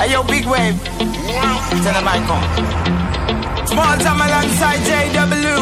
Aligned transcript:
hey 0.00 0.10
yo, 0.12 0.22
big 0.22 0.46
wave. 0.46 0.78
Tell 1.82 1.94
them 1.94 2.08
I 2.14 2.18
come. 2.28 2.46
Small 3.66 3.96
time 4.04 4.20
alongside 4.26 4.80
JW. 4.88 5.56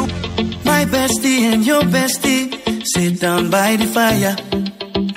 My 0.64 0.84
bestie 0.84 1.40
and 1.52 1.64
your 1.64 1.82
bestie 1.82 2.44
sit 2.92 3.20
down 3.20 3.50
by 3.50 3.76
the 3.76 3.86
fire. 3.86 4.36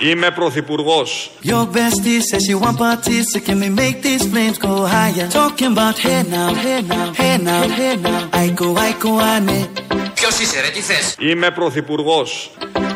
Είμαι 0.01 0.31
πρωθυπουργό. 0.31 1.05
Your 1.41 1.65
bestie 1.65 2.21
says 2.21 2.43
she 2.45 2.55
want 2.55 2.77
parties, 2.77 3.31
so 3.33 3.39
can 3.41 3.59
we 3.59 3.69
make 3.69 4.01
these 4.01 4.25
flames 4.31 4.57
go 4.57 4.85
higher? 4.85 5.27
Talking 5.27 5.73
about 5.73 5.97
hey 5.97 6.23
now, 6.23 6.53
hey 6.53 6.81
now, 6.81 7.13
hey 7.13 7.37
now, 7.37 7.63
hey 7.67 7.95
now. 7.97 8.29
I 8.31 8.49
go, 8.51 8.77
I 8.77 8.93
go, 8.93 9.19
ane. 9.19 9.67
Ποιος 10.13 10.39
είσαι 10.39 10.61
ρε, 10.61 10.69
τι 10.69 10.79
θες. 10.79 11.15
Είμαι 11.19 11.51
πρωθυπουργό. 11.51 12.25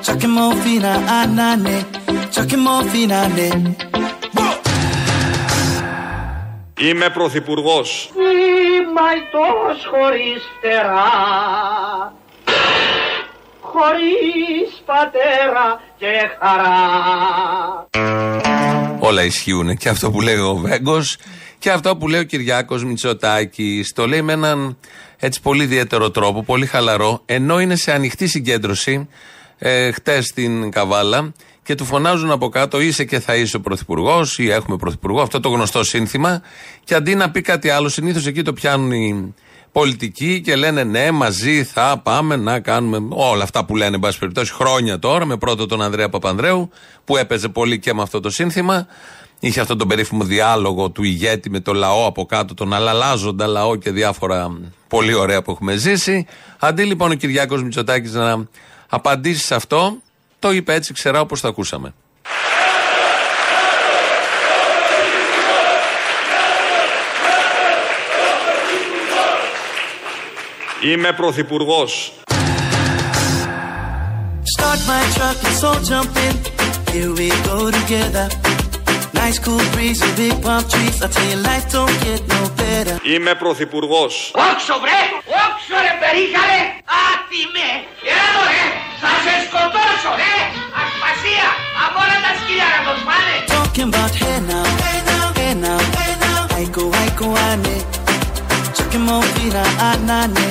Chucking 0.05 0.33
morphine, 0.37 0.91
anane. 2.33 2.41
Chucking 2.41 2.63
morphine, 2.67 3.11
ane. 3.11 3.75
Είμαι 6.79 7.09
πρωθυπουργός. 7.09 8.11
μαϊτός 8.93 9.85
χωρίς 9.91 10.41
φτερά 10.57 11.03
χωρίς 13.61 14.83
πατέρα 14.85 15.81
και 15.97 16.07
χαρά 16.39 17.87
Όλα 18.99 19.23
ισχύουν. 19.23 19.77
Και 19.77 19.89
αυτό 19.89 20.11
που 20.11 20.21
λέει 20.21 20.35
ο 20.37 20.55
Βέγκος 20.55 21.17
και 21.59 21.71
αυτό 21.71 21.97
που 21.97 22.07
λέει 22.07 22.19
ο 22.19 22.23
Κυριάκος 22.23 22.83
Μητσοτάκης. 22.83 23.93
Το 23.93 24.07
λέει 24.07 24.21
με 24.21 24.33
έναν 24.33 24.77
έτσι 25.19 25.41
πολύ 25.41 25.63
ιδιαίτερο 25.63 26.11
τρόπο, 26.11 26.43
πολύ 26.43 26.65
χαλαρό, 26.65 27.21
ενώ 27.25 27.59
είναι 27.59 27.75
σε 27.75 27.91
ανοιχτή 27.91 28.27
συγκέντρωση 28.27 29.07
ε, 29.57 29.91
χτες 29.91 30.25
στην 30.25 30.71
Καβάλα 30.71 31.33
και 31.63 31.75
του 31.75 31.85
φωνάζουν 31.85 32.31
από 32.31 32.49
κάτω 32.49 32.79
είσαι 32.79 33.03
και 33.03 33.19
θα 33.19 33.35
είσαι 33.35 33.57
ο 33.57 33.59
πρωθυπουργός 33.59 34.39
ή 34.39 34.49
έχουμε 34.49 34.77
πρωθυπουργό, 34.77 35.21
αυτό 35.21 35.39
το 35.39 35.49
γνωστό 35.49 35.83
σύνθημα. 35.83 36.41
Και 36.83 36.95
αντί 36.95 37.15
να 37.15 37.31
πει 37.31 37.41
κάτι 37.41 37.69
άλλο, 37.69 37.89
συνήθως 37.89 38.25
εκεί 38.25 38.41
το 38.41 38.53
πιάνουν 38.53 38.91
οι 38.91 39.33
πολιτικοί 39.71 40.41
και 40.41 40.55
λένε 40.55 40.83
ναι, 40.83 41.11
μαζί 41.11 41.63
θα 41.63 42.01
πάμε 42.03 42.35
να 42.35 42.59
κάνουμε 42.59 43.07
όλα 43.09 43.43
αυτά 43.43 43.65
που 43.65 43.75
λένε, 43.75 43.95
εν 43.95 44.01
πάση 44.01 44.19
περιπτώσει, 44.19 44.53
χρόνια 44.53 44.99
τώρα, 44.99 45.25
με 45.25 45.37
πρώτο 45.37 45.65
τον 45.65 45.81
Ανδρέα 45.81 46.09
Παπανδρέου, 46.09 46.69
που 47.05 47.17
έπαιζε 47.17 47.49
πολύ 47.49 47.79
και 47.79 47.93
με 47.93 48.01
αυτό 48.01 48.19
το 48.19 48.29
σύνθημα. 48.29 48.87
Είχε 49.39 49.59
αυτόν 49.59 49.77
τον 49.77 49.87
περίφημο 49.87 50.23
διάλογο 50.23 50.89
του 50.89 51.03
ηγέτη 51.03 51.49
με 51.49 51.59
το 51.59 51.73
λαό 51.73 52.05
από 52.05 52.25
κάτω, 52.25 52.53
τον 52.53 52.73
αλλαλάζοντα 52.73 53.47
λαό 53.47 53.75
και 53.75 53.91
διάφορα 53.91 54.57
πολύ 54.87 55.13
ωραία 55.13 55.41
που 55.41 55.51
έχουμε 55.51 55.75
ζήσει. 55.75 56.25
Αντί 56.59 56.83
λοιπόν 56.83 57.11
ο 57.11 57.13
Κυριάκος 57.13 57.63
Μητσοτάκης 57.63 58.13
να 58.13 58.47
απαντήσει 58.89 59.45
σε 59.45 59.55
αυτό, 59.55 59.97
το 60.43 60.51
είπε 60.51 60.73
έτσι, 60.73 60.93
ξερά 60.93 61.19
όπω 61.19 61.39
το 61.39 61.47
ακούσαμε. 61.47 61.93
Είμαι 70.81 71.11
πρωθυπουργό. 71.13 71.87
Start 74.55 74.81
my 74.91 75.03
truck, 75.15 75.37
let's 75.45 75.63
all 75.67 75.81
jump 75.91 76.13
in. 76.27 76.35
Here 76.93 77.11
we 77.19 77.27
go 77.49 77.57
together. 77.79 78.25
Nice 79.21 79.39
cool 79.45 79.63
breeze 79.73 79.99
and 80.05 80.13
big 80.21 80.35
palm 80.45 80.63
trees. 80.71 80.97
I 81.05 81.07
tell 81.15 81.27
you, 81.31 81.39
life 81.49 81.67
don't 81.75 81.95
get 82.07 82.21
no 82.33 82.41
better. 82.61 82.95
Είμαι 83.13 83.33
πρωθυπουργό. 83.35 84.03
Όξο 84.49 84.75
βρε, 84.83 85.01
όξο 85.43 85.75
ρε 85.85 85.93
περίχαρε 86.01 86.59
Άτιμε, 87.07 87.67
έλο 88.11 88.22
ρε, 88.22 88.22
θα 88.22 88.22
σε 89.23 89.33
σκοτώσω 89.45 90.11
ρε 90.21 90.35
Ασπασία, 90.81 91.47
από 91.85 91.97
όλα 92.03 92.17
τα 92.25 92.31
σκυλιά 92.39 92.67
να 92.75 92.79
το 92.87 92.93
σπάνε 93.01 93.35
Talking 93.55 93.87
about 93.91 94.13
hey 94.21 94.37
now, 94.51 94.65
hey 94.85 94.99
now, 95.09 95.25
hey 95.39 95.53
now, 95.65 95.79
hey 95.97 96.13
now. 96.25 96.41
I 96.61 96.63
go, 96.77 96.83
I 97.05 97.07
go, 97.19 97.27
ane. 97.49 97.75
Chucking 98.77 99.05
morphine, 99.09 99.61
anane. 99.89 100.45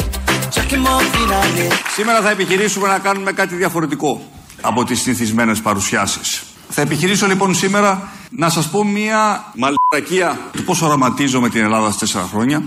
Chucking 0.54 0.82
morphine, 0.86 1.34
ane. 1.42 1.66
Σήμερα 1.94 2.20
θα 2.20 2.30
επιχειρήσουμε 2.30 2.88
να 2.88 2.98
κάνουμε 2.98 3.32
κάτι 3.32 3.54
διαφορετικό 3.54 4.22
από 4.60 4.84
τις 4.84 5.00
συνηθισμένες 5.00 5.60
παρουσιάσεις. 5.60 6.42
Θα 6.68 6.80
επιχειρήσω 6.82 7.26
λοιπόν 7.26 7.54
σήμερα 7.54 8.08
να 8.30 8.48
σας 8.50 8.68
πω 8.70 8.84
μία 8.84 9.44
μαλακία 9.54 10.38
του 10.52 10.64
πώς 10.64 10.82
οραματίζομαι 10.82 11.48
την 11.48 11.62
Ελλάδα 11.62 11.86
στις 11.88 11.98
τέσσερα 11.98 12.28
χρόνια. 12.32 12.62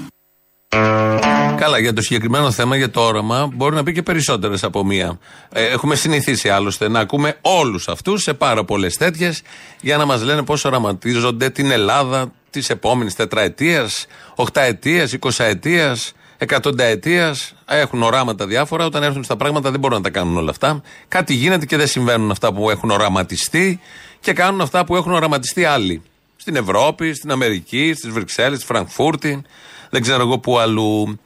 Καλά, 1.58 1.80
για 1.80 1.94
το 1.94 2.02
συγκεκριμένο 2.02 2.52
θέμα, 2.52 2.76
για 2.76 2.90
το 2.90 3.02
όραμα, 3.02 3.50
μπορεί 3.54 3.76
να 3.76 3.84
πει 3.84 3.94
και 3.94 4.02
περισσότερες 4.02 4.64
από 4.64 4.86
μία. 4.86 5.20
Ε, 5.54 5.66
έχουμε 5.66 5.96
συνηθίσει 5.96 6.50
άλλωστε 6.50 6.90
να 6.90 7.00
ακούμε 7.00 7.38
όλους 7.42 7.88
αυτούς 7.88 8.22
σε 8.22 8.34
πάρα 8.34 8.64
πολλές 8.64 8.98
τέτοιες 8.98 9.42
για 9.82 9.98
να 9.98 10.06
μας 10.06 10.24
λένε 10.24 10.44
πώς 10.44 10.66
οραματίζονται 10.66 11.50
την 11.50 11.72
Ελλάδα 11.72 12.32
της 12.50 12.70
επόμενης 12.70 13.16
τετραετίας, 13.16 14.06
οχταετίας, 14.36 15.14
εικοσαετίας, 15.14 16.14
εκατονταετίας. 16.38 17.54
Έχουν 17.66 18.04
οράματα 18.04 18.46
διάφορα. 18.48 18.86
Όταν 18.86 19.04
έρθουν 19.04 19.24
στα 19.24 19.36
πράγματα 19.36 19.72
δεν 19.72 19.80
μπορούν 19.80 19.98
να 19.98 20.04
τα 20.04 20.10
κάνουν 20.10 20.38
όλα 20.38 20.50
αυτά. 20.50 20.82
Κάτι 21.08 21.34
γίνεται 21.34 21.66
και 21.66 21.78
δεν 21.78 21.88
συμβαίνουν 21.88 22.32
αυτά 22.32 22.54
που 22.54 22.70
έχουν 22.70 22.90
οραματιστεί 22.90 23.80
και 24.20 24.34
κάνουν 24.34 24.62
αυτά 24.62 24.86
που 24.86 24.96
έχουν 24.96 25.12
οραματιστεί 25.12 25.66
άλλοι. 25.66 26.02
Στην 26.36 26.56
Ευρώπη, 26.56 27.14
στην 27.14 27.32
Αμερική, 27.32 27.94
στις 27.94 28.12
Βρυξέλλες, 28.12 28.58
στη 28.58 28.68
Φραγκφούρτη, 28.68 29.42
δεν 29.90 30.02
ξέρω 30.02 30.22
εγώ 30.22 30.40
πού 30.40 30.60
αλλού. 30.60 31.20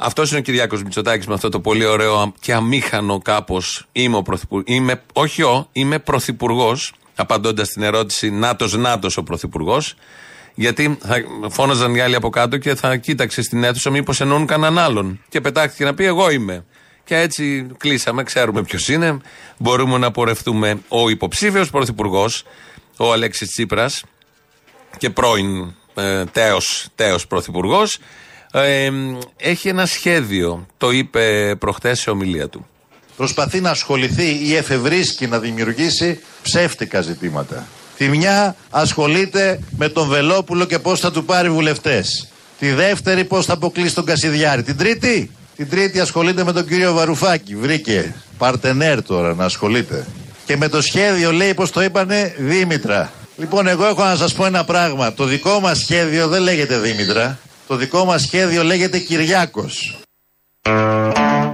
Αυτός 0.00 0.30
είναι 0.30 0.38
ο 0.38 0.42
Κυριάκος 0.42 0.82
Μητσοτάκης 0.82 1.26
με 1.26 1.34
αυτό 1.34 1.48
το 1.48 1.60
πολύ 1.60 1.84
ωραίο 1.84 2.32
και 2.40 2.52
αμήχανο 2.52 3.18
κάπως. 3.18 3.86
Είμαι 3.92 4.16
ο 4.16 4.22
πρωθυπουργό. 4.22 4.64
Είμαι, 4.66 5.02
όχι 5.12 5.42
ο, 5.42 5.68
είμαι 5.72 5.98
πρωθυπουργός. 5.98 6.92
Απαντώντας 7.14 7.68
στην 7.68 7.82
ερώτηση 7.82 8.30
Νάτος 8.30 8.76
Νάτος 8.76 9.16
ο 9.16 9.22
πρωθυπουργός. 9.22 9.94
Γιατί 10.54 10.98
θα 11.00 11.16
φώναζαν 11.48 11.94
οι 11.94 12.00
άλλοι 12.00 12.14
από 12.14 12.30
κάτω 12.30 12.58
και 12.58 12.74
θα 12.74 12.96
κοίταξε 12.96 13.42
στην 13.42 13.64
αίθουσα 13.64 13.90
μήπως 13.90 14.20
εννοούν 14.20 14.46
κανέναν 14.46 14.78
άλλον. 14.78 15.20
Και 15.28 15.40
πετάχτηκε 15.40 15.84
να 15.84 15.94
πει 15.94 16.04
Εγώ 16.04 16.30
είμαι. 16.30 16.64
Και 17.04 17.16
έτσι 17.16 17.66
κλείσαμε, 17.76 18.22
ξέρουμε 18.22 18.62
ποιος 18.62 18.88
είναι. 18.88 19.18
Μπορούμε 19.58 19.98
να 19.98 20.10
πορευτούμε. 20.10 20.80
Ο 20.88 21.08
υποψήφιος 21.08 21.70
πρωθυπουργός, 21.70 22.44
ο 22.96 23.12
Αλέξης 23.12 23.48
Τσίπρας, 23.48 24.04
και 24.98 25.10
πρώην 25.10 25.74
ε, 25.94 26.24
τέος, 26.24 26.86
τέος 26.94 27.26
πρωθυπουργός, 27.26 27.98
ε, 28.52 28.90
έχει 29.36 29.68
ένα 29.68 29.86
σχέδιο. 29.86 30.66
Το 30.76 30.90
είπε 30.90 31.54
προχτές 31.58 32.00
σε 32.00 32.10
ομιλία 32.10 32.48
του. 32.48 32.66
Προσπαθεί 33.16 33.60
να 33.60 33.70
ασχοληθεί 33.70 34.38
ή 34.42 34.54
εφευρίσκει 34.56 35.26
να 35.26 35.38
δημιουργήσει 35.38 36.20
ψεύτικα 36.42 37.00
ζητήματα. 37.00 37.66
Τη 37.96 38.08
μια 38.08 38.56
ασχολείται 38.70 39.60
με 39.76 39.88
τον 39.88 40.08
Βελόπουλο 40.08 40.64
και 40.64 40.78
πώς 40.78 41.00
θα 41.00 41.10
του 41.10 41.24
πάρει 41.24 41.50
βουλευτές. 41.50 42.28
Τη 42.58 42.70
δεύτερη 42.70 43.24
πώς 43.24 43.46
θα 43.46 43.52
αποκλείσει 43.52 43.94
τον 43.94 44.04
Κασιδιάρη. 44.04 44.62
Την 44.62 44.76
τρίτη, 44.76 45.30
την 45.56 45.68
τρίτη 45.68 46.00
ασχολείται 46.00 46.44
με 46.44 46.52
τον 46.52 46.66
κύριο 46.66 46.92
Βαρουφάκη. 46.92 47.56
Βρήκε 47.56 48.14
παρτενέρ 48.38 49.02
τώρα 49.02 49.34
να 49.34 49.44
ασχολείται. 49.44 50.06
Και 50.44 50.56
με 50.56 50.68
το 50.68 50.82
σχέδιο 50.82 51.32
λέει 51.32 51.54
πως 51.54 51.70
το 51.70 51.82
είπανε 51.82 52.34
Δήμητρα. 52.38 53.12
Λοιπόν, 53.36 53.66
εγώ 53.66 53.86
έχω 53.86 54.04
να 54.04 54.16
σας 54.16 54.32
πω 54.32 54.46
ένα 54.46 54.64
πράγμα. 54.64 55.12
Το 55.12 55.24
δικό 55.24 55.60
μας 55.60 55.78
σχέδιο 55.78 56.28
δεν 56.28 56.42
λέγεται 56.42 56.78
Δήμητρα. 56.78 57.38
Το 57.68 57.76
δικό 57.76 58.04
μας 58.04 58.22
σχέδιο 58.22 58.62
λέγεται 58.62 58.98
Κυριάκος. 58.98 59.98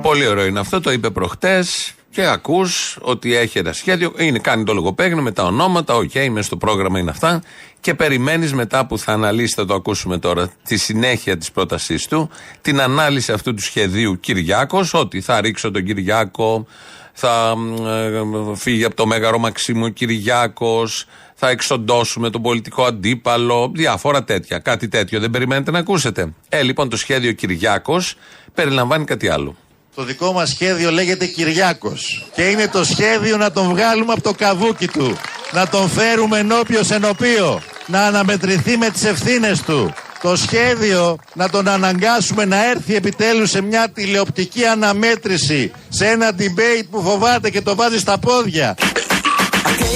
Πολύ 0.03 0.27
ωραίο 0.27 0.45
είναι 0.45 0.61
αυτό, 0.61 0.81
το 0.81 0.93
είπε 0.93 1.11
προχτές 1.11 1.95
και 2.11 2.27
ακούς 2.27 2.99
ότι 3.01 3.35
έχει 3.35 3.59
ένα 3.59 3.73
σχέδιο. 3.73 4.13
Είναι, 4.17 4.39
κάνει 4.39 4.65
το 4.65 4.73
λογοπαίγνιο 4.73 5.23
με 5.23 5.33
τα 5.33 5.43
ονόματα, 5.45 5.95
OK, 5.95 6.11
okay, 6.15 6.29
μέσα 6.31 6.47
στο 6.47 6.57
πρόγραμμα 6.57 6.99
είναι 6.99 7.11
αυτά. 7.11 7.43
Και 7.81 7.95
περιμένεις 7.95 8.53
μετά 8.53 8.87
που 8.87 8.99
θα 8.99 9.13
αναλύσεις, 9.13 9.55
θα 9.55 9.65
το 9.65 9.75
ακούσουμε 9.75 10.19
τώρα, 10.19 10.51
τη 10.65 10.77
συνέχεια 10.77 11.37
της 11.37 11.51
πρότασής 11.53 12.07
του, 12.07 12.31
την 12.61 12.81
ανάλυση 12.81 13.33
αυτού 13.33 13.55
του 13.55 13.63
σχεδίου 13.63 14.21
Κυριάκος, 14.21 14.95
ότι 14.95 15.21
θα 15.21 15.41
ρίξω 15.41 15.71
τον 15.71 15.85
Κυριάκο, 15.85 16.67
θα 17.13 17.55
ε, 17.87 18.55
φύγει 18.55 18.85
από 18.85 18.95
το 18.95 19.07
Μέγαρο 19.07 19.39
Μαξίμου 19.39 19.85
ο 19.85 19.89
Κυριάκος, 19.89 21.07
θα 21.45 21.51
εξοντώσουμε 21.51 22.31
τον 22.31 22.43
πολιτικό 22.43 22.85
αντίπαλο, 22.85 23.71
διάφορα 23.75 24.25
τέτοια. 24.25 24.59
Κάτι 24.59 24.89
τέτοιο 24.89 25.21
δεν 25.21 25.31
περιμένετε 25.31 25.71
να 25.71 25.79
ακούσετε. 25.79 26.33
Ε, 26.49 26.63
λοιπόν, 26.63 26.89
το 26.89 26.97
σχέδιο 26.97 27.33
Κυριάκος 27.33 28.17
περιλαμβάνει 28.55 29.05
κάτι 29.05 29.29
άλλο. 29.29 29.57
Το 29.95 30.05
δικό 30.05 30.33
μας 30.33 30.49
σχέδιο 30.49 30.91
λέγεται 30.91 31.27
Κυριάκος 31.27 32.27
και 32.35 32.43
είναι 32.43 32.69
το 32.69 32.85
σχέδιο 32.85 33.37
να 33.37 33.53
τον 33.53 33.69
βγάλουμε 33.69 34.13
από 34.13 34.23
το 34.23 34.33
καβούκι 34.33 34.89
του, 34.89 35.17
να 35.53 35.69
τον 35.69 35.89
φέρουμε 35.89 36.39
ενώπιος 36.39 36.91
ενωπίο, 36.91 37.63
να 37.87 38.01
αναμετρηθεί 38.03 38.77
με 38.77 38.91
τις 38.91 39.05
ευθύνες 39.05 39.63
του. 39.63 39.95
Το 40.23 40.37
σχέδιο 40.37 41.19
να 41.35 41.49
τον 41.49 41.69
αναγκάσουμε 41.69 42.45
να 42.45 42.71
έρθει 42.71 42.95
επιτέλους 42.95 43.51
σε 43.51 43.61
μια 43.63 43.89
τηλεοπτική 43.91 44.65
αναμέτρηση, 44.65 45.73
σε 45.89 46.07
ένα 46.07 46.31
debate 46.39 46.87
που 46.91 47.03
φοβάται 47.03 47.51
και 47.51 47.61
το 47.61 47.75
βάζει 47.75 47.99
στα 47.99 48.19
πόδια. 48.19 48.77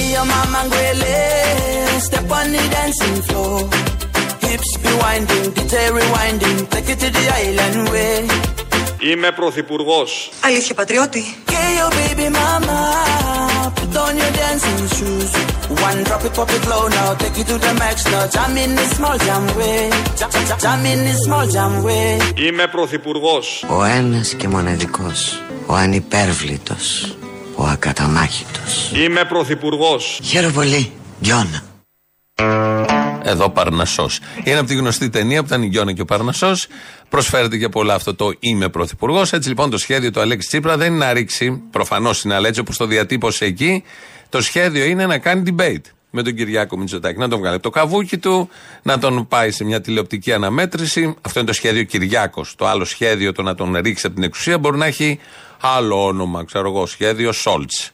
Okay, 0.09 0.17
your 0.17 0.25
mama 0.25 0.59
ngwele, 0.65 2.01
step 2.01 2.31
on 2.31 2.51
the 2.51 2.61
dancing 2.73 3.21
floor. 3.27 3.59
Hips 4.41 4.71
be 4.81 4.91
winding, 5.01 5.51
DJ 5.55 5.73
rewinding, 5.97 6.59
take 6.71 6.89
it 6.93 6.99
to 6.99 7.09
the 7.17 7.25
island 7.41 7.89
way. 7.89 8.27
Είμαι 8.99 9.31
πρωθυπουργό. 9.31 10.03
Αλήθεια, 10.41 10.75
πατριώτη. 10.75 11.23
Okay, 11.45 11.69
your 11.79 11.91
baby 11.99 12.29
mama, 12.29 12.79
put 13.75 13.95
on 14.03 14.17
your 14.21 14.31
dancing 14.39 14.83
shoes. 14.95 15.31
one, 15.87 16.03
drop 16.07 16.23
it, 16.27 16.33
pop 16.33 16.51
it 16.57 16.63
low 16.71 16.87
now. 16.97 17.09
Take 17.21 17.37
you 17.37 17.45
to 17.51 17.57
the 17.65 17.73
max 17.81 17.97
now. 18.11 18.25
Jam 18.35 18.57
in 18.63 18.71
this 18.75 18.91
small 18.97 19.17
jam 19.27 19.43
way. 19.57 19.89
Jam, 20.19 20.29
jam, 20.49 20.59
jam 20.63 20.85
in 20.91 20.99
this 21.07 21.19
small 21.25 21.45
jam 21.55 21.73
way. 21.83 22.19
Είμαι 22.35 22.67
πρωθυπουργός. 22.67 23.65
Ο 23.77 23.83
ένας 23.83 24.33
και 24.33 24.47
μοναδικός, 24.47 25.41
ο 25.65 25.73
ανυπέρβλητος, 25.73 27.15
ο 27.59 27.63
ακαταμάχητος. 27.63 28.91
Είμαι 28.95 29.25
πρωθυπουργός. 29.25 30.19
Χαίρομαι 30.23 30.53
πολύ, 30.53 30.91
Γιώνα. 31.19 31.63
Εδώ 33.23 33.49
Παρνασό. 33.49 34.09
Είναι 34.43 34.57
από 34.57 34.67
τη 34.67 34.75
γνωστή 34.75 35.09
ταινία 35.09 35.39
που 35.39 35.47
ήταν 35.47 35.61
η 35.63 35.65
Γιώνα 35.65 35.93
και 35.93 36.01
ο 36.01 36.05
Παρνασό. 36.05 36.51
Προσφέρεται 37.09 37.57
και 37.57 37.69
πολλά 37.69 37.93
αυτό 37.93 38.15
το 38.15 38.31
Είμαι 38.39 38.69
Πρωθυπουργός. 38.69 39.33
Έτσι 39.33 39.47
λοιπόν 39.47 39.69
το 39.69 39.77
σχέδιο 39.77 40.11
του 40.11 40.19
Αλέξη 40.19 40.47
Τσίπρα 40.47 40.77
δεν 40.77 40.93
είναι 40.93 41.05
να 41.05 41.13
ρίξει, 41.13 41.61
προφανώς 41.71 42.23
είναι 42.23 42.35
αλλά 42.35 42.47
έτσι 42.47 42.59
όπως 42.59 42.77
το 42.77 42.85
διατύπωσε 42.85 43.45
εκεί. 43.45 43.83
Το 44.29 44.41
σχέδιο 44.41 44.85
είναι 44.85 45.05
να 45.05 45.17
κάνει 45.17 45.43
debate 45.45 45.91
με 46.09 46.23
τον 46.23 46.35
Κυριάκο 46.35 46.77
Μητσοτάκη. 46.77 47.19
Να 47.19 47.27
τον 47.27 47.39
βγάλει 47.39 47.55
από 47.55 47.63
το 47.63 47.69
καβούκι 47.69 48.17
του, 48.17 48.49
να 48.81 48.99
τον 48.99 49.27
πάει 49.27 49.51
σε 49.51 49.63
μια 49.63 49.81
τηλεοπτική 49.81 50.33
αναμέτρηση. 50.33 51.15
Αυτό 51.21 51.39
είναι 51.39 51.47
το 51.47 51.53
σχέδιο 51.53 51.83
Κυριάκος. 51.83 52.55
Το 52.55 52.67
άλλο 52.67 52.85
σχέδιο, 52.85 53.31
το 53.31 53.41
να 53.41 53.55
τον 53.55 53.75
ρίξει 53.75 54.05
από 54.05 54.15
την 54.15 54.23
εξουσία, 54.23 54.57
μπορεί 54.57 54.77
να 54.77 54.85
έχει 54.85 55.19
άλλο 55.61 56.05
όνομα, 56.05 56.43
ξέρω 56.43 56.69
εγώ, 56.69 56.85
σχέδιο 56.85 57.31
Σόλτς. 57.31 57.91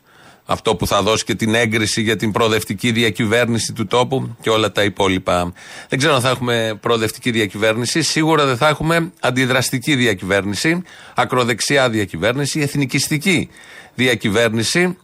Αυτό 0.48 0.76
που 0.76 0.88
θα 0.88 1.02
δώσει 1.02 1.24
και 1.24 1.36
την 1.36 1.56
έγκριση 1.56 2.02
για 2.02 2.16
την 2.16 2.32
προοδευτική 2.32 2.92
διακυβέρνηση 2.92 3.74
του 3.74 3.88
τόπου 3.88 4.36
και 4.42 4.50
όλα 4.50 4.72
τα 4.72 4.84
υπόλοιπα. 4.84 5.54
Δεν 5.90 6.00
ξέρω 6.00 6.14
αν 6.16 6.22
θα 6.22 6.30
έχουμε 6.30 6.78
προοδευτική 6.82 7.32
διακυβέρνηση. 7.32 8.02
Σίγουρα 8.02 8.46
δεν 8.46 8.58
θα 8.58 8.68
έχουμε 8.68 9.12
αντιδραστική 9.20 9.96
διακυβέρνηση, 9.96 10.84
ακροδεξιά 11.16 11.90
διακυβέρνηση, 11.90 12.60
εθνικιστική 12.60 13.50
διακυβέρνηση. 13.96 14.98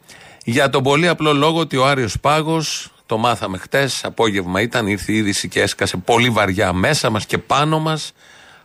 Για 0.43 0.69
τον 0.69 0.83
πολύ 0.83 1.07
απλό 1.07 1.33
λόγο 1.33 1.59
ότι 1.59 1.77
ο 1.77 1.85
Άριος 1.85 2.19
Πάγος, 2.19 2.91
το 3.11 3.17
μάθαμε 3.17 3.57
χτες, 3.57 4.03
απόγευμα 4.03 4.61
ήταν, 4.61 4.87
ήρθε 4.87 5.11
η 5.11 5.15
είδηση 5.15 5.47
και 5.47 5.61
έσκασε 5.61 5.97
πολύ 5.97 6.29
βαριά 6.29 6.73
μέσα 6.73 7.09
μας 7.09 7.25
και 7.25 7.37
πάνω 7.37 7.79
μας, 7.79 8.11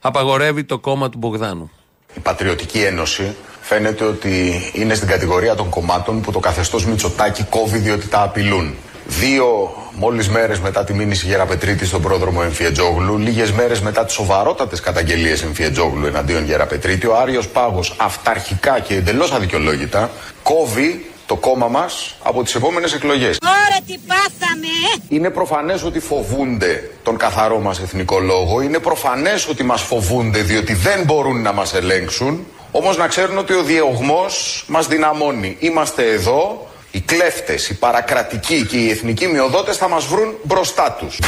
απαγορεύει 0.00 0.64
το 0.64 0.78
κόμμα 0.78 1.08
του 1.08 1.18
Μπογδάνου. 1.18 1.70
Η 2.14 2.20
Πατριωτική 2.20 2.78
Ένωση 2.78 3.34
φαίνεται 3.60 4.04
ότι 4.04 4.62
είναι 4.72 4.94
στην 4.94 5.08
κατηγορία 5.08 5.54
των 5.54 5.68
κομμάτων 5.68 6.20
που 6.20 6.32
το 6.32 6.38
καθεστώς 6.38 6.86
Μητσοτάκη 6.86 7.44
κόβει 7.44 7.78
διότι 7.78 8.08
τα 8.08 8.22
απειλούν. 8.22 8.74
Δύο 9.06 9.74
μόλις 9.94 10.28
μέρες 10.28 10.60
μετά 10.60 10.84
τη 10.84 10.94
μήνυση 10.94 11.26
Γεραπετρίτη 11.26 11.86
στον 11.86 12.02
πρόδρομο 12.02 12.40
Εμφιετζόγλου, 12.44 13.18
λίγες 13.18 13.52
μέρες 13.52 13.80
μετά 13.80 14.04
τις 14.04 14.14
σοβαρότατες 14.14 14.80
καταγγελίες 14.80 15.42
Εμφιετζόγλου 15.42 16.06
εναντίον 16.06 16.44
Γεραπετρίτη, 16.44 17.06
ο 17.06 17.16
Άριος 17.16 17.48
Πάγος 17.48 17.94
αυταρχικά 17.96 18.80
και 18.80 18.94
εντελώς 18.94 19.32
αδικαιολόγητα 19.32 20.10
κόβει 20.42 21.10
το 21.26 21.36
κόμμα 21.36 21.68
μας 21.68 22.16
από 22.22 22.42
τις 22.42 22.54
επόμενες 22.54 22.92
εκλογές. 22.92 23.38
Ωραία 23.42 23.80
τι 23.86 23.98
πάθαμε! 24.06 25.02
Είναι 25.08 25.30
προφανές 25.30 25.82
ότι 25.82 26.00
φοβούνται 26.00 26.90
τον 27.02 27.16
καθαρό 27.16 27.58
μας 27.58 27.80
εθνικό 27.80 28.18
λόγο. 28.18 28.60
Είναι 28.60 28.78
προφανές 28.78 29.48
ότι 29.48 29.62
μας 29.62 29.82
φοβούνται 29.82 30.40
διότι 30.42 30.74
δεν 30.74 31.04
μπορούν 31.04 31.42
να 31.42 31.52
μας 31.52 31.74
ελέγξουν. 31.74 32.46
Όμως 32.70 32.96
να 32.96 33.06
ξέρουν 33.06 33.38
ότι 33.38 33.52
ο 33.54 33.62
διωγμός 33.62 34.64
μας 34.68 34.86
δυναμώνει. 34.86 35.56
Είμαστε 35.60 36.10
εδώ. 36.10 36.70
Οι 36.90 37.00
κλέφτες, 37.00 37.68
οι 37.68 37.74
παρακρατικοί 37.74 38.66
και 38.66 38.76
οι 38.76 38.90
εθνικοί 38.90 39.26
μειοδότες 39.26 39.76
θα 39.76 39.88
μας 39.88 40.06
βρουν 40.06 40.34
μπροστά 40.42 40.96
τους. 40.98 41.18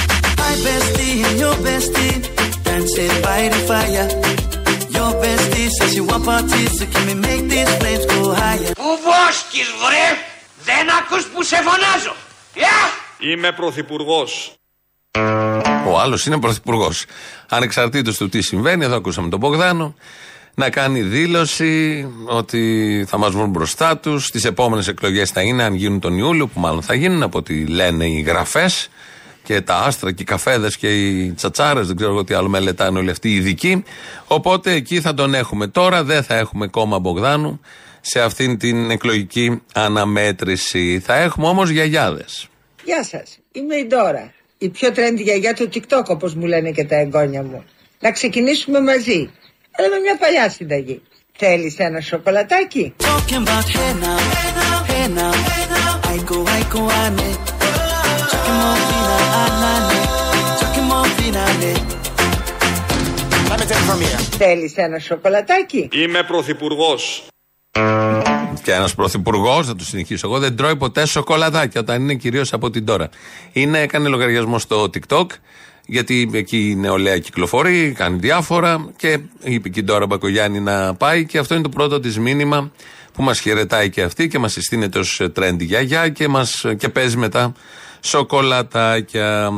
Πού 8.75 8.91
βόσκεις 9.05 9.69
βρε! 9.83 10.07
Δεν 10.65 10.87
ακούς 10.99 11.25
που 11.27 11.43
σε 11.43 11.57
φωνάζω! 11.57 12.15
Γεια! 12.55 12.79
Είμαι 13.33 13.53
πρωθυπουργός. 13.53 14.53
Ο 15.87 15.99
άλλος 16.01 16.27
είναι 16.27 16.39
πρωθυπουργός. 16.39 17.05
Ανεξαρτήτως 17.49 18.17
του 18.17 18.29
τι 18.29 18.43
συμβαίνει, 18.43 18.85
εδώ 18.85 18.97
ακούσαμε 18.97 19.29
τον 19.29 19.39
Μπογδάνο 19.39 19.95
να 20.55 20.71
κάνει 20.71 21.03
δήλωση 21.03 22.07
ότι 22.27 23.05
θα 23.09 23.19
μας 23.19 23.33
βρουν 23.33 23.51
μπροστά 23.51 23.99
τους. 23.99 24.25
Στι 24.25 24.49
επόμενες 24.49 24.89
εκλογές 24.89 25.31
θα 25.31 25.41
είναι, 25.41 25.63
αν 25.63 25.75
γίνουν 25.75 26.01
τον 26.01 26.19
Ιούλιο, 26.19 26.47
που 26.47 26.61
μάλλον 26.61 26.83
θα 26.83 26.95
γίνουν 26.95 27.23
από 27.23 27.39
ό,τι 27.39 27.67
λένε 27.67 28.07
οι 28.07 28.21
γραφές 28.21 28.89
και 29.49 29.61
τα 29.61 29.77
άστρα 29.77 30.13
και 30.13 30.23
οι 30.23 30.25
καφέδες 30.25 30.77
και 30.77 30.89
οι 30.89 31.33
τσατσάρες, 31.33 31.87
δεν 31.87 31.97
ξέρω 31.97 32.11
εγώ 32.11 32.25
τι 32.25 32.35
άλλο 32.35 32.49
μελετάνε 32.49 32.99
όλοι 32.99 33.11
αυτοί 33.11 33.29
οι 33.29 33.35
ειδικοί. 33.35 33.85
Οπότε 34.27 34.73
εκεί 34.73 35.01
θα 35.01 35.15
τον 35.15 35.35
έχουμε. 35.35 35.67
Τώρα 35.67 36.05
δεν 36.05 36.23
θα 36.23 36.35
έχουμε 36.35 36.67
κόμμα 36.67 36.99
Μπογδάνου 36.99 37.61
σε 38.01 38.21
αυτήν 38.21 38.59
την 38.59 38.91
εκλογική 38.91 39.63
αναμέτρηση. 39.75 41.03
Θα 41.05 41.15
έχουμε 41.17 41.47
όμως 41.47 41.69
γιαγιάδες. 41.69 42.49
Γεια 42.85 43.05
σας, 43.05 43.39
είμαι 43.53 43.77
η 43.77 43.87
Ντόρα. 43.87 44.33
Η 44.59 44.69
πιο 44.69 44.93
τρέντη 44.93 45.23
γιαγιά 45.23 45.55
του 45.55 45.69
TikTok 45.75 46.05
όπως 46.07 46.35
μου 46.35 46.47
λένε 46.47 46.71
και 46.71 46.85
τα 46.85 46.97
εγγόνια 46.97 47.43
μου. 47.43 47.65
Να 48.01 48.13
ξεκινήσουμε 48.13 48.81
μαζί. 48.81 49.31
Αλλά 49.71 49.89
με 49.89 49.99
μια 50.03 50.17
παλιά 50.19 50.51
συνταγή. 50.51 51.03
Θέλεις 51.37 51.79
ένα 51.79 52.01
σοκολατάκι; 52.01 52.95
Talking 52.99 53.43
about 53.45 53.67
hey 53.75 53.93
now, 54.05 54.19
hey 54.91 55.07
now, 55.19 55.33
I 56.13 56.17
go, 56.31 56.39
I 56.59 56.63
go, 56.73 56.81
ane. 57.05 57.48
Θέλεις 64.39 64.73
ένα 64.77 64.99
σοκολατάκι; 64.99 65.89
Είμαι 65.93 66.23
πρωθυπουργός. 66.23 67.27
Και 68.63 68.73
ένας 68.73 68.95
πρωθυπουργός, 68.95 69.67
θα 69.67 69.77
του 69.77 69.85
συνεχίσω 69.85 70.29
εγώ, 70.29 70.39
δεν 70.39 70.57
τρώει 70.57 70.77
ποτέ 70.77 71.07
σοκολατάκια 71.07 71.81
όταν 71.81 72.03
είναι 72.03 72.15
κυρίως 72.15 72.53
από 72.53 72.71
την 72.71 72.85
τώρα. 72.85 73.09
Είναι, 73.53 73.81
έκανε 73.81 74.09
λογαριασμό 74.09 74.59
στο 74.59 74.83
TikTok, 74.83 75.27
γιατί 75.87 76.31
εκεί 76.33 76.71
η 76.71 76.75
νεολαία 76.75 77.19
κυκλοφορεί, 77.19 77.93
κάνει 77.97 78.19
διάφορα 78.19 78.91
και 78.97 79.19
είπε 79.43 79.69
και 79.69 79.81
η 79.81 79.83
Ντόρα 79.83 80.07
Μπακογιάννη 80.07 80.61
να 80.61 80.95
πάει 80.95 81.27
και 81.27 81.39
αυτό 81.39 81.55
είναι 81.55 81.63
το 81.63 81.69
πρώτο 81.69 82.01
της 82.01 82.19
μήνυμα 82.19 82.73
που 83.13 83.23
μας 83.23 83.41
χαιρετάει 83.41 83.91
και 83.91 84.03
αυτή 84.03 84.29
και 84.29 84.39
μας 84.39 84.53
συστήνεται 84.53 84.99
ως 84.99 85.21
τρέντι 85.33 85.65
γιαγιά 85.65 86.09
και, 86.09 86.29
μας, 86.29 86.65
και 86.79 86.89
παίζει 86.89 87.17
μετά 87.17 87.53
σοκολατάκια. 88.01 89.51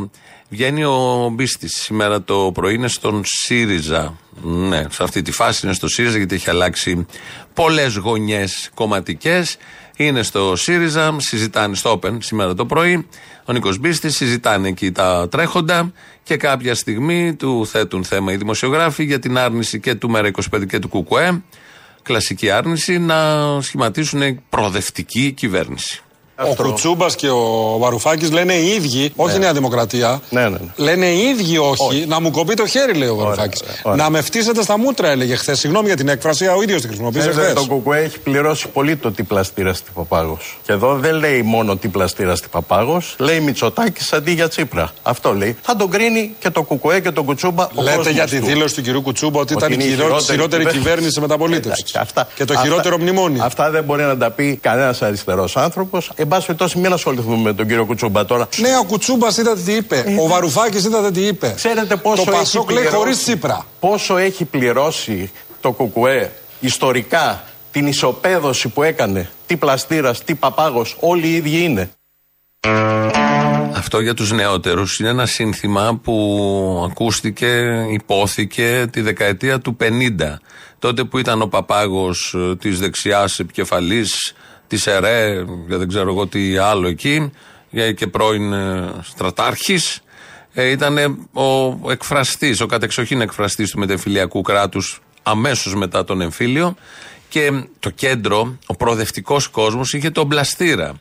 Βγαίνει 0.52 0.84
ο 0.84 1.28
Μπίστης 1.32 1.72
σήμερα 1.82 2.22
το 2.22 2.50
πρωί, 2.54 2.74
είναι 2.74 2.88
στον 2.88 3.22
ΣΥΡΙΖΑ. 3.24 4.18
Ναι, 4.42 4.82
σε 4.90 5.02
αυτή 5.02 5.22
τη 5.22 5.30
φάση 5.30 5.66
είναι 5.66 5.74
στο 5.74 5.88
ΣΥΡΙΖΑ 5.88 6.16
γιατί 6.16 6.34
έχει 6.34 6.50
αλλάξει 6.50 7.06
πολλές 7.54 7.96
γωνιές 7.96 8.70
κομματικές. 8.74 9.56
Είναι 9.96 10.22
στο 10.22 10.56
ΣΥΡΙΖΑ, 10.56 11.16
συζητάνε 11.18 11.74
στο 11.74 12.00
Open 12.02 12.16
σήμερα 12.20 12.54
το 12.54 12.66
πρωί. 12.66 13.06
Ο 13.44 13.52
Νίκος 13.52 13.78
Μπίστης 13.78 14.16
συζητάνε 14.16 14.68
εκεί 14.68 14.92
τα 14.92 15.28
τρέχοντα 15.30 15.92
και 16.22 16.36
κάποια 16.36 16.74
στιγμή 16.74 17.34
του 17.34 17.66
θέτουν 17.66 18.04
θέμα 18.04 18.32
οι 18.32 18.36
δημοσιογράφοι 18.36 19.04
για 19.04 19.18
την 19.18 19.38
άρνηση 19.38 19.80
και 19.80 19.94
του 19.94 20.10
ΜΕΡΑ25 20.14 20.66
και 20.68 20.78
του 20.78 20.88
ΚΚΕ. 20.88 21.42
Κλασική 22.02 22.50
άρνηση 22.50 22.98
να 22.98 23.16
σχηματίσουν 23.60 24.40
προοδευτική 24.48 25.32
κυβέρνηση. 25.32 26.02
Ο 26.48 26.54
Κουτσούμπας 26.62 27.14
και 27.14 27.28
ο 27.28 27.76
Βαρουφάκης 27.78 28.30
λένε 28.32 28.52
οι 28.52 28.66
ίδιοι, 28.66 29.12
όχι 29.16 29.36
η 29.36 29.38
Νέα 29.38 29.52
Δημοκρατία. 29.52 30.20
Ναι, 30.30 30.40
ναι, 30.42 30.48
ναι. 30.48 30.58
Λένε 30.76 31.06
οι 31.06 31.18
ίδιοι 31.28 31.58
όχι, 31.58 32.04
Να 32.08 32.20
μου 32.20 32.30
κοπεί 32.30 32.54
το 32.54 32.66
χέρι, 32.66 32.92
λέει 32.94 33.08
ο 33.08 33.14
Βαρουφάκης. 33.14 33.62
ωραία. 33.82 34.04
Να 34.04 34.10
με 34.10 34.20
φτύσετε 34.22 34.62
στα 34.62 34.78
μούτρα, 34.78 35.08
έλεγε 35.08 35.34
χθες. 35.34 35.58
Συγγνώμη 35.58 35.86
για 35.86 35.96
την 35.96 36.08
έκφραση, 36.08 36.46
ο 36.46 36.62
ίδιος 36.62 36.80
τη 36.80 36.86
χρησιμοποίησε 36.86 37.28
Ξέρετε, 37.28 37.50
χθες. 37.50 37.62
το 37.66 37.74
Κουκουέ 37.74 37.98
έχει 38.02 38.18
πληρώσει 38.18 38.68
πολύ 38.68 38.96
το 38.96 39.10
τι 39.12 39.22
πλαστήρα 39.22 39.72
στη 39.74 39.90
Παπάγος. 39.94 40.58
Και 40.62 40.72
εδώ 40.72 40.94
δεν 40.96 41.14
λέει 41.14 41.42
μόνο 41.42 41.76
τι 41.76 41.88
πλαστήρα 41.88 42.36
στη 42.36 42.48
Παπάγος, 42.50 43.14
λέει 43.18 43.40
Μητσοτάκης 43.40 44.12
αντί 44.12 44.32
για 44.32 44.48
Τσίπρα. 44.48 44.90
Αυτό 45.02 45.34
λέει. 45.34 45.56
Θα 45.62 45.76
τον 45.76 45.90
κρίνει 45.90 46.34
και 46.38 46.50
το 46.50 46.62
Κουκουέ 46.62 47.00
και 47.00 47.10
το 47.10 47.22
Κουτσούμπα. 47.22 47.64
ο 47.64 47.82
Λέτε 47.82 47.96
κόσμος 47.96 48.14
για 48.14 48.26
τη 48.26 48.40
του. 48.40 48.46
δήλωση 48.46 48.74
του 48.74 48.82
κυρίου 48.82 49.02
Κουτσούμπα 49.02 49.40
ότι 49.40 49.54
Ότι 49.54 49.64
ήταν 49.64 49.72
η 49.72 49.80
είναι 49.80 49.90
η 49.92 49.94
χειρότερη, 49.94 50.10
χειρότερη 50.22 50.36
χειρότερη 50.38 50.62
κυβέρνηση. 50.62 50.88
κυβέρνηση 50.88 51.20
μεταπολίτευσης. 51.20 51.78
Εντάξει, 51.90 51.98
αυτά- 52.00 52.28
Και 52.34 52.44
το 52.44 52.52
αυτά- 52.52 52.64
χειρότερο 52.66 52.98
μνημόνιο. 52.98 53.42
Αυτά 53.44 53.70
δεν 53.70 53.84
μπορεί 53.84 54.02
να 54.02 54.16
τα 54.16 54.30
πει 54.30 54.58
κανένας 54.62 55.02
αριστερός 55.02 55.56
άνθρωπος. 55.56 56.10
Εν 56.14 56.28
πάση 56.30 56.46
περιπτώσει, 56.46 56.78
μην 56.78 56.92
ασχοληθούμε 56.92 57.36
με 57.36 57.52
τον 57.52 57.66
κύριο 57.66 57.84
Κουτσούμπα 57.86 58.24
τώρα. 58.24 58.48
Ναι, 58.56 58.68
ο 58.80 58.84
Κουτσούμπας 58.84 59.36
είδατε 59.36 59.60
τι 59.60 59.72
είπε. 59.72 60.04
Ο 60.20 60.26
Βαρουφάκης 60.26 60.84
είδατε 60.84 61.10
τι 61.10 61.20
είπε. 61.26 61.46
Ε, 61.46 61.52
Ξέρετε 61.52 61.96
πόσο 61.96 62.24
Το 62.24 62.30
έχει 62.30 62.40
Πασόκ 62.40 62.64
λέει 62.70 62.74
πληρώσει- 62.76 62.96
χωρίς 62.96 63.22
Τσίπρα. 63.22 63.66
Πόσο 63.80 64.16
έχει 64.16 64.44
πληρώσει 64.44 65.30
το 65.60 65.72
ΚΚΕ 65.72 66.30
ιστορικά 66.60 67.44
την 67.70 67.86
ισοπαίδωση 67.86 68.68
που 68.68 68.82
έκανε. 68.82 69.30
Τι 69.46 69.56
πλαστήρας, 69.56 70.24
τι 70.24 70.34
παπάγος, 70.34 70.96
όλοι 71.00 71.26
οι 71.26 71.34
ίδιοι 71.34 71.62
είναι. 71.64 71.90
Αυτό 73.74 74.00
για 74.00 74.14
τους 74.14 74.32
νεότερους 74.32 74.98
είναι 74.98 75.08
ένα 75.08 75.26
σύνθημα 75.26 76.00
που 76.02 76.86
ακούστηκε, 76.90 77.84
υπόθηκε 77.92 78.86
τη 78.92 79.00
δεκαετία 79.00 79.58
του 79.60 79.76
50. 79.80 80.38
Τότε 80.78 81.04
που 81.04 81.18
ήταν 81.18 81.42
ο 81.42 81.46
παπάγος 81.46 82.34
ε, 82.38 82.56
της 82.56 82.78
δεξιάς 82.78 83.38
επικεφαλής, 83.38 84.32
της 84.70 84.86
ΕΡΕ, 84.86 85.44
και 85.68 85.76
δεν 85.76 85.88
ξέρω 85.88 86.10
εγώ 86.10 86.26
τι 86.26 86.56
άλλο 86.56 86.88
εκεί, 86.88 87.30
ε, 87.70 87.92
και 87.92 88.06
πρώην 88.06 88.52
ε, 88.52 88.92
στρατάρχης, 89.02 90.00
ε, 90.52 90.68
ήταν 90.68 91.26
ο 91.32 91.90
εκφραστής, 91.90 92.60
ο 92.60 92.66
κατεξοχήν 92.66 93.20
εκφραστής 93.20 93.70
του 93.70 93.78
μετεμφυλιακού 93.78 94.40
κράτους 94.42 95.00
αμέσως 95.22 95.74
μετά 95.74 96.04
τον 96.04 96.20
εμφύλιο 96.20 96.74
και 97.28 97.52
το 97.78 97.90
κέντρο, 97.90 98.58
ο 98.66 98.76
προοδευτικός 98.76 99.48
κόσμος 99.48 99.92
είχε 99.92 100.10
τον 100.10 100.28
πλαστήρα. 100.28 100.94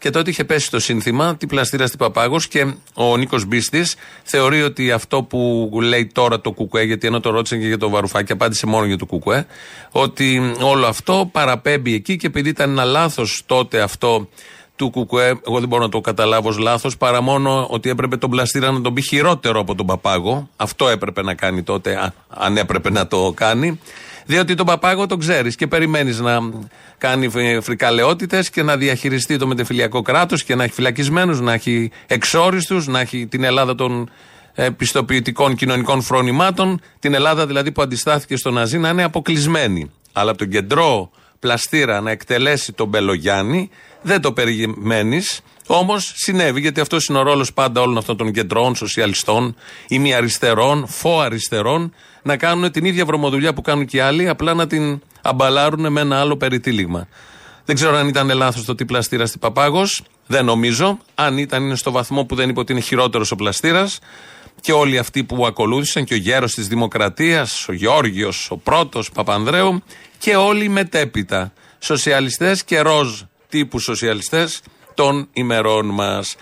Και 0.00 0.10
τότε 0.10 0.30
είχε 0.30 0.44
πέσει 0.44 0.70
το 0.70 0.80
σύνθημα 0.80 1.36
τι 1.36 1.46
πλαστήρα 1.46 1.88
τι 1.88 1.96
παπάγος 1.96 2.48
και 2.48 2.74
ο 2.94 3.16
Νίκος 3.16 3.44
Μπίστης 3.44 3.94
θεωρεί 4.22 4.62
ότι 4.62 4.92
αυτό 4.92 5.22
που 5.22 5.70
λέει 5.82 6.06
τώρα 6.06 6.40
το 6.40 6.52
Κουκουέ, 6.52 6.82
γιατί 6.82 7.06
ενώ 7.06 7.20
το 7.20 7.30
ρώτησε 7.30 7.56
και 7.56 7.66
για 7.66 7.78
το 7.78 7.90
Βαρουφάκι, 7.90 8.32
απάντησε 8.32 8.66
μόνο 8.66 8.84
για 8.84 8.98
το 8.98 9.06
Κουκουέ, 9.06 9.46
ότι 9.90 10.54
όλο 10.60 10.86
αυτό 10.86 11.28
παραπέμπει 11.32 11.94
εκεί 11.94 12.16
και 12.16 12.26
επειδή 12.26 12.48
ήταν 12.48 12.70
ένα 12.70 12.84
λάθος 12.84 13.42
τότε 13.46 13.80
αυτό 13.80 14.28
του 14.76 14.90
Κουκουέ, 14.90 15.28
εγώ 15.46 15.58
δεν 15.58 15.68
μπορώ 15.68 15.82
να 15.82 15.88
το 15.88 16.00
καταλάβω 16.00 16.48
ως 16.48 16.58
λάθος, 16.58 16.96
παρά 16.96 17.20
μόνο 17.20 17.66
ότι 17.70 17.90
έπρεπε 17.90 18.16
τον 18.16 18.30
πλαστήρα 18.30 18.70
να 18.70 18.80
τον 18.80 18.94
πει 18.94 19.02
χειρότερο 19.02 19.60
από 19.60 19.74
τον 19.74 19.86
παπάγο. 19.86 20.48
Αυτό 20.56 20.88
έπρεπε 20.88 21.22
να 21.22 21.34
κάνει 21.34 21.62
τότε, 21.62 21.96
α- 21.96 22.14
αν 22.28 22.56
έπρεπε 22.56 22.90
να 22.90 23.06
το 23.06 23.32
κάνει. 23.36 23.80
Διότι 24.26 24.54
τον 24.54 24.66
παπάγο 24.66 25.06
τον 25.06 25.18
ξέρεις 25.18 25.54
και 25.54 25.66
περιμένεις 25.66 26.20
να 26.20 26.40
κάνει 26.98 27.28
φρικαλαιότητες 27.60 28.50
και 28.50 28.62
να 28.62 28.76
διαχειριστεί 28.76 29.36
το 29.36 29.46
μετεφυλιακό 29.46 30.02
κράτος 30.02 30.44
και 30.44 30.54
να 30.54 30.64
έχει 30.64 30.72
φυλακισμένους, 30.72 31.40
να 31.40 31.52
έχει 31.52 31.90
εξόριστους, 32.06 32.86
να 32.86 33.00
έχει 33.00 33.26
την 33.26 33.44
Ελλάδα 33.44 33.74
των 33.74 34.10
ε, 34.54 34.70
πιστοποιητικών 34.70 35.54
κοινωνικών 35.54 36.02
φρονημάτων, 36.02 36.80
την 36.98 37.14
Ελλάδα 37.14 37.46
δηλαδή 37.46 37.72
που 37.72 37.82
αντιστάθηκε 37.82 38.36
στο 38.36 38.50
Ναζί 38.50 38.78
να 38.78 38.88
είναι 38.88 39.02
αποκλεισμένη. 39.02 39.90
Αλλά 40.12 40.30
από 40.30 40.38
τον 40.38 40.48
κεντρό 40.48 41.10
πλαστήρα 41.38 42.00
να 42.00 42.10
εκτελέσει 42.10 42.72
τον 42.72 42.88
Μπελογιάννη 42.88 43.70
δεν 44.02 44.20
το 44.20 44.32
περιμένεις. 44.32 45.40
Όμως 45.72 46.12
συνέβη, 46.14 46.60
γιατί 46.60 46.80
αυτός 46.80 47.06
είναι 47.06 47.18
ο 47.18 47.22
ρόλος 47.22 47.52
πάντα 47.52 47.80
όλων 47.80 47.96
αυτών 47.98 48.16
των 48.16 48.32
κεντρών, 48.32 48.74
σοσιαλιστών, 48.74 49.56
ημιαριστερών, 49.88 50.86
φοαριστερών, 50.86 51.94
να 52.22 52.36
κάνουν 52.36 52.70
την 52.70 52.84
ίδια 52.84 53.04
βρωμοδουλειά 53.04 53.54
που 53.54 53.60
κάνουν 53.62 53.86
και 53.86 53.96
οι 53.96 54.00
άλλοι, 54.00 54.28
απλά 54.28 54.54
να 54.54 54.66
την 54.66 55.00
αμπαλάρουν 55.22 55.92
με 55.92 56.00
ένα 56.00 56.20
άλλο 56.20 56.36
περιτύλιγμα. 56.36 57.08
Δεν 57.64 57.74
ξέρω 57.74 57.96
αν 57.96 58.08
ήταν 58.08 58.30
λάθος 58.34 58.64
το 58.64 58.74
τι 58.74 58.84
πλαστήρα 58.84 59.26
στην 59.26 59.40
Παπάγος. 59.40 60.02
Δεν 60.26 60.44
νομίζω. 60.44 60.98
Αν 61.14 61.38
ήταν, 61.38 61.62
είναι 61.62 61.76
στο 61.76 61.90
βαθμό 61.90 62.24
που 62.24 62.34
δεν 62.34 62.48
είπε 62.48 62.60
ότι 62.60 62.72
είναι 62.72 62.80
χειρότερος 62.80 63.30
ο 63.30 63.36
πλαστήρας. 63.36 63.98
Και 64.60 64.72
όλοι 64.72 64.98
αυτοί 64.98 65.24
που 65.24 65.46
ακολούθησαν, 65.46 66.04
και 66.04 66.14
ο 66.14 66.16
γέρος 66.16 66.54
της 66.54 66.68
Δημοκρατίας, 66.68 67.68
ο 67.68 67.72
Γεώργιο, 67.72 68.32
ο 68.48 68.56
πρώτος 68.56 69.10
Παπανδρέου, 69.10 69.82
και 70.18 70.36
όλοι 70.36 70.68
μετέπειτα. 70.68 71.52
Σοσιαλιστές 71.78 72.64
και 72.64 72.80
ροζ 72.80 73.20
τύπου 73.48 73.78
σοσιαλιστές 73.78 74.60
των 75.00 75.28
ημερών 75.32 75.86
μας. 75.86 76.36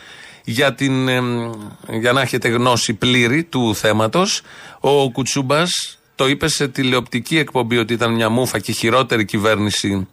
Για, 0.44 0.74
την, 0.74 1.08
εμ, 1.08 1.50
για 1.88 2.12
να 2.12 2.20
έχετε 2.20 2.48
γνώση 2.48 2.94
πλήρη 2.94 3.44
του 3.44 3.74
θέματος, 3.74 4.42
ο 4.80 5.10
Κουτσούμπας 5.10 5.98
το 6.14 6.28
είπε 6.28 6.48
σε 6.48 6.68
τηλεοπτική 6.68 7.38
εκπομπή 7.38 7.78
ότι 7.78 7.92
ήταν 7.92 8.14
μια 8.14 8.28
μούφα 8.28 8.58
και 8.58 8.72
χειρότερη 8.72 9.24
κυβέρνηση 9.24 10.08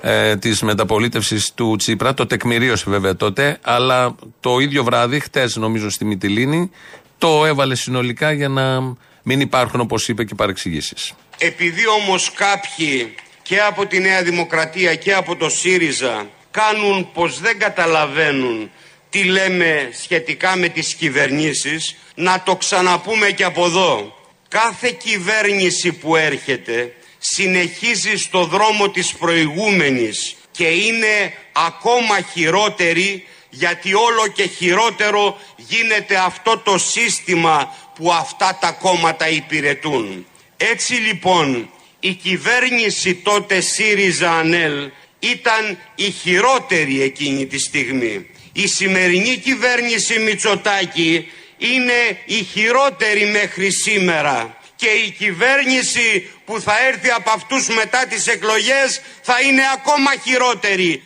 ε, 0.00 0.36
της 0.36 0.62
μεταπολίτευσης 0.62 1.52
του 1.54 1.76
Τσίπρα. 1.78 2.14
Το 2.14 2.26
τεκμηρίωσε 2.26 2.84
βέβαια 2.90 3.16
τότε, 3.16 3.58
αλλά 3.62 4.14
το 4.40 4.58
ίδιο 4.58 4.84
βράδυ, 4.84 5.20
χτες 5.20 5.56
νομίζω 5.56 5.90
στη 5.90 6.04
Μυτιλίνη, 6.04 6.70
το 7.18 7.46
έβαλε 7.46 7.74
συνολικά 7.74 8.32
για 8.32 8.48
να 8.48 8.94
μην 9.22 9.40
υπάρχουν, 9.40 9.80
όπως 9.80 10.08
είπε, 10.08 10.24
και 10.24 10.34
παρεξηγήσεις. 10.34 11.12
Επειδή 11.38 11.88
όμως 11.88 12.32
κάποιοι 12.32 13.14
και 13.42 13.58
από 13.58 13.86
τη 13.86 13.98
Νέα 13.98 14.22
Δημοκρατία 14.22 14.94
και 14.94 15.12
από 15.12 15.36
το 15.36 15.48
ΣΥΡΙΖΑ 15.48 16.26
κάνουν 16.56 17.12
πως 17.12 17.40
δεν 17.40 17.58
καταλαβαίνουν 17.58 18.70
τι 19.10 19.24
λέμε 19.24 19.90
σχετικά 20.02 20.56
με 20.56 20.68
τις 20.68 20.94
κυβερνήσεις, 20.94 21.96
να 22.14 22.42
το 22.42 22.56
ξαναπούμε 22.56 23.30
και 23.30 23.44
από 23.44 23.64
εδώ. 23.64 24.14
Κάθε 24.48 24.90
κυβέρνηση 24.90 25.92
που 25.92 26.16
έρχεται 26.16 26.94
συνεχίζει 27.18 28.16
στο 28.16 28.44
δρόμο 28.44 28.90
της 28.90 29.14
προηγούμενης 29.14 30.36
και 30.50 30.66
είναι 30.66 31.32
ακόμα 31.52 32.20
χειρότερη 32.32 33.26
γιατί 33.50 33.94
όλο 33.94 34.26
και 34.34 34.46
χειρότερο 34.46 35.38
γίνεται 35.56 36.16
αυτό 36.16 36.58
το 36.58 36.78
σύστημα 36.78 37.74
που 37.94 38.12
αυτά 38.12 38.58
τα 38.60 38.72
κόμματα 38.72 39.28
υπηρετούν. 39.28 40.26
Έτσι 40.56 40.94
λοιπόν 40.94 41.70
η 42.00 42.12
κυβέρνηση 42.12 43.14
τότε 43.14 43.60
ΣΥΡΙΖΑ 43.60 44.32
ΑΝΕΛ 44.32 44.90
ήταν 45.18 45.78
η 45.94 46.10
χειρότερη 46.10 47.02
εκείνη 47.02 47.46
τη 47.46 47.58
στιγμή. 47.58 48.26
Η 48.52 48.66
σημερινή 48.66 49.36
κυβέρνηση 49.36 50.18
Μητσοτάκη 50.18 51.26
είναι 51.58 52.18
η 52.24 52.42
χειρότερη 52.42 53.26
μέχρι 53.30 53.72
σήμερα 53.72 54.56
και 54.76 54.88
η 55.06 55.10
κυβέρνηση 55.10 56.28
που 56.44 56.60
θα 56.60 56.72
έρθει 56.88 57.08
από 57.10 57.30
αυτούς 57.30 57.68
μετά 57.68 58.06
τις 58.08 58.26
εκλογές 58.26 59.00
θα 59.22 59.34
είναι 59.48 59.62
ακόμα 59.74 60.10
χειρότερη. 60.24 61.02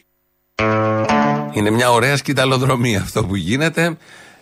Είναι 1.53 1.71
μια 1.71 1.91
ωραία 1.91 2.17
σκηταλοδρομία 2.17 3.01
αυτό 3.01 3.25
που 3.25 3.37
γίνεται. 3.37 3.97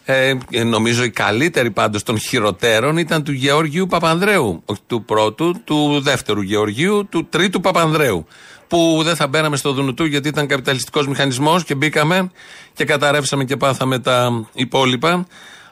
Ε, 0.04 0.34
νομίζω 0.64 1.04
η 1.04 1.10
καλύτερη 1.10 1.70
πάντως 1.70 2.02
των 2.02 2.18
χειροτέρων 2.18 2.96
ήταν 2.96 3.24
του 3.24 3.32
Γεώργιου 3.32 3.86
Παπανδρέου. 3.86 4.62
Όχι 4.64 4.80
του 4.86 5.04
πρώτου, 5.04 5.62
του 5.64 6.00
δεύτερου 6.00 6.40
Γεωργίου, 6.40 7.06
του 7.10 7.26
τρίτου 7.26 7.60
Παπανδρέου. 7.60 8.26
Που 8.68 9.00
δεν 9.04 9.16
θα 9.16 9.26
μπαίναμε 9.26 9.56
στο 9.56 9.72
Δουνουτού 9.72 10.04
γιατί 10.04 10.28
ήταν 10.28 10.46
καπιταλιστικός 10.46 11.06
μηχανισμός 11.06 11.64
και 11.64 11.74
μπήκαμε 11.74 12.30
και 12.72 12.84
καταρρεύσαμε 12.84 13.44
και 13.44 13.56
πάθαμε 13.56 13.98
τα 13.98 14.46
υπόλοιπα. 14.52 15.26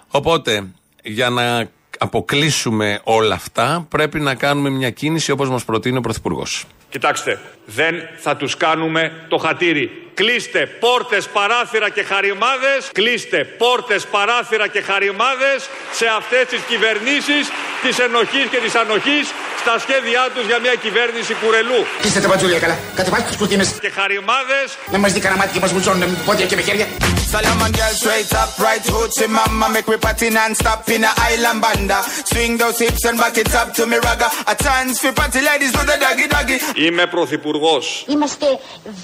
Οπότε, 0.08 0.66
για 1.02 1.30
να 1.30 1.68
αποκλείσουμε 1.98 3.00
όλα 3.04 3.34
αυτά, 3.34 3.86
πρέπει 3.88 4.20
να 4.20 4.34
κάνουμε 4.34 4.70
μια 4.70 4.90
κίνηση 4.90 5.30
όπως 5.30 5.50
μας 5.50 5.64
προτείνει 5.64 5.96
ο 5.96 6.00
Πρωθυπουργός. 6.00 6.64
Κοιτάξτε, 6.88 7.40
δεν 7.66 7.94
θα 8.18 8.36
τους 8.36 8.56
κάνουμε 8.56 9.12
το 9.28 9.36
χατήρι. 9.36 10.05
Κλείστε 10.20 10.66
πόρτες, 10.66 11.28
παράθυρα 11.28 11.88
και 11.96 12.02
χαριμάδες, 12.02 12.80
κλείστε 12.92 13.44
πόρτες, 13.44 14.06
παράθυρα 14.06 14.66
και 14.74 14.80
χαριμάδες 14.80 15.58
σε 15.98 16.06
αυτές 16.18 16.44
τις 16.50 16.60
κυβερνήσεις 16.70 17.44
της 17.82 17.98
ενοχής 17.98 18.46
και 18.52 18.60
της 18.64 18.74
ανοχής 18.74 19.26
στα 19.60 19.78
σχέδιά 19.78 20.22
τους 20.34 20.46
για 20.46 20.58
μια 20.64 20.74
κυβέρνηση 20.84 21.32
κουρελού. 21.42 21.80
Είστε 22.04 22.20
τα 22.20 22.28
μπατζούλια 22.28 22.58
καλά. 22.58 22.76
Κατεβάστε 22.94 23.28
τους 23.28 23.36
κουρτίνες. 23.36 23.68
Και 23.80 23.90
χαριμάδες 23.98 24.66
Να 24.92 24.98
μας 24.98 25.12
δει 25.12 25.20
κανένα 25.20 25.40
μάτι 25.40 25.52
και 25.52 25.60
μας 25.64 25.72
βουλτσώνουν 25.72 25.98
με 25.98 26.18
πόδια 26.24 26.46
και 26.46 26.56
με 26.56 26.62
χέρια. 26.62 26.86
Solomon 27.32 27.72
girl 27.78 27.94
straight 28.02 28.32
up, 28.42 28.50
right 28.66 28.84
hoochie 28.94 29.28
mama 29.36 29.66
Make 29.74 29.88
we 29.92 29.96
party 30.06 30.28
non-stop 30.38 30.88
in 30.94 31.02
a 31.10 31.12
island 31.30 31.60
banda 31.64 31.98
Swing 32.30 32.52
those 32.62 32.78
hips 32.84 33.02
and 33.08 33.18
back 33.22 33.36
it 33.42 33.52
up 33.60 33.68
to 33.76 33.82
me 33.90 33.96
ragga 34.06 34.28
A 34.52 34.54
chance 34.64 35.00
for 35.02 35.12
party 35.20 35.40
ladies 35.48 35.72
do 35.76 35.82
the 35.90 35.96
doggy 36.04 36.26
doggy 36.34 36.56
Είμαι 36.86 37.06
πρωθυπουργός. 37.06 38.04
Είμαστε 38.08 38.46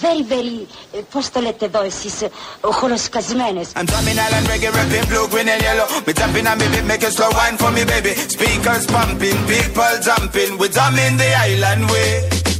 very 0.02 0.23
very, 0.33 0.66
ε, 0.97 1.00
πώς 1.11 1.30
το 1.30 1.40
λέτε 1.40 1.64
εδώ 1.64 1.82
εσείς, 1.82 2.23
ε, 2.23 2.30
χολοσκασμένες. 2.61 3.68
I'm 3.76 3.87
drumming 3.90 4.18
island 4.26 4.47
reggae, 4.52 4.71
rapping 4.78 5.06
blue, 5.11 5.26
green 5.32 5.49
and 5.54 5.62
yellow 5.66 5.87
Me 6.06 6.12
jumping 6.21 6.47
on 6.50 6.56
me 6.61 6.66
beat, 6.73 6.85
make 6.90 7.04
a 7.09 7.11
slow 7.16 7.30
wine 7.38 7.56
for 7.62 7.71
me 7.76 7.82
baby 7.92 8.12
Speakers 8.35 8.85
pumping, 8.94 9.38
people 9.52 9.94
jumping 10.09 10.52
We 10.61 10.66
drumming 10.76 11.14
the 11.23 11.30
island 11.50 11.82
way 11.92 12.11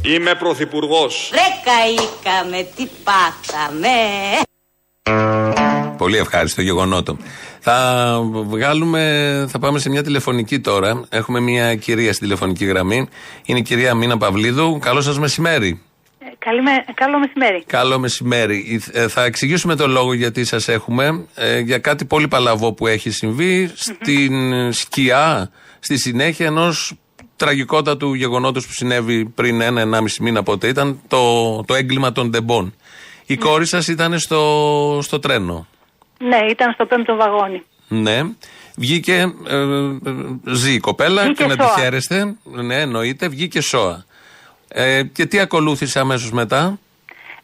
Είμαι 0.05 0.35
πρωθυπουργός. 0.35 1.31
Ρε 1.33 1.39
καήκαμε, 1.63 2.67
τι 2.75 2.87
πάθαμε. 3.03 3.89
Πολύ 5.97 6.17
ευχάριστο 6.17 6.61
γεγονότο. 6.61 7.17
Θα 7.59 8.19
βγάλουμε, 8.47 9.45
θα 9.49 9.59
πάμε 9.59 9.79
σε 9.79 9.89
μια 9.89 10.03
τηλεφωνική 10.03 10.59
τώρα. 10.59 11.01
Έχουμε 11.09 11.39
μια 11.39 11.75
κυρία 11.75 12.13
στην 12.13 12.23
τηλεφωνική 12.23 12.65
γραμμή. 12.65 13.07
Είναι 13.45 13.59
η 13.59 13.61
κυρία 13.61 13.93
Μίνα 13.93 14.17
Παυλίδου. 14.17 14.79
Καλό 14.79 15.01
σας 15.01 15.19
μεσημέρι. 15.19 15.81
Καλημέ- 16.37 16.93
Καλό 16.93 17.19
μεσημέρι. 17.19 17.63
Καλό 17.67 17.99
μεσημέρι. 17.99 18.81
Ε, 18.91 19.07
Θα 19.07 19.23
εξηγήσουμε 19.23 19.75
το 19.75 19.87
λόγο 19.87 20.13
γιατί 20.13 20.45
σας 20.45 20.67
έχουμε 20.67 21.25
ε, 21.35 21.59
για 21.59 21.77
κάτι 21.77 22.05
πολύ 22.05 22.27
παλαβό 22.27 22.73
που 22.73 22.87
έχει 22.87 23.09
συμβεί 23.09 23.71
στην 23.75 24.33
σκιά, 24.73 25.51
στη 25.79 25.97
συνέχεια 25.97 26.45
ενός 26.45 26.93
τραγικότατου 27.35 28.13
γεγονότος 28.13 28.65
που 28.67 28.73
συνέβη 28.73 29.25
πριν 29.25 29.61
ένα-ενάμιση 29.61 30.23
μήνα 30.23 30.43
πότε 30.43 30.67
ήταν 30.67 30.99
το, 31.07 31.63
το 31.63 31.73
έγκλημα 31.75 32.11
των 32.11 32.29
Ντεμπών. 32.29 32.73
Η 33.25 33.37
κόρη 33.37 33.65
σας 33.65 33.87
ήταν 33.87 34.19
στο, 34.19 34.99
στο 35.01 35.19
τρένο. 35.19 35.67
Ναι, 36.19 36.37
ήταν 36.49 36.71
στο 36.73 36.85
πέμπτο 36.85 37.15
βαγόνι. 37.15 37.63
Ναι. 37.87 38.21
Βγήκε, 38.75 39.33
ε, 39.47 39.55
ε, 39.55 39.65
ζει 40.53 40.73
η 40.73 40.79
κοπέλα 40.79 41.21
Βγήκε 41.23 41.43
και 41.43 41.49
να 41.49 41.55
τη 41.57 41.63
σώα. 41.63 41.73
χαίρεστε. 41.79 42.35
Ναι, 42.43 42.81
εννοείται, 42.81 43.27
βγήκε 43.27 43.61
σώα. 43.61 44.05
Ε, 44.73 45.03
και 45.03 45.25
τι 45.25 45.39
ακολούθησε 45.39 45.99
αμέσως 45.99 46.31
μετά; 46.31 46.79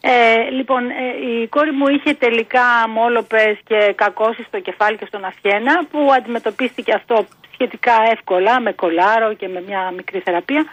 Ε, 0.00 0.50
λοιπόν, 0.50 0.90
ε, 0.90 1.40
η 1.42 1.46
κόρη 1.46 1.72
μου 1.72 1.88
είχε 1.88 2.14
τελικά 2.14 2.88
μόλοπες 2.88 3.58
και 3.64 3.92
κακώσεις 3.96 4.46
στο 4.46 4.60
κεφάλι 4.60 4.96
και 4.96 5.06
στον 5.06 5.24
αφιένα 5.24 5.84
που 5.90 5.98
αντιμετωπίστηκε 6.16 6.92
αυτό 6.94 7.26
σχετικά 7.52 7.92
εύκολα 8.12 8.60
με 8.60 8.72
κολάρο 8.72 9.34
και 9.34 9.48
με 9.48 9.62
μια 9.66 9.92
μικρή 9.96 10.18
θεραπεία. 10.18 10.64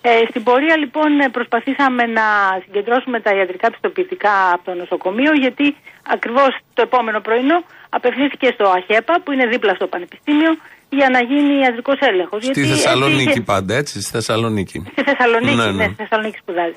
Ε, 0.00 0.24
στην 0.28 0.42
πορεία 0.42 0.76
λοιπόν 0.76 1.20
ε, 1.20 1.28
προσπαθήσαμε 1.28 2.06
να 2.06 2.22
συγκεντρώσουμε 2.64 3.20
τα 3.20 3.34
ιατρικά 3.34 3.70
πιστοποιητικά 3.70 4.52
από 4.52 4.64
το 4.64 4.74
νοσοκομείο 4.74 5.32
γιατί 5.32 5.76
ακριβώς 6.06 6.56
το 6.74 6.82
επόμενο 6.82 7.20
πρωινό 7.20 7.62
απευθύνθηκε 7.88 8.50
στο 8.54 8.64
ΑΧΕΠΑ 8.68 9.20
που 9.20 9.32
είναι 9.32 9.46
δίπλα 9.46 9.74
στο 9.74 9.86
Πανεπιστήμιο 9.86 10.56
για 10.88 11.08
να 11.10 11.20
γίνει 11.22 11.54
ιατρικός 11.62 11.98
έλεγχος. 12.00 12.42
Στη 12.44 12.52
Γιατί 12.52 12.60
έτσι 12.60 12.72
Θεσσαλονίκη 12.82 13.22
είχε- 13.30 13.40
πάντα, 13.40 13.74
έτσι, 13.74 14.00
στη 14.00 14.10
Θεσσαλονίκη. 14.10 14.78
Στη 14.92 15.02
Θεσσαλονίκη, 15.02 15.54
Ναι, 15.56 15.64
ναι, 15.64 15.70
ναι. 15.72 15.84
στη 15.84 15.94
Θεσσαλονίκη 15.94 16.38
σπουδάζει. 16.38 16.76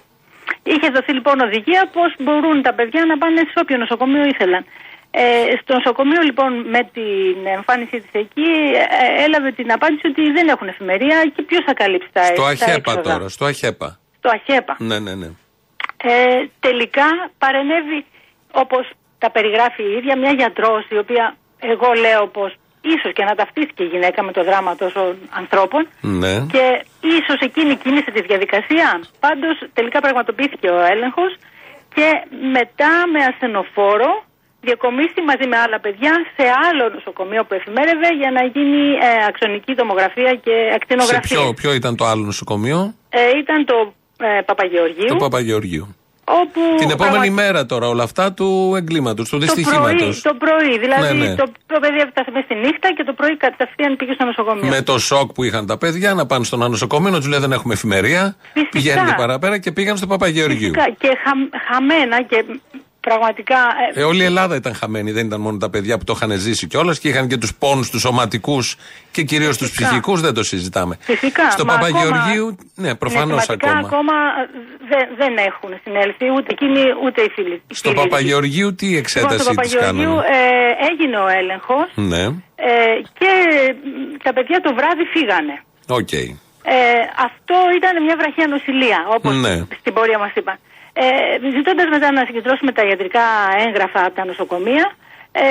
Είχε 0.63 0.88
δοθεί 0.89 1.13
λοιπόν 1.13 1.39
οδηγία 1.39 1.89
πώς 1.94 2.16
μπορούν 2.20 2.62
τα 2.62 2.74
παιδιά 2.74 3.06
να 3.06 3.18
πάνε 3.18 3.39
σε 3.42 3.54
όποιο 3.63 3.78
νοσοκομείο 3.78 4.25
ήθελαν. 4.25 4.66
Ε, 5.12 5.22
στο 5.62 5.74
νοσοκομείο 5.74 6.22
λοιπόν 6.22 6.54
με 6.70 6.82
την 6.94 7.38
εμφάνισή 7.56 7.98
της 8.01 8.10
εκεί 8.12 8.50
ε, 9.20 9.24
έλαβε 9.24 9.51
την 9.51 9.72
απάντηση 9.72 10.08
ότι 10.08 10.32
δεν 10.32 10.48
έχουν 10.48 10.68
εφημερία 10.68 11.32
και 11.36 11.42
ποιος 11.42 11.63
θα 11.66 11.74
καλύψει 11.74 12.10
τα 12.13 12.24
Στο 12.24 12.42
τα 12.42 12.48
ΑΧΕΠΑ 12.48 12.74
έξοδα. 12.92 13.01
τώρα, 13.01 13.30
στο 13.30 13.46
ΑΧΕΠΑ. 13.46 14.00
Στο 14.18 14.30
ΑΧΕΠΑ. 14.30 14.75
Ναι, 14.80 15.00
ναι, 15.00 15.16
ναι. 15.16 15.30
Ε, 16.04 16.48
τελικά 16.60 17.06
παρενέβη 17.38 18.06
όπως 18.51 18.89
τα 19.18 19.32
περιγράφει 19.32 19.84
η 19.84 19.94
ίδια 19.98 20.18
μια 20.18 20.32
γιατρός 20.32 20.86
η 20.89 20.98
οποία 20.98 21.36
εγώ 21.60 21.92
λέω 21.94 22.28
πως 22.28 22.54
ίσως 22.81 23.12
και 23.13 23.24
να 23.24 23.36
ταυτίστηκε 23.36 23.83
η 23.83 23.89
γυναίκα 23.93 24.24
με 24.24 24.31
το 24.31 24.43
δράμα 24.43 24.75
τόσων 24.75 25.17
ανθρώπων 25.29 25.88
Ναι. 26.01 26.33
και 26.53 26.63
ίσως 27.17 27.39
εκείνη 27.41 27.75
κίνησε 27.75 28.12
τη 28.12 28.21
διαδικασία. 28.21 28.88
Πάντως 29.19 29.55
τελικά 29.74 30.00
πραγματοποιήθηκε 30.00 30.67
ο 30.69 30.79
έλεγχος 30.93 31.31
και 31.95 32.07
μετά 32.57 32.91
με 33.13 33.19
ασθενοφόρο 33.31 34.24
διακομίστη 34.62 35.21
μαζί 35.21 35.48
με 35.48 35.57
άλλα 35.57 35.79
παιδιά 35.79 36.13
σε 36.36 36.45
άλλο 36.69 36.89
νοσοκομείο 36.93 37.43
που 37.45 37.53
εφημέρευε 37.53 38.07
για 38.21 38.31
να 38.31 38.43
γίνει 38.43 38.81
ε, 38.91 39.25
αξονική 39.27 39.75
τομογραφία 39.75 40.31
και 40.45 40.51
Σε 40.69 40.75
ακτινογραφία. 40.75 41.38
ποιο, 41.38 41.53
ποιο 41.53 41.74
ήταν 41.74 41.95
το 41.95 42.05
άλλο 42.05 42.24
νοσοκομείο, 42.24 42.93
Ε, 43.09 43.38
ήταν 43.38 43.65
το 43.65 43.93
ε, 44.19 44.41
Παπαγεωργίου. 44.41 45.05
το 45.07 45.15
Παπαγεωργίου. 45.15 45.95
Όπου 46.41 46.59
Την 46.77 46.89
επόμενη 46.89 46.95
πραγματι- 47.15 47.31
μέρα 47.33 47.65
τώρα 47.65 47.88
όλα 47.88 48.03
αυτά 48.03 48.33
του 48.33 48.74
εγκλήματος, 48.77 49.29
του 49.29 49.38
το 49.38 49.45
δυστυχήματος. 49.45 50.21
πρωί, 50.21 50.21
το 50.24 50.33
πρωί, 50.33 50.79
δηλαδή 50.79 51.17
Ναι, 51.17 51.25
ναι. 51.27 51.36
Το, 51.36 51.45
το 51.65 51.79
παιδί 51.79 51.98
έφτασε 51.98 52.31
μες 52.31 52.43
στη 52.43 52.55
νύχτα 52.55 52.93
και 52.93 53.03
το 53.03 53.13
πρωί 53.13 53.38
κατευθείαν 53.38 53.95
πήγε 53.95 54.13
στο 54.13 54.25
νοσοκομείο. 54.25 54.69
Με 54.69 54.81
το 54.81 55.00
σοκ 55.00 55.31
που 55.33 55.43
είχαν 55.43 55.65
τα 55.65 55.77
παιδιά 55.77 56.13
να 56.13 56.25
πάνε 56.25 56.43
στον 56.43 56.59
άλλο 56.62 56.69
νοσοκομείο, 56.71 57.09
να 57.12 57.17
τους 57.17 57.27
λέει 57.27 57.39
δεν 57.39 57.51
έχουμε 57.51 57.74
εφημερία. 57.74 58.36
Πηγαίνετε 58.69 59.13
παραπέρα 59.17 59.57
και 59.57 59.71
πήγαν 59.71 59.98
στο 59.98 60.07
Παπαγεωργίου. 60.07 60.74
Φυσικά 60.74 60.89
και 61.00 61.07
χα, 61.24 61.59
χαμένα 61.74 62.21
και 62.24 62.45
πραγματικά. 63.10 63.58
ε, 63.96 64.00
Ε, 64.00 64.04
όλη 64.04 64.22
η 64.22 64.25
Ελλάδα 64.25 64.56
ήταν 64.56 64.74
χαμένη, 64.75 65.12
δεν 65.12 65.25
ήταν 65.25 65.42
μόνο 65.42 65.58
τα 65.58 65.70
παιδιά 65.70 65.98
που 65.98 66.04
το 66.04 66.13
είχαν 66.16 66.32
ζήσει 66.39 66.68
κιόλας 66.68 67.00
και 67.00 67.08
είχαν 67.08 67.28
και 67.28 67.38
τους 67.38 67.56
πόνους 67.56 67.89
τους 67.89 68.01
σωματικούς 68.01 68.75
και 69.12 69.22
κυρίως 69.24 69.58
τους 69.58 69.68
Φυσικά. 69.70 69.86
ψυχικούς, 69.88 70.22
δεν 70.22 70.34
το 70.34 70.44
συζητάμε. 70.44 70.98
Φυσικά. 71.01 71.50
Στο 71.51 71.66
μα 71.66 71.74
Παπαγεωργίου, 71.74 72.58
ναι, 72.75 72.96
προφανώς 72.96 73.28
συναισθηματικά 73.44 73.70
ακόμα. 73.70 73.88
ακόμα 73.88 74.13
δεν, 74.92 75.06
δεν 75.22 75.34
έχουν 75.50 75.72
συνέλθει 75.84 76.25
ούτε 76.36 76.48
εκείνοι 76.56 76.82
ούτε 77.06 77.22
οι 77.22 77.30
φίλοι. 77.36 77.62
οι 77.68 77.74
Στο 77.74 77.89
φίλοι. 77.89 78.01
Παπαγεωργίου 78.01 78.75
τι 78.75 78.86
Λοιπόν, 78.86 79.00
εξέταση 79.00 79.39
στο 79.44 79.50
τη 79.50 79.56
Παπαγεωργίου 79.56 80.16
κάνανε; 80.16 80.38
ε, 80.38 80.92
έγινε 80.92 81.18
ο 81.18 81.28
έλεγχος 81.39 81.88
Ναι, 81.96 82.24
ε, 82.70 82.72
και 83.20 83.32
μ, 83.84 84.24
τα 84.24 84.34
παιδιά 84.34 84.58
το 84.62 84.72
βράδυ 84.78 85.04
φύγανε. 85.13 85.56
οκ. 86.00 86.13
Ε, 86.63 86.75
αυτό 87.28 87.56
ήταν 87.80 87.94
μια 88.06 88.16
βραχία 88.22 88.48
νοσηλεία, 88.48 89.00
όπως 89.16 89.36
Ναι. 89.46 89.56
στην 89.80 89.94
πορεία 89.94 90.20
μας 90.24 90.32
είπαν. 90.39 90.58
Ε, 91.03 91.06
Ζητώντας 91.58 91.88
μετά 91.89 92.12
να 92.12 92.25
συγκεντρώσουμε 92.25 92.72
τα 92.72 92.84
ιατρικά 92.89 93.25
έγγραφα 93.68 94.06
από 94.06 94.15
τα 94.15 94.25
νοσοκομεία, 94.25 94.86
ε, 95.32 95.41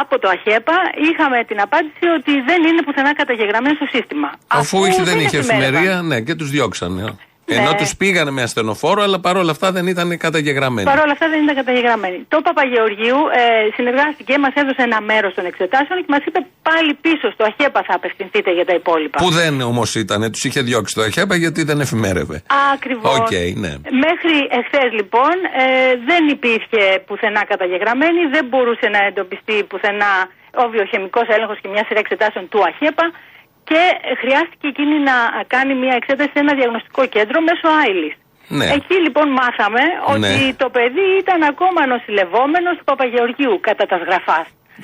από 0.00 0.18
το 0.18 0.28
ΑΧΕΠΑ 0.28 0.78
είχαμε 1.08 1.44
την 1.44 1.60
απάντηση 1.60 2.06
ότι 2.18 2.32
δεν 2.40 2.60
είναι 2.68 2.82
πουθενά 2.82 3.14
καταγεγραμμένο 3.14 3.74
στο 3.74 3.86
σύστημα. 3.94 4.30
Αφού 4.46 4.84
είχε, 4.84 5.02
δεν 5.02 5.18
είχε 5.20 5.38
εφημερεύαν. 5.38 5.74
εφημερία, 5.74 6.02
ναι, 6.02 6.20
και 6.20 6.34
τους 6.34 6.50
διώξανε. 6.50 7.16
Ενώ 7.50 7.70
Ναι. 7.70 7.76
τους 7.76 7.96
πήγανε 7.96 8.30
με 8.30 8.42
ασθενοφόρο, 8.42 9.02
αλλά 9.02 9.18
παρόλα 9.20 9.50
αυτά 9.50 9.72
δεν 9.72 9.86
ήταν 9.86 10.18
καταγεγραμμένοι. 10.18 10.86
Παρ' 10.90 11.00
όλα 11.04 11.12
αυτά 11.12 11.28
δεν 11.28 11.42
ήταν 11.42 11.54
καταγεγραμμένοι. 11.54 12.18
Το 12.28 12.38
Παπαγεωργίου 12.48 13.18
ε, 13.40 13.42
συνεργάστηκε, 13.76 14.38
μας 14.38 14.52
έδωσε 14.54 14.82
ένα 14.88 15.00
μέρος 15.00 15.34
των 15.34 15.44
εξετάσεων 15.46 15.98
και 16.00 16.06
μας 16.14 16.22
είπε 16.26 16.40
πάλι 16.68 16.94
πίσω 16.94 17.26
στο 17.34 17.42
ΑΧΕΠΑ 17.48 17.80
θα 17.88 17.94
απευθυνθείτε 17.94 18.50
για 18.58 18.64
τα 18.64 18.74
υπόλοιπα. 18.74 19.16
Που 19.22 19.30
δεν 19.30 19.60
όμως 19.60 19.94
ήταν, 19.94 20.20
τους 20.32 20.44
είχε 20.44 20.60
διώξει 20.68 20.94
το 20.94 21.02
ΑΧΕΠΑ 21.02 21.34
γιατί 21.36 21.62
δεν 21.62 21.80
εφημέρευε. 21.80 22.36
Ακριβώς. 22.74 23.18
Οκ, 23.18 23.32
ναι. 23.64 23.72
Μέχρι 24.06 24.36
εχθές 24.58 24.88
λοιπόν 24.98 25.34
ε, 25.62 25.66
δεν 26.10 26.22
υπήρχε 26.36 26.82
πουθενά 27.06 27.42
καταγεγραμμένη, 27.52 28.20
δεν 28.34 28.44
μπορούσε 28.50 28.86
να 28.94 29.00
εντοπιστεί 29.08 29.56
πουθενά 29.70 30.12
ο 30.62 30.68
βιοχημικός 30.74 31.26
έλεγχος 31.34 31.58
και 31.62 31.68
μια 31.74 31.84
σειρά 31.86 32.00
εξετάσεων 32.04 32.44
του 32.52 32.60
ΑΧΕΠΑ 32.68 33.06
και 33.68 33.80
χρειάστηκε 34.20 34.66
εκείνη 34.72 34.96
να 35.10 35.16
κάνει 35.54 35.72
μια 35.82 35.94
εξέταση 36.00 36.30
σε 36.34 36.38
ένα 36.44 36.54
διαγνωστικό 36.58 37.02
κέντρο 37.14 37.38
μέσω 37.48 37.66
άυλης. 37.82 38.10
Ναι. 38.58 38.64
Εκεί 38.78 38.96
λοιπόν 39.06 39.26
μάθαμε 39.40 39.82
ότι 40.12 40.18
Ναι. 40.18 40.54
το 40.62 40.68
παιδί 40.76 41.06
ήταν 41.22 41.40
ακόμα 41.52 41.80
νοσηλευόμενος 41.86 42.74
του 42.78 42.84
Παπαγεωργίου 42.84 43.54
κατά 43.68 43.84
τα 43.90 43.96
σγραφά. 44.02 44.40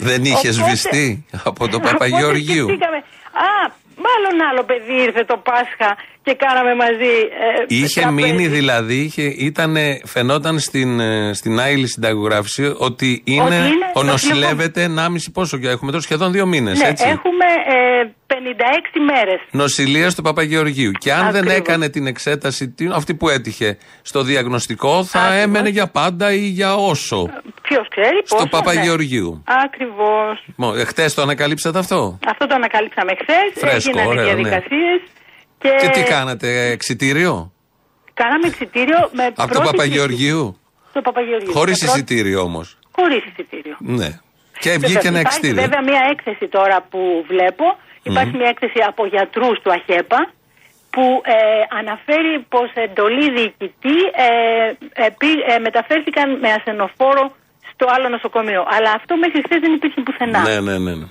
Δεν 0.08 0.24
είχες 0.24 0.54
Οπότε- 0.58 0.76
σβηστεί 0.76 1.26
από 1.44 1.62
το 1.68 1.78
Παπαγεωργίου. 1.88 2.64
Οπότε 2.66 2.76
σκεφτήκαμε, 2.78 2.98
α, 3.48 3.50
μάλλον 4.06 4.34
άλλο 4.50 4.62
παιδί 4.68 4.96
ήρθε 5.06 5.22
το 5.24 5.36
Πάσχα 5.48 5.90
και 6.24 6.34
κάναμε 6.34 6.74
μαζί. 6.74 7.12
ε, 7.58 7.64
Είχε 7.66 8.00
τραπέζι. 8.00 8.32
μείνει 8.32 8.46
δηλαδή, 8.46 8.94
είχε, 8.94 9.22
ήτανε, 9.22 10.00
φαινόταν 10.04 10.58
στην, 10.58 11.00
ε, 11.00 11.32
στην 11.34 11.60
άειλη 11.60 11.86
συνταγογράφηση 11.88 12.74
ότι 12.78 13.22
είναι, 13.24 13.42
Ότι 13.42 13.54
είναι 13.54 13.64
ο 13.94 14.02
νοσηλευόμενος. 14.02 14.22
νοσηλεύεται 14.22 14.82
1,5 14.84 15.30
πόσο 15.32 15.58
και 15.58 15.68
έχουμε 15.68 15.90
τώρα 15.90 16.02
σχεδόν 16.02 16.32
δύο 16.32 16.46
μήνες, 16.46 16.78
Ναι, 16.78 16.88
έτσι. 16.88 17.04
έχουμε 17.08 17.44
ε, 18.02 18.08
56 18.26 19.00
μέρες. 19.00 19.40
Νοσηλεία 19.50 20.10
του 20.10 20.22
Παπαγεωργίου. 20.22 20.90
Και 20.90 21.12
αν 21.12 21.24
δεν 21.24 21.28
Ακριβώς. 21.42 21.54
έκανε 21.56 21.88
την 21.88 22.06
εξέταση, 22.06 22.68
τι- 22.68 22.88
αυτή 22.92 23.14
που 23.14 23.28
έτυχε 23.28 23.78
στο 24.02 24.22
διαγνωστικό, 24.22 25.04
θα 25.04 25.20
Ακριβώς. 25.20 25.42
έμενε 25.42 25.68
για 25.68 25.86
πάντα 25.86 26.32
ή 26.32 26.38
για 26.48 26.74
όσο. 26.74 27.28
Ποιος 27.62 27.86
ξέρει 27.90 28.20
Στο 28.24 28.36
πόσο, 28.36 28.48
Παπαγεωργίου. 28.48 29.42
Ναι. 29.48 29.54
Ακριβώς. 29.64 30.44
Ναι. 30.76 30.84
Χτε 30.84 31.10
το 31.14 31.22
ανακαλύψατε 31.22 31.78
αυτό; 31.78 32.18
Αυτό 32.26 32.46
το 32.46 32.54
ανακαλύψαμε 32.54 33.12
χθες. 33.22 33.52
Φρέσκο, 33.70 33.90
Έγιναν 33.98 34.06
ωραίο, 34.06 34.36
ναι. 34.36 34.62
Διαδικασίε. 35.68 35.90
Και, 35.90 36.00
Και 36.00 36.04
τι 36.04 36.10
κάνατε, 36.14 36.48
εξιτήριο 36.70 37.52
Κάναμε 38.14 38.46
εξητήριο 38.46 38.98
με 39.12 39.24
από 39.24 39.34
το 39.36 39.46
πρώτη 39.46 39.64
Παπαγεωργίου. 39.70 40.58
Στο 40.90 41.00
Παπαγεωργίου. 41.00 41.52
Χωρίς 41.52 41.80
Με 41.80 41.86
πρώτη- 41.86 42.10
εισιτήριο 42.10 42.40
όμως. 42.40 42.78
Χωρίς 42.98 43.22
εισιτήριο. 43.30 43.76
Ναι. 43.78 44.08
Και 44.62 44.70
Βεβαίως, 44.70 44.90
βγήκε 44.92 45.08
ένα 45.08 45.20
Υπάρχει 45.20 45.36
εξιτήριο. 45.36 45.62
βέβαια 45.62 45.82
μια 45.90 46.02
έκθεση 46.12 46.46
τώρα 46.48 46.86
που 46.90 47.24
βλέπω. 47.32 47.64
Υπάρχει 48.02 48.36
μια 48.36 48.48
έκθεση 48.48 48.78
από 48.90 49.06
γιατρούς 49.06 49.56
του 49.62 49.70
ΑΧΕΠΑ 49.72 50.20
που 50.90 51.04
ε, 51.24 51.34
αναφέρει 51.80 52.34
πως 52.48 52.68
εντολή 52.74 53.26
διοικητή 53.36 53.98
ε, 54.26 54.28
ε, 55.04 55.08
πή- 55.18 55.44
ε, 55.52 55.58
μεταφέρθηκαν 55.58 56.38
με 56.38 56.48
ασθενοφόρο 56.58 57.24
στο 57.72 57.86
άλλο 57.94 58.08
νοσοκομείο. 58.08 58.62
Αλλά 58.74 58.90
αυτό 58.98 59.16
μέχρι 59.16 59.40
χθες 59.46 59.60
δεν 59.60 59.72
υπήρχε 59.72 60.00
πουθενά. 60.00 60.40
Ναι, 60.48 60.60
ναι, 60.60 60.78
ναι. 60.78 60.94
ναι. 61.00 61.06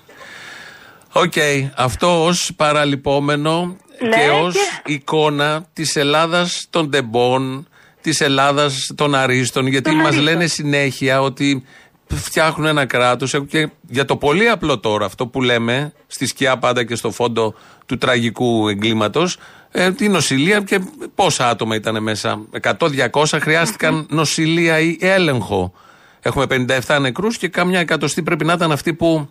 Οκ. 1.14 1.34
Αυτό 1.76 2.26
ως 2.26 2.52
παραλειπόμενο 2.56 3.78
Ναι, 4.02 4.10
και 4.10 4.30
ως 4.44 4.54
και- 4.84 4.94
εικόνα 4.94 5.66
της 5.74 5.96
Ελλάδας 5.96 6.68
των 6.70 6.90
Τεμπών, 6.92 7.68
της 8.02 8.22
Ελλάδας 8.22 8.92
των 8.96 9.16
αρίστων. 9.16 9.68
Γιατί 9.68 9.90
Των 9.90 9.96
μας 9.98 10.06
αρίστων. 10.06 10.24
λένε 10.26 10.48
συνέχεια 10.48 11.22
ότι 11.22 11.64
φτιάχνουν 12.08 12.68
ένα 12.68 12.86
κράτος. 12.86 13.36
Και 13.48 13.70
για 13.90 14.06
το 14.06 14.18
πολύ 14.18 14.50
απλό 14.50 14.80
τώρα, 14.80 15.06
αυτό 15.06 15.28
που 15.28 15.42
λέμε 15.42 15.94
στη 16.08 16.26
σκιά 16.26 16.58
πάντα 16.58 16.84
και 16.84 16.96
στο 16.96 17.12
φόντο 17.12 17.54
του 17.86 17.98
τραγικού 17.98 18.68
εγκλήματος, 18.68 19.38
ε, 19.72 19.92
τη 19.92 20.10
νοσηλεία 20.10 20.62
και 20.62 20.80
πόσα 21.16 21.50
άτομα 21.50 21.76
ήταν 21.76 22.04
μέσα. 22.04 22.42
100-200 22.52 23.40
χρειάστηκαν 23.40 24.06
νοσηλεία 24.10 24.80
ή 24.80 24.98
έλεγχο. 25.00 25.74
Έχουμε 26.22 26.46
57 26.48 27.00
νεκρούς 27.00 27.38
και 27.38 27.48
κάμια 27.48 27.80
εκατοστή 27.80 28.24
πρέπει 28.24 28.46
να 28.46 28.54
ήταν 28.54 28.72
αυτοί 28.72 28.94
που 28.94 29.30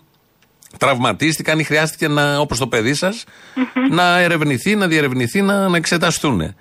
τραυματίστηκαν 0.78 1.58
ή 1.58 1.64
χρειάστηκε 1.64 2.08
να, 2.08 2.38
όπως 2.38 2.58
το 2.58 2.66
παιδί 2.66 2.94
σας, 2.94 3.24
να 3.90 4.18
ερευνηθεί, 4.18 4.74
να 4.74 4.86
διερευνηθεί, 4.86 5.42
να, 5.42 5.68
να 5.68 5.76
εξεταστούν. 5.76 6.54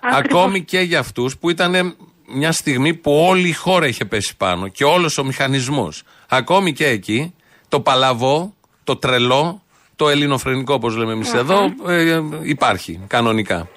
Ακόμη 0.00 0.62
και 0.62 0.80
για 0.80 0.98
αυτούς 0.98 1.38
που 1.38 1.50
ήταν 1.50 1.96
μια 2.34 2.52
στιγμή 2.52 2.94
που 2.94 3.12
όλη 3.12 3.48
η 3.48 3.52
χώρα 3.52 3.86
είχε 3.86 4.04
πέσει 4.04 4.36
πάνω 4.36 4.68
και 4.68 4.84
όλος 4.84 5.18
ο 5.18 5.24
μηχανισμός. 5.24 6.02
Ακόμη 6.28 6.72
και 6.72 6.86
εκεί, 6.86 7.34
το 7.68 7.80
παλαβό, 7.80 8.54
το 8.84 8.96
τρελό, 8.96 9.62
το 9.96 10.08
ελληνοφρενικό 10.08 10.74
όπως 10.74 10.96
λέμε 10.96 11.12
εμείς 11.12 11.32
εδώ, 11.32 11.74
ε, 11.86 12.20
υπάρχει 12.42 13.00
κανονικά. 13.06 13.68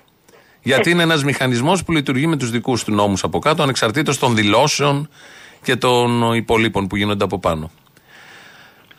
Γιατί 0.63 0.89
είναι 0.89 1.04
ένας 1.04 1.24
μηχανισμός 1.24 1.84
που 1.84 1.91
λειτουργεί 1.91 2.28
με 2.28 2.38
τους 2.38 2.50
δικούς 2.50 2.84
του 2.84 2.91
νόμους 2.91 3.24
από 3.24 3.39
κάτω, 3.39 3.63
ανεξαρτήτως 3.63 4.20
των 4.20 4.36
δηλώσεων 4.36 5.10
και 5.63 5.76
των 5.76 6.34
υπολείπων 6.34 6.88
που 6.88 6.96
γίνονται 6.96 7.24
από 7.24 7.39
πάνω. 7.39 7.72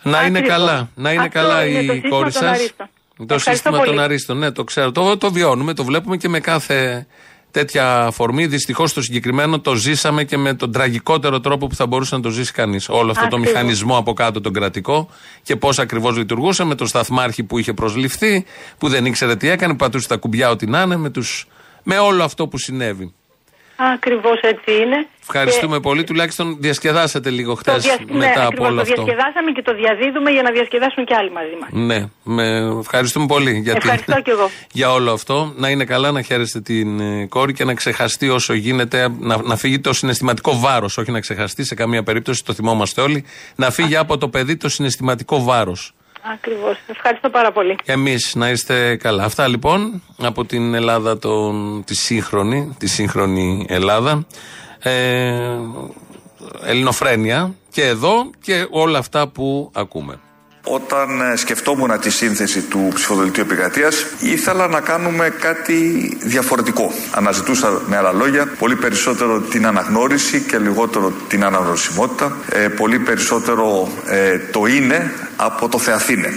Να 0.03 0.23
είναι 0.25 0.39
Ακριβώς. 0.39 0.59
καλά. 0.59 0.89
Να 0.95 1.13
είναι 1.13 1.23
Αυτό 1.23 1.39
καλά 1.39 1.65
είναι 1.67 1.83
το 1.83 1.93
η 1.93 1.95
σύστημα 1.95 2.09
κόρη 2.17 2.33
των 2.33 2.43
σας. 2.43 2.59
αρίστων. 2.59 2.87
Το 3.17 3.35
Ευχαριστώ 3.35 3.51
σύστημα 3.51 3.77
πολύ. 3.79 3.91
των 3.91 4.01
αρίστων. 4.01 4.39
Ναι, 4.39 4.51
το 4.51 4.65
ξέρω. 4.65 4.93
Το, 4.93 5.17
το 5.17 5.33
βιώνουμε, 5.33 5.75
το 5.75 5.85
βλέπουμε 5.85 6.17
και 6.17 6.29
με 6.29 6.41
κάθε 6.41 7.07
τέτοια 7.51 8.05
αφορμή. 8.05 8.47
Δυστυχώς 8.47 8.93
το 8.93 9.03
συγκεκριμένο 9.03 9.61
το 9.61 9.75
ζήσαμε 9.75 10.25
και 10.25 10.37
με 10.37 10.55
τον 10.55 10.73
τραγικότερο 10.73 11.41
τρόπο 11.41 11.67
που 11.67 11.75
θα 11.75 11.87
μπορούσε 11.87 12.15
να 12.15 12.21
το 12.23 12.31
ζήσει 12.31 12.53
κανείς. 12.53 12.89
Όλο 12.89 13.11
αυτό 13.11 13.29
το 13.29 13.37
Ακριβώς. 13.37 13.53
μηχανισμό 13.53 13.97
από 13.97 14.13
κάτω 14.13 14.41
τον 14.41 14.53
κρατικό 14.53 15.09
και 15.43 15.57
πώς 15.57 15.79
ακριβώς 15.79 16.17
λειτουργούσε 16.17 16.65
με 16.65 16.75
τον 16.75 16.87
σταθμάρχη 16.87 17.43
που 17.43 17.59
είχε 17.59 17.73
προσληφθεί, 17.73 18.45
που 18.79 18.89
δεν 18.89 19.05
ήξερε 19.07 19.37
τι 19.37 19.49
έκανε, 19.49 19.73
που 19.73 19.79
πατούσε 19.79 20.09
τα 20.09 20.17
κουμπιά 20.17 20.51
ό,τι 20.51 20.67
να 20.67 20.83
είναι, 20.83 20.97
με, 20.97 21.11
τους, 21.11 21.47
με 21.83 21.99
όλο 21.99 22.25
αυτό 22.25 22.47
που 22.49 22.59
συνέβη. 22.59 23.13
Ακριβώς 23.77 24.41
έτσι 24.41 24.73
είναι. 24.83 25.07
Ευχαριστούμε 25.23 25.81
πολύ. 25.81 26.05
Τουλάχιστον 26.05 26.57
διασκεδάσατε 26.61 27.31
λίγο 27.31 27.55
χτε 27.55 27.73
Το 27.73 27.79
δια- 27.79 27.99
ναι, 28.07 28.17
μετά 28.17 28.31
από 28.41 28.41
ακριβώς, 28.47 28.67
όλο 28.69 28.77
το 28.77 28.83
αυτό. 28.83 29.03
διασκεδάσαμε 29.03 29.51
και 29.53 29.63
το 29.63 29.75
διαδίδουμε 29.75 30.31
για 30.31 30.43
να 30.43 30.51
διασκεδάσουν 30.51 31.05
και 31.05 31.15
άλλοι 31.15 31.31
μαζί 31.31 31.57
μας. 31.61 31.69
Ναι, 31.73 32.09
με 32.23 32.77
ευχαριστούμε 32.81 33.27
πολύ 33.27 33.51
για, 33.59 33.73
την- 33.73 33.81
Ευχαριστώ 33.91 34.21
κι 34.23 34.31
εγώ. 34.31 34.51
για 34.81 34.93
όλο 34.93 35.13
αυτό. 35.13 35.53
Να 35.57 35.69
είναι 35.69 35.85
καλά, 35.85 36.11
να 36.13 36.23
χαίρεστε 36.23 36.61
την 36.61 37.01
ε, 37.01 37.27
κόρη 37.27 37.53
και 37.53 37.65
να 37.65 37.75
ξεχαστεί 37.75 38.29
όσο 38.29 38.53
γίνεται, 38.53 39.09
να, 39.21 39.43
να 39.43 39.57
φύγει 39.57 39.81
το 39.81 39.93
συναισθηματικό 39.93 40.59
βάρος. 40.59 40.99
Όχι 40.99 41.11
να 41.11 41.21
ξεχαστεί 41.21 41.65
σε 41.65 41.75
καμία 41.75 42.03
περίπτωση, 42.03 42.45
το 42.45 42.53
θυμόμαστε 42.53 43.01
όλοι. 43.01 43.25
Να 43.57 43.71
φύγει 43.71 43.97
από 43.97 44.19
το 44.19 44.29
παιδί 44.29 44.57
το 44.57 44.69
συναισθηματικό 44.69 45.43
βάρος. 45.43 45.93
Ακριβώς. 46.23 46.79
Ευχαριστώ 46.87 47.31
πάρα 47.31 47.53
πολύ. 47.53 47.77
Εμείς 47.85 48.35
να 48.35 48.51
είστε 48.51 48.97
καλά. 48.97 49.25
Αυτά 49.25 49.49
λοιπόν 49.49 50.03
από 50.23 50.45
την 50.45 50.75
Ελλάδα, 50.75 51.19
τον, 51.19 51.83
τη 51.87 51.95
σύγχρονη, 51.95 52.77
τη 52.79 52.87
σύγχρονη 52.87 53.67
Ελλάδα. 53.69 54.27
Ε, 54.79 55.59
ελληνοφρένεια 56.65 57.55
και 57.71 57.87
εδώ 57.87 58.31
και 58.41 58.67
όλα 58.71 58.99
αυτά 58.99 59.29
που 59.29 59.71
ακούμε. 59.75 60.21
Όταν 60.65 61.21
ε, 61.21 61.37
σκεφτόμουν 61.37 62.01
τη 62.01 62.11
σύνθεση 62.11 62.61
του 62.61 62.91
ψηφοδελτίου 62.95 63.43
επικρατείας, 63.43 64.07
ήθελα 64.21 64.67
να 64.69 64.81
κάνουμε 64.81 65.29
κάτι 65.29 65.77
διαφορετικό. 66.23 66.93
Αναζητούσα 67.11 67.83
με 67.87 67.97
άλλα 67.97 68.13
λόγια 68.13 68.47
πολύ 68.59 68.77
περισσότερο 68.77 69.41
την 69.41 69.67
αναγνώριση 69.67 70.41
και 70.41 70.59
λιγότερο 70.59 71.13
την 71.29 71.45
αναγνωρισιμότητα. 71.45 72.37
Ε, 72.51 72.69
πολύ 72.69 72.99
περισσότερο 72.99 73.89
ε, 74.07 74.39
το 74.39 74.67
είναι 74.67 75.13
από 75.37 75.69
το 75.69 75.79
θεαθήνε. 75.79 76.29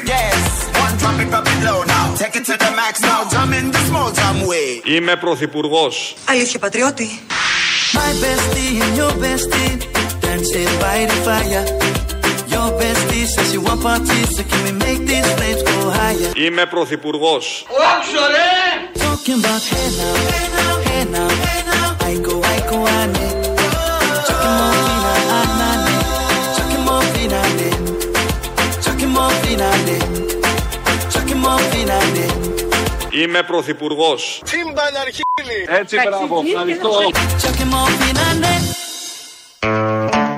One 0.85 1.01
drop 1.01 1.19
it, 1.19 1.29
drop 1.31 1.47
it 1.47 1.59
low 1.67 1.83
now. 1.83 2.05
Take 2.21 2.35
it 2.39 2.45
to 2.49 2.55
the 2.63 2.71
max 2.79 2.93
now. 3.01 3.19
Jump 3.33 3.53
in 3.59 3.71
the 3.71 3.81
small 3.89 4.11
jam 4.11 4.47
way. 4.47 4.81
Είμαι 4.95 5.15
πρωθυπουργός. 5.15 6.15
Αλήθεια, 6.25 6.59
πατριώτη. 6.59 7.19
My 7.93 8.11
bestie 8.23 8.81
and 8.83 8.97
your 8.99 9.13
bestie 9.23 9.75
dancing 10.21 10.71
by 10.83 10.97
the 11.09 11.17
fire. 11.27 12.04
Είμαι 16.45 16.65
προθυπουργό, 16.65 17.37
είμαι 33.23 33.43
προθυπουργό, 33.43 34.15
τίμια 34.51 35.01
αρχίσει 35.01 35.25
έτσι 35.79 35.95
παραγωγή 35.95 36.53
να 36.53 36.63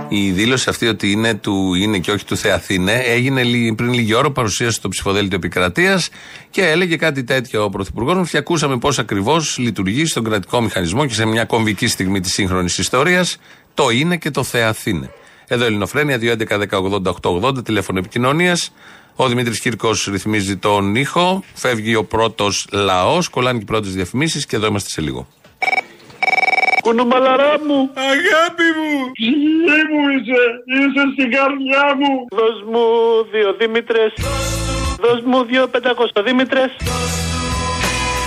η 0.10 0.32
δήλωση 0.32 0.70
αυτή 0.70 0.88
ότι 0.88 1.12
είναι 1.12 1.34
του 1.36 1.74
είναι 1.74 1.98
και 2.00 2.12
όχι 2.12 2.26
του 2.26 2.38
Θεαθήνε 2.38 2.94
έγινε 2.94 3.44
λι- 3.44 3.76
πριν 3.76 3.94
λίγη 3.94 4.14
ώρα 4.14 4.32
παρουσίαση 4.32 4.76
στο 4.76 4.90
ψηφοδέλτιο 4.90 5.38
επικρατείας 5.38 6.10
και 6.50 6.62
έλεγε 6.70 6.96
κάτι 6.96 7.24
τέτοιο 7.24 7.64
ο 7.64 7.70
Πρωθυπουργός 7.70 8.16
μα 8.16 8.24
και 8.24 8.38
ακούσαμε 8.38 8.78
πώς 8.78 9.00
ακριβώς 9.00 9.58
λειτουργεί 9.58 10.06
στον 10.06 10.24
κρατικό 10.24 10.62
μηχανισμό 10.62 11.06
και 11.06 11.14
σε 11.14 11.26
μια 11.26 11.46
κομβική 11.46 11.88
στιγμή 11.88 12.20
της 12.20 12.32
σύγχρονης 12.34 12.78
ιστορίας 12.78 13.38
το 13.74 13.90
είναι 13.90 14.18
και 14.18 14.32
το 14.32 14.44
Θεαθήνε. 14.44 15.10
Εδώ 15.48 15.66
Ελληνοφρένια 15.66 16.20
2.11.10.80.880 16.22 17.66
τηλέφωνο 17.66 18.00
επικοινωνίας. 18.00 18.74
Ο 19.16 19.28
Δημήτρης 19.28 19.60
Κύρκος 19.60 20.08
ρυθμίζει 20.12 20.58
τον 20.58 20.96
ήχο. 20.96 21.44
Φεύγει 21.54 21.96
ο 21.96 22.04
πρώτος 22.04 22.68
λαός. 22.72 23.28
Κολλάνε 23.28 23.58
και 23.58 23.64
οι 23.64 23.68
πρώτες 23.68 23.94
διαφημίσεις 23.94 24.46
και 24.46 24.56
εδώ 24.56 24.68
είμαστε 24.68 24.90
σε 24.90 25.02
λίγο. 25.02 25.28
Κουνομαλαρά 26.88 27.54
μου! 27.68 27.90
Αγάπη 27.94 28.68
μου! 28.78 29.12
Ψυχή 29.12 29.80
μου 29.92 30.02
είσαι! 30.10 30.44
Είσαι 30.76 31.04
στην 31.14 31.32
καρδιά 31.32 31.86
μου! 32.00 32.26
Δώσ' 32.38 32.64
μου 32.72 32.84
δύο 33.32 33.54
Δήμητρες. 33.60 34.14
Δώσ' 35.00 35.22
μου 35.26 35.44
δύο 35.44 35.68
πεντακόστα 35.68 36.24
Δήμητρες. 36.24 36.72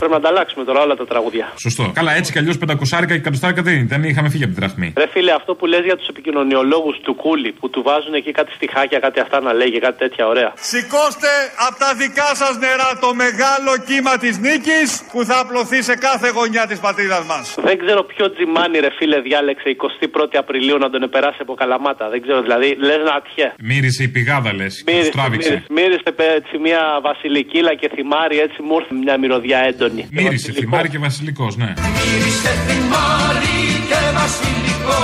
Πρέπει 0.00 0.12
να 0.16 0.20
ανταλλάξουμε 0.24 0.64
τώρα 0.68 0.80
όλα 0.86 0.94
τα 1.00 1.06
τραγούδια. 1.12 1.46
Σωστό. 1.66 1.84
Καλά, 1.94 2.12
έτσι 2.18 2.32
κι 2.32 2.38
αλλιώς 2.38 2.56
500 2.58 3.06
και 3.06 3.14
100 3.24 3.54
δεν, 3.66 3.74
είναι. 3.74 3.86
δεν 3.94 4.00
είχαμε 4.04 4.28
φύγει 4.32 4.44
από 4.44 4.52
τη 4.54 4.60
δραχμή. 4.60 4.88
Ρε 4.96 5.08
φίλε, 5.14 5.32
αυτό 5.40 5.54
που 5.54 5.66
λες 5.66 5.82
για 5.84 5.96
τους 5.96 6.08
επικοινωνιολόγους 6.08 6.96
του 7.06 7.14
Κούλι 7.14 7.50
που 7.60 7.70
του 7.70 7.80
βάζουν 7.88 8.14
εκεί 8.14 8.30
κάτι 8.32 8.52
στιχάκια, 8.52 8.98
κάτι 8.98 9.20
αυτά 9.20 9.40
να 9.40 9.52
λέγει, 9.52 9.78
κάτι 9.86 9.98
τέτοια 9.98 10.26
ωραία. 10.26 10.50
Σηκώστε 10.72 11.30
από 11.66 11.76
τα 11.84 11.90
δικά 12.02 12.28
σας 12.42 12.54
νερά 12.64 12.90
το 13.04 13.10
μεγάλο 13.14 13.72
κύμα 13.88 14.14
της 14.24 14.34
νίκης 14.46 14.88
που 15.12 15.24
θα 15.24 15.36
απλωθεί 15.44 15.82
σε 15.82 15.94
κάθε 16.06 16.28
γωνιά 16.36 16.64
της 16.70 16.78
πατρίδας 16.86 17.24
μας. 17.30 17.44
Δεν 17.68 17.76
ξέρω 17.82 18.02
ποιο 18.12 18.24
τζιμάνι 18.32 18.78
ρε 18.78 18.90
φίλε 18.98 19.18
διάλεξε 19.20 19.68
21η 20.14 20.36
Απριλίου 20.44 20.78
να 20.78 20.90
τον 20.90 21.02
επεράσει 21.02 21.38
από 21.40 21.54
καλαμάτα. 21.54 22.08
Δεν 22.08 22.20
ξέρω 22.22 22.40
δηλαδή, 22.46 22.68
λες 22.88 23.00
να 23.08 23.14
ατιέ. 23.20 23.48
Μύρισε 23.70 24.02
η 24.02 24.08
πηγάδα, 24.08 24.50
λες. 24.54 24.82
Μύρισε, 24.86 25.10
Τράβηξε. 25.10 25.50
μύρισε, 25.50 25.66
μύρισε 25.78 26.10
παι, 26.18 26.26
έτσι 26.38 26.58
μια 26.66 26.80
βασιλικίλα 27.02 27.72
και 27.80 27.88
θυμάρι, 27.94 28.36
έτσι 28.46 28.58
μου 28.66 28.74
ήρθε 28.80 28.94
μια 29.04 29.16
μυρωδιά 29.18 29.58
έντονη. 29.70 29.89
Μύρισε, 30.10 30.52
θυμάρι 30.52 30.88
και 30.88 30.98
βασιλικός, 30.98 31.56
ναι. 31.56 31.72
Μύρισε 31.96 32.52
θυμάρι 32.66 33.58
και 33.88 34.00
βασιλικό 34.18 35.02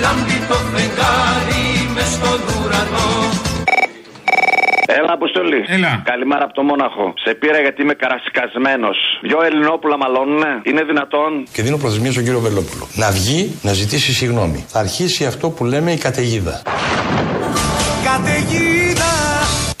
Λάμπει 0.00 0.38
το 0.48 0.54
φεγγάρι 0.54 1.64
μες 1.94 2.10
στον 2.16 2.40
ουρανό 2.64 3.08
Έλα, 4.86 5.12
Αποστολή. 5.12 5.64
Έλα. 5.66 6.02
Καλημέρα 6.04 6.44
από 6.44 6.54
το 6.54 6.62
Μόναχο. 6.62 7.14
Σε 7.24 7.34
πήρα 7.34 7.60
γιατί 7.60 7.82
είμαι 7.82 7.94
καρασικασμένο. 7.94 8.88
Δυο 9.22 9.42
Ελληνόπουλα 9.42 9.96
μαλώνουνε. 9.98 10.60
Είναι 10.62 10.82
δυνατόν; 10.82 11.30
Και 11.52 11.62
δίνω 11.62 11.76
προθεσμία 11.76 12.12
στον 12.12 12.24
κύριο 12.24 12.40
Βελόπουλο. 12.40 12.88
Να 12.94 13.10
βγει 13.10 13.58
να 13.62 13.72
ζητήσει 13.72 14.12
συγγνώμη. 14.12 14.64
Θα 14.68 14.78
αρχίσει 14.78 15.24
αυτό 15.26 15.50
που 15.50 15.64
λέμε 15.64 15.92
η 15.92 15.98
καταιγίδα. 15.98 16.62
Καταιγίδα 18.04 19.13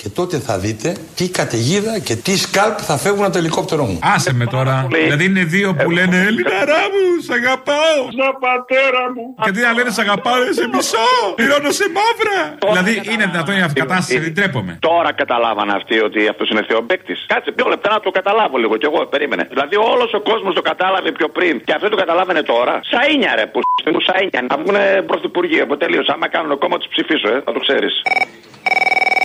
Και 0.04 0.10
τότε 0.20 0.36
θα 0.38 0.58
δείτε 0.58 0.88
τι 1.18 1.24
καταιγίδα 1.38 1.98
και 1.98 2.14
τι 2.16 2.32
σκάλπ 2.44 2.78
θα 2.88 2.96
φεύγουν 2.96 3.24
από 3.24 3.32
το 3.32 3.38
ελικόπτερό 3.38 3.84
μου. 3.90 3.98
Άσε 4.14 4.32
με 4.40 4.46
τώρα. 4.46 4.86
Δηλαδή 4.90 5.24
είναι 5.24 5.44
δύο 5.44 5.68
που 5.80 5.90
λένε 5.90 6.16
Ελληναρά 6.30 6.82
μου, 6.94 7.04
σ' 7.26 7.32
αγαπάω. 7.38 8.00
Σαν 8.18 8.32
πατέρα 8.46 9.04
μου 9.14 9.24
Και 9.44 9.50
τι 9.54 9.60
να 9.66 9.72
λένε 9.76 9.90
σ' 9.96 10.02
αγαπάω, 10.04 10.36
ρε, 10.42 10.52
σε 10.58 10.66
μισό. 10.72 11.08
Πληρώνω 11.38 11.70
σε 11.80 11.86
μαύρα. 11.96 12.38
Δηλαδή 12.70 12.92
είναι 13.12 13.24
δυνατόν 13.32 13.54
η 13.60 13.62
αυτή 13.68 13.78
η 13.78 13.82
κατάσταση, 13.82 14.18
δεν 14.26 14.34
τρέπομαι. 14.38 14.72
Τώρα 14.90 15.10
καταλάβανε 15.22 15.72
αυτοί 15.78 15.96
ότι 16.08 16.20
αυτός 16.32 16.46
είναι 16.50 16.62
θεομπέκτης. 16.68 17.18
Κάτσε 17.32 17.50
δύο 17.56 17.68
λεπτά 17.72 17.88
να 17.96 18.00
το 18.00 18.10
καταλάβω 18.18 18.56
λίγο 18.62 18.74
κι 18.80 18.86
εγώ, 18.90 19.00
περίμενε. 19.14 19.44
Δηλαδή 19.52 19.76
όλος 19.92 20.10
ο 20.18 20.20
κόσμος 20.30 20.54
το 20.54 20.62
κατάλαβε 20.70 21.10
πιο 21.18 21.28
πριν 21.36 21.54
και 21.66 21.72
αυτό 21.76 21.88
το 21.88 21.96
καταλάβαινε 22.02 22.42
τώρα. 22.52 22.74
Σαΐνια 22.90 23.32
ρε 23.38 23.46
που 23.52 23.58
μου 23.94 24.00
σαΐνια 24.08 24.40
να 24.50 24.56
βγουν 24.60 24.76
πρωθυπουργοί. 25.06 25.60
Από 25.60 25.76
τελείω. 25.76 26.02
Άμα 26.14 26.26
κάνουν 26.28 26.58
κόμμα 26.58 26.76
τους 26.78 26.88
ψηφίσω, 26.94 27.28
ε, 27.34 27.42
θα 27.44 27.52
το 27.52 27.60
ξέρεις. 27.66 27.94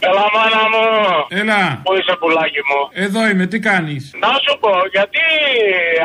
Έλα, 0.08 0.26
μάνα 0.36 0.64
μου. 0.74 0.86
Έλα. 1.42 1.62
Πού 1.86 1.94
είσαι, 1.98 2.14
πουλάκι 2.20 2.62
μου; 2.70 2.80
Εδώ 3.06 3.22
είμαι, 3.30 3.46
τι 3.52 3.60
κάνεις; 3.60 4.12
Να 4.24 4.32
σου 4.44 4.54
πω, 4.60 4.74
γιατί 4.96 5.24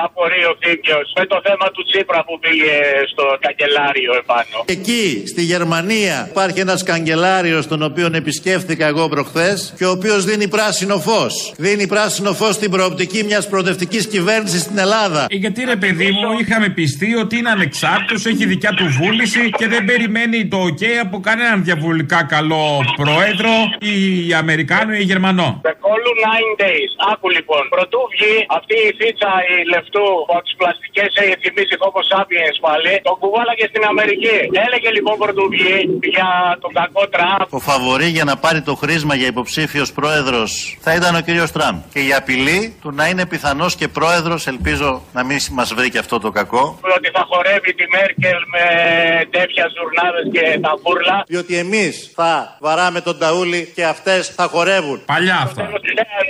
απορεί 0.06 0.42
ο 0.52 0.54
Θήμιος 0.60 1.06
με 1.18 1.24
το 1.26 1.40
θέμα 1.46 1.66
του 1.74 1.82
Τσίπρα 1.88 2.20
που 2.26 2.38
πήγε 2.38 2.76
στο 3.12 3.24
καγκελάριο 3.44 4.12
επάνω; 4.22 4.56
Εκεί, 4.76 5.04
στη 5.32 5.42
Γερμανία, 5.42 6.16
υπάρχει 6.30 6.60
ένας 6.60 6.82
καγκελάριος 6.82 7.66
τον 7.66 7.82
οποίο 7.82 8.06
επισκέφθηκα 8.14 8.86
εγώ 8.86 9.08
προχθές 9.08 9.74
και 9.78 9.84
ο 9.84 9.90
οποίος 9.90 10.24
δίνει 10.24 10.48
πράσινο 10.48 10.96
φως. 10.98 11.34
Δίνει 11.56 11.86
πράσινο 11.86 12.32
φως 12.32 12.54
στην 12.54 12.70
προοπτική 12.70 13.24
μιας 13.24 13.48
προοδευτικής 13.48 14.06
κυβέρνησης 14.08 14.60
στην 14.60 14.78
Ελλάδα. 14.78 15.26
Ε, 15.30 15.36
γιατί 15.36 15.64
ρε 15.64 15.76
παιδί 15.76 16.10
μου, 16.10 16.38
είχαμε 16.40 16.68
πιστεί 16.68 17.14
ότι 17.14 17.36
είναι 17.38 17.50
ανεξάρτητος, 17.50 18.26
έχει 18.26 18.46
δικιά 18.46 18.70
του 18.70 18.86
βούληση 18.98 19.50
και 19.50 19.66
δεν 19.68 19.84
περιμένει 19.84 20.46
το 20.46 20.58
OK 20.70 20.82
από 21.02 21.20
κανέναν 21.20 21.64
διαβολικά 21.64 22.24
καλό 22.24 22.80
πρόεδρο 23.24 23.54
ή 23.92 23.96
Αμερικάνο 24.42 24.92
ή 25.00 25.02
Γερμανό. 25.10 25.48
The 25.70 25.74
call 25.84 26.02
9 26.58 26.64
days. 26.64 26.90
Άκου 27.12 27.28
λοιπόν, 27.36 27.62
πρωτού 27.74 28.00
βγει 28.14 28.34
αυτή 28.58 28.76
η 28.88 28.90
φίτσα 28.98 29.30
η 29.52 29.54
λεφτού 29.72 30.06
που 30.26 30.34
από 30.36 30.44
τι 30.46 30.52
πλαστικές 30.60 31.10
έχει 31.22 31.36
θυμίσει 31.44 31.74
Homo 31.82 32.02
sapiens 32.12 32.56
πάλι, 32.66 32.92
τον 33.08 33.16
κουβάλαγε 33.22 33.66
στην 33.72 33.82
Αμερική. 33.92 34.36
Έλεγε 34.66 34.88
λοιπόν 34.96 35.14
πρωτού 35.22 35.44
βγει 35.54 35.76
για 36.14 36.28
τον 36.62 36.72
κακό 36.80 37.02
Τραμπ. 37.14 37.46
Ο 37.58 37.60
φαβορή 37.68 38.08
για 38.16 38.24
να 38.30 38.34
πάρει 38.44 38.60
το 38.68 38.74
χρήσμα 38.82 39.14
για 39.20 39.28
υποψήφιος 39.34 39.88
πρόεδρος 39.98 40.50
θα 40.86 40.90
ήταν 40.98 41.12
ο 41.20 41.20
κύριος 41.26 41.50
Τραμπ. 41.56 41.76
Και 41.94 42.00
η 42.08 42.10
απειλή 42.20 42.60
του 42.82 42.90
να 42.98 43.04
είναι 43.10 43.24
πιθανός 43.32 43.72
και 43.80 43.88
πρόεδρος, 43.98 44.40
ελπίζω 44.52 44.90
να 45.16 45.22
μην 45.28 45.38
μας 45.58 45.68
βρει 45.76 45.88
και 45.90 46.00
αυτό 46.04 46.16
το 46.24 46.30
κακό. 46.38 46.64
Ότι 46.96 47.08
θα 47.16 47.22
χορεύει 47.30 47.74
τη 47.74 47.84
Μέρκελ 47.96 48.38
με 48.54 48.64
τέτοια 49.36 49.64
ζουρνάδες 49.74 50.24
και 50.34 50.44
τα 50.66 50.72
μπούρλα. 50.80 51.16
Διότι 51.26 51.56
εμείς 51.64 52.12
θα 52.14 52.56
βαράμε 52.60 53.00
τον 53.00 53.13
ταούλι 53.18 53.62
και 53.76 53.84
αυτές 53.94 54.20
θα 54.38 54.46
χορεύουν. 54.52 54.98
Παλιά 55.12 55.38
αυτά. 55.46 55.62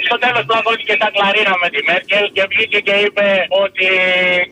Στο 0.07 0.17
τέλος 0.25 0.45
πλακώθηκε 0.51 0.95
στα 1.01 1.09
κλαρίνα 1.15 1.55
με 1.63 1.69
τη 1.75 1.81
Μέρκελ 1.89 2.25
και 2.37 2.45
βγήκε 2.51 2.79
και 2.87 2.95
είπε 3.05 3.27
ότι 3.65 3.87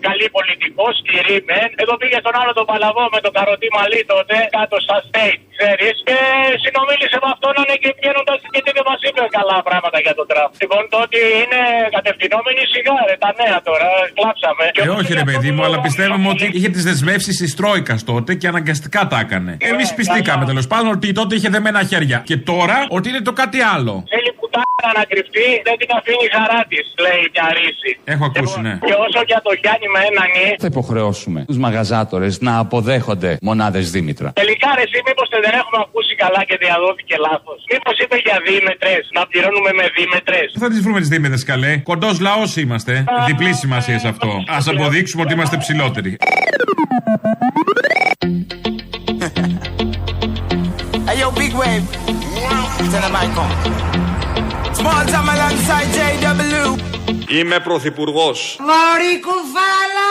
καλή 0.06 0.26
πολιτικός, 0.36 0.92
σκληρή 1.00 1.38
μεν. 1.48 1.68
Εδώ 1.82 1.94
πήγε 2.00 2.18
στον 2.22 2.34
άλλο 2.40 2.52
τον 2.58 2.66
Παλαβό 2.70 3.04
με 3.14 3.20
τον 3.24 3.32
καροτί 3.36 3.68
μαλλί 3.76 4.02
τότε 4.12 4.36
κάτω 4.56 4.76
στα 4.86 4.96
state. 5.08 5.40
Ξέρεις. 5.62 5.94
Και 6.08 6.18
συνομίλησε 6.64 7.16
με 7.22 7.28
αυτόν 7.34 7.52
αν 7.62 7.68
και 7.82 7.90
βγαίνοντας 7.98 8.38
και 8.54 8.60
τι 8.64 8.70
δεν 8.76 8.84
μα 8.90 8.96
είπε 9.06 9.22
καλά 9.38 9.56
πράγματα 9.68 9.98
για 10.06 10.14
τον 10.18 10.26
Τραμπ. 10.30 10.50
Λοιπόν, 10.62 10.82
το 10.92 10.98
ότι 11.06 11.20
είναι 11.42 11.60
κατευθυνόμενοι 11.96 12.62
σιγά, 12.72 12.96
ρε, 13.08 13.14
τα 13.24 13.30
νέα 13.40 13.58
τώρα. 13.68 13.88
Κλάψαμε. 14.18 14.64
Ε, 14.84 14.88
όχι 15.00 15.12
ρε 15.20 15.24
παιδί 15.28 15.50
μου, 15.54 15.62
αλλά 15.66 15.78
πιστεύουμε 15.86 16.28
ότι 16.34 16.44
είχε 16.56 16.68
τις 16.76 16.84
δεσμεύσεις 16.88 17.34
της 17.42 17.50
Τρόικας 17.58 18.00
τότε 18.10 18.30
και 18.40 18.46
αναγκαστικά 18.52 19.00
τα 19.12 19.18
έκανε. 19.24 19.52
Εμείς 19.72 19.88
πιστήκαμε 19.98 20.44
τέλος 20.50 20.66
πάντων 20.72 20.90
ότι 20.98 21.08
τότε 21.18 21.32
είχε 21.38 21.48
δεμένα 21.56 21.80
χέρια. 21.90 22.18
Και 22.30 22.36
τώρα 22.50 22.76
ότι 22.96 23.06
είναι 23.10 23.22
το 23.28 23.32
κάτι 23.40 23.58
άλλο. 23.74 23.92
Θέλει 24.14 24.30
πουτάνα 24.38 24.88
να 24.98 25.04
κρυφτεί, 25.10 25.46
δεν 25.68 25.76
την 25.80 25.90
αφήνει 25.98 26.24
η 26.28 26.30
χαρά 26.36 26.60
της, 26.70 26.84
λέει 27.04 27.22
μια 27.34 27.46
ρίση. 27.58 27.90
Έχω 28.14 28.24
ακούσει, 28.30 28.58
ναι. 28.66 28.74
Και 28.88 28.94
όσο 29.06 29.20
για 29.30 29.40
το 29.46 29.52
Γιάννη 29.62 29.86
με 29.94 30.00
ένα 30.10 30.24
νι, 30.34 30.46
Θα 30.64 30.68
υποχρεώσουμε 30.74 31.40
τους 31.50 31.58
μαγαζάτορες 31.66 32.32
να 32.46 32.52
αποδέχονται 32.64 33.30
μονάδες 33.50 33.84
Δήμητρα. 33.94 34.28
τελικά 34.42 34.68
ρε, 34.76 34.82
εσύ 34.86 34.98
μήπως 35.08 35.28
δεν 35.44 35.51
έχουμε 35.60 35.78
ακούσει 35.86 36.14
καλά 36.22 36.40
και 36.48 36.56
διαδόθηκε 36.64 37.14
λάθος. 37.26 37.58
Μήπως 37.72 37.96
είπε 38.02 38.16
για 38.26 38.36
δίμετρες, 38.46 39.02
να 39.16 39.22
πληρώνουμε 39.30 39.72
με 39.80 39.84
δίμετρες. 39.96 40.48
Θα 40.62 40.68
τις 40.68 40.80
βρούμε 40.84 40.98
τις 41.02 41.08
δίμηδε 41.08 41.38
καλέ. 41.50 41.72
Κοντός 41.76 42.20
λαός 42.20 42.56
είμαστε. 42.56 43.04
Διπλή 43.26 43.52
σημασία 43.54 43.98
σε 43.98 44.08
αυτό. 44.08 44.28
Α 44.28 44.58
αποδείξουμε 44.72 45.22
ότι 45.22 45.32
είμαστε 45.32 45.56
ψηλότεροι. 45.56 46.16
Hey 51.08 51.16
yo, 51.22 51.28
big 51.42 51.52
wave. 51.60 51.86
Tell 52.92 53.02
them 53.06 53.16
I 53.22 53.26
come. 53.36 53.52
Small 54.80 55.04
time 55.12 55.28
alongside 55.34 55.88
JW. 55.96 56.78
Είμαι 57.38 57.58
πρωθυπουργός. 57.60 58.56
Μωρή 58.60 59.20
κουβάλα, 59.20 60.10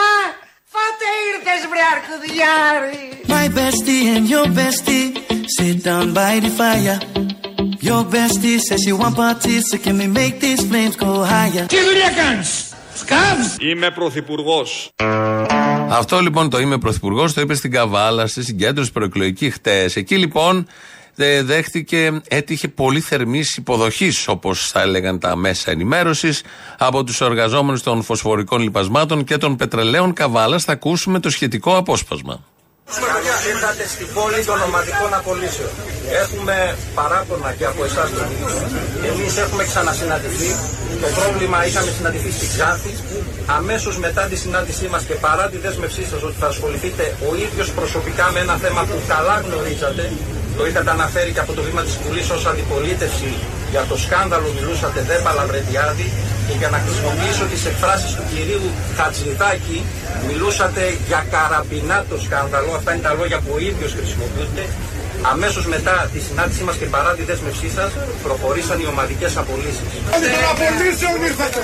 φάτε 0.72 1.08
ήρθες 1.30 1.62
βρε 1.70 1.84
αρκουδιάρη. 1.94 3.04
My 3.34 3.46
bestie 3.58 4.04
and 4.14 4.24
your 4.34 4.48
bestie 4.58 5.06
sit 5.56 5.76
down 5.88 6.06
by 6.20 6.34
the 6.44 6.52
fire. 6.60 6.98
Your 7.88 8.02
bestie 8.14 8.58
says 8.66 8.80
she 8.84 8.92
want 9.00 9.14
parties, 9.16 9.62
so 9.70 9.76
can 9.84 9.96
we 10.02 10.08
make 10.20 10.34
these 10.44 10.62
flames 10.70 10.94
go 11.04 11.10
higher? 11.34 11.64
Τι 11.66 11.76
δουλειά 11.88 12.10
κάνεις, 12.16 12.74
σκάβς. 12.94 13.56
Είμαι 13.60 13.90
πρωθυπουργός. 13.90 14.90
Αυτό 15.90 16.20
λοιπόν 16.20 16.50
το 16.50 16.58
είμαι 16.60 16.78
πρωθυπουργός, 16.78 17.32
το 17.32 17.40
είπε 17.40 17.54
στην 17.54 17.70
Καβάλα, 17.70 18.26
στη 18.26 18.44
συγκέντρωση 18.44 18.92
προεκλογική 18.92 19.50
χτες. 19.50 19.96
Εκεί 19.96 20.16
λοιπόν 20.16 20.58
ε, 20.58 20.66
δέχτηκε, 21.42 22.20
έτυχε 22.28 22.68
πολύ 22.68 23.00
θερμής 23.00 23.56
υποδοχής, 23.56 24.28
όπως 24.28 24.66
θα 24.66 24.80
έλεγαν 24.80 25.18
τα 25.18 25.36
μέσα 25.36 25.70
ενημέρωσης, 25.70 26.42
από 26.78 27.04
τους 27.04 27.20
εργαζόμενους 27.20 27.82
των 27.82 28.02
φωσφορικών 28.02 28.60
λιπασμάτων 28.60 29.24
και 29.24 29.36
των 29.36 29.56
πετρελαίων 29.56 30.12
Καβάλα. 30.12 30.58
Θα 30.58 30.72
ακούσουμε 30.72 31.20
το 31.20 31.30
σχετικό 31.30 31.76
απόσπασμα. 31.76 32.44
Ήρθατε 33.52 33.86
στην 33.94 34.08
πόλη 34.14 34.44
των 34.44 34.58
ομαδικών 34.62 35.14
απολύσεων. 35.14 35.70
Έχουμε 36.22 36.76
παράπονα 36.94 37.52
και 37.58 37.64
από 37.64 37.84
εσάς 37.84 38.10
τον 38.10 38.26
Εμείς 39.10 39.36
έχουμε 39.36 39.64
ξανασυναντηθεί. 39.64 40.50
Το 41.02 41.08
πρόβλημα 41.18 41.66
είχαμε 41.66 41.90
συναντηθεί 41.96 42.30
στη 42.32 42.46
Ξάνθη. 42.46 42.92
Αμέσως 43.46 43.98
μετά 43.98 44.22
τη 44.30 44.36
συνάντησή 44.36 44.86
μας 44.92 45.02
και 45.04 45.14
παρά 45.14 45.48
τη 45.48 45.56
δέσμευσή 45.56 46.04
σας 46.10 46.22
ότι 46.22 46.36
θα 46.38 46.46
ασχοληθείτε 46.46 47.14
ο 47.28 47.34
ίδιος 47.34 47.68
προσωπικά 47.70 48.30
με 48.32 48.40
ένα 48.40 48.56
θέμα 48.56 48.82
που 48.88 48.96
καλά 49.08 49.42
γνωρίζατε, 49.46 50.12
το 50.56 50.66
είχατε 50.66 50.90
αναφέρει 50.90 51.32
και 51.32 51.42
από 51.44 51.52
το 51.52 51.62
βήμα 51.62 51.82
της 51.82 51.98
Βουλής 52.02 52.30
ως 52.30 52.46
αντιπολίτευση 52.46 53.30
για 53.70 53.84
το 53.88 53.96
σκάνδαλο 54.04 54.48
μιλούσατε 54.56 55.00
δεν 55.08 55.22
παλαβρετιάδη 55.22 56.08
και 56.46 56.54
για 56.60 56.68
να 56.74 56.78
χρησιμοποιήσω 56.84 57.44
τις 57.52 57.62
εκφράσεις 57.70 58.10
του 58.16 58.24
κυρίου 58.32 58.66
Χατζηδάκη 58.96 59.78
μιλούσατε 60.26 60.82
για 61.08 61.20
καραμπινάτο 61.34 62.16
σκάνδαλο, 62.26 62.70
αυτά 62.78 62.90
είναι 62.92 63.02
τα 63.08 63.12
λόγια 63.18 63.38
που 63.44 63.50
ο 63.56 63.58
ίδιος 63.58 63.92
χρησιμοποιούνται. 63.98 64.64
Αμέσως 65.22 65.66
μετά 65.66 66.10
τη 66.12 66.20
συνάντησή 66.20 66.62
μας 66.62 66.76
και 66.76 66.84
παρά 66.84 67.14
τη 67.14 67.22
δέσμευσή 67.22 67.70
σας 67.70 67.92
προχωρήσαν 68.22 68.80
οι 68.80 68.86
ομαδικές 68.86 69.36
απολύσεις. 69.36 69.88
Των 70.10 70.44
απολύσεων 70.50 71.22
ήρθατε. 71.22 71.60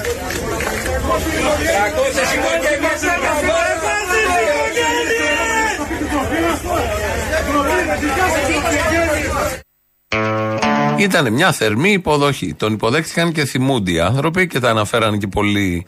Ήταν 10.99 11.33
μια 11.33 11.53
θερμή 11.53 11.93
υποδοχή. 11.93 12.55
Τον 12.55 12.73
υποδέχτηκαν 12.73 13.33
και 13.33 13.45
θυμούνται 13.45 13.91
οι 13.91 14.01
άνθρωποι 14.01 14.47
και 14.47 14.61
τα 14.61 14.71
αναφέραν 14.71 15.19
και 15.19 15.27
πολύ 15.27 15.87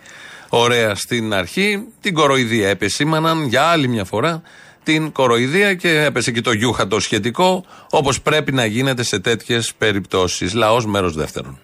ωραία 0.49 0.95
στην 0.95 1.35
αρχή. 1.35 1.85
Την 2.01 2.15
κοροϊδία 2.15 2.69
επεσήμαναν 2.69 3.47
για 3.47 3.63
άλλη 3.63 3.89
μια 3.89 4.05
φορά 4.05 4.43
την 4.83 5.13
κοροϊδία 5.13 5.75
και 5.75 6.03
έπεσε 6.03 6.31
και 6.31 6.41
το 6.41 6.53
γιούχατο 6.53 7.01
σχετικό 7.01 7.65
όπως 7.91 8.21
πρέπει 8.21 8.53
να 8.53 8.65
γίνεται 8.65 9.03
σε 9.03 9.19
τέτοιες 9.19 9.73
περιπτώσεις. 9.79 10.55
Λαός 10.55 10.87
μέρος 10.87 11.15
δεύτερον. 11.15 11.59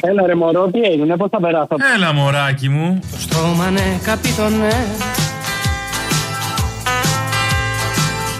Έλα 0.00 0.26
ρε 0.26 0.34
μωρό, 0.34 0.70
τι 0.70 0.80
έγινε, 0.80 1.16
πώς 1.16 1.28
θα 1.30 1.40
περάσω; 1.40 1.76
Έλα 1.96 2.12
μωράκι 2.12 2.68
μου. 2.68 3.00
Το 3.10 3.18
στόμα 3.18 3.70
ναι, 3.70 4.00
καπίτονε. 4.04 4.86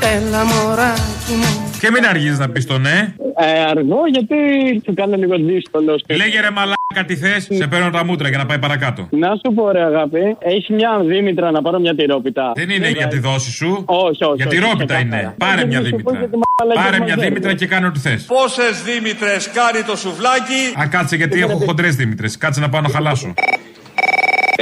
Έλα 0.00 0.44
μωράκι 0.44 1.32
μου. 1.32 1.69
Και 1.80 1.90
μην 1.90 2.06
αργείς 2.06 2.38
να 2.38 2.48
πεις 2.48 2.66
το 2.66 2.78
ναι. 2.78 3.14
Ε, 3.36 3.60
αργό 3.70 4.00
γιατί 4.12 4.36
σου 4.84 4.94
κάνω 4.94 5.16
λίγο 5.16 5.36
δύσκολο. 5.36 6.00
Λέγε 6.06 6.40
ρε 6.40 6.50
μαλάκα 6.50 7.02
τι 7.06 7.16
θες, 7.16 7.48
σε 7.50 7.66
παίρνω 7.66 7.90
τα 7.90 8.04
μούτρα 8.04 8.28
για 8.28 8.38
να 8.38 8.46
πάει 8.46 8.58
παρακάτω. 8.58 9.08
Να 9.10 9.28
σου 9.28 9.54
πω 9.54 9.70
ρε 9.70 9.82
αγάπη, 9.84 10.36
έχεις 10.38 10.68
μια 10.68 11.00
δίμητρα 11.06 11.50
να 11.50 11.62
πάρω 11.62 11.78
μια 11.80 11.94
τυρόπιτα. 11.94 12.52
Δεν 12.54 12.70
είναι 12.70 12.88
για 12.88 13.08
τη 13.08 13.18
δόση 13.18 13.50
σου. 13.50 13.82
Όχι, 13.86 14.24
όχι. 14.24 14.34
Για 14.36 14.46
όχι, 14.46 14.56
τυρόπιτα 14.56 14.94
ξεκάθαρα. 14.94 15.20
είναι. 15.22 15.34
Πάρε 15.38 15.64
μια 15.66 15.80
Δεν 15.80 15.90
σου 15.90 15.96
πω 16.02 16.10
δίμητρα. 16.10 16.18
γιατί 16.18 16.36
μαλακίες 16.58 16.84
Πάρε 16.84 16.96
μια 17.04 17.14
μαζεύεις. 17.16 17.24
δίμητρα 17.28 17.54
και 17.54 17.66
κάνε 17.66 17.86
ό,τι 17.86 17.98
θες. 17.98 18.24
Πόσες 18.24 18.82
δίμητρες 18.82 19.50
κάνει 19.58 19.80
το 19.86 19.96
σουβλάκι; 19.96 20.62
Α, 20.80 20.86
κάτσε 20.88 21.16
γιατί 21.16 21.40
έχω 21.40 21.56
χοντρές 21.66 21.94
Δήμητρε. 21.96 22.26
Κάτσε 22.38 22.60
να 22.60 22.68
πάω 22.68 22.80
να 22.80 22.88
χαλάσω. 22.88 23.34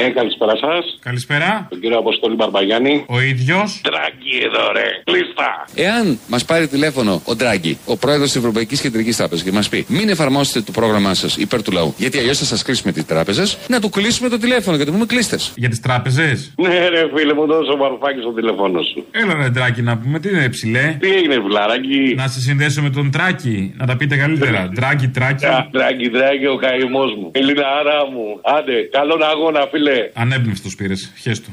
Ε, 0.05 0.09
καλησπέρα 0.11 0.57
σας. 0.57 0.99
Καλησπέρα. 1.03 1.67
Τον 1.71 1.81
κύριο 1.81 1.99
Αποστόλη 1.99 2.35
Μπαρμπαγιάννη. 2.35 3.05
Ο 3.09 3.21
ίδιος. 3.21 3.81
Τραγκί 3.83 4.37
εδώ, 4.49 4.73
ρε. 4.73 4.89
Κλείστα. 5.05 5.49
Εάν 5.75 6.19
μας 6.29 6.45
πάρει 6.45 6.69
τηλέφωνο 6.69 7.23
ο 7.25 7.35
Ντράγκη, 7.35 7.79
ο 7.87 7.97
πρόεδρος 7.97 8.27
της 8.27 8.37
Ευρωπαϊκής 8.37 8.81
Κεντρικής 8.81 9.17
Τράπεζας, 9.17 9.45
και 9.45 9.53
μας 9.53 9.69
πει 9.69 9.85
μην 9.89 10.09
εφαρμόσετε 10.09 10.61
το 10.61 10.73
πρόγραμμά 10.73 11.15
σας 11.15 11.37
υπέρ 11.37 11.63
του 11.63 11.73
λαού, 11.73 11.95
γιατί 11.97 12.19
αλλιώς 12.19 12.39
θα 12.39 12.45
σας 12.45 12.63
κλείσουμε 12.63 12.93
τις 12.93 13.07
τράπεζες, 13.07 13.59
να 13.69 13.81
του 13.81 13.91
κλείσουμε 13.91 14.29
το 14.29 14.39
τηλέφωνο 14.39 14.77
και 14.77 14.83
να 14.85 14.89
του 14.89 14.93
πούμε 14.93 15.07
κλείστε. 15.07 15.39
Για 15.55 15.69
τις 15.69 15.81
τράπεζες; 15.81 16.53
Ναι, 16.57 16.89
ρε 16.89 17.03
φίλε, 17.15 17.35
μου 17.35 17.47
δώσε 17.47 17.73
ο 17.73 17.77
Βαρουφάκης 17.77 18.23
στο 18.23 18.33
τηλέφωνο 18.33 18.83
σου. 18.83 19.05
Έλα 19.11 19.35
ρε 19.35 19.49
Ντράκη 19.49 19.83
να 19.83 19.99
πούμε, 19.99 20.21
τι 20.21 20.29
είναι 20.29 20.49
ψηλέ; 20.49 20.97
Τι 21.01 21.13
έγινε, 21.13 21.39
βλαράκι. 21.39 22.15
Να 22.17 22.27
σε 22.29 22.41
συνδέσω 22.41 22.83
με 22.83 22.91
τον 22.91 23.11
Τράκη, 23.11 23.75
να 23.77 23.87
τα 23.87 23.97
πείτε 23.97 24.17
καλύτερα. 24.17 24.71
Ντράκη, 24.75 25.09
Τράκη. 25.09 25.45
Τραγκί, 25.71 26.09
τραγκί, 26.11 26.47
ο 26.47 26.57
καημός 26.57 27.15
μου. 27.19 27.31
Ελληνάρα 27.33 27.99
μου. 28.13 28.27
Άντε, 28.57 28.77
καλόν 28.93 29.23
αγώνα, 29.23 29.61
φίλε. 29.71 29.88
Ανέμπνευστο 30.15 30.69
πήρες, 30.77 31.13
χέστο. 31.17 31.51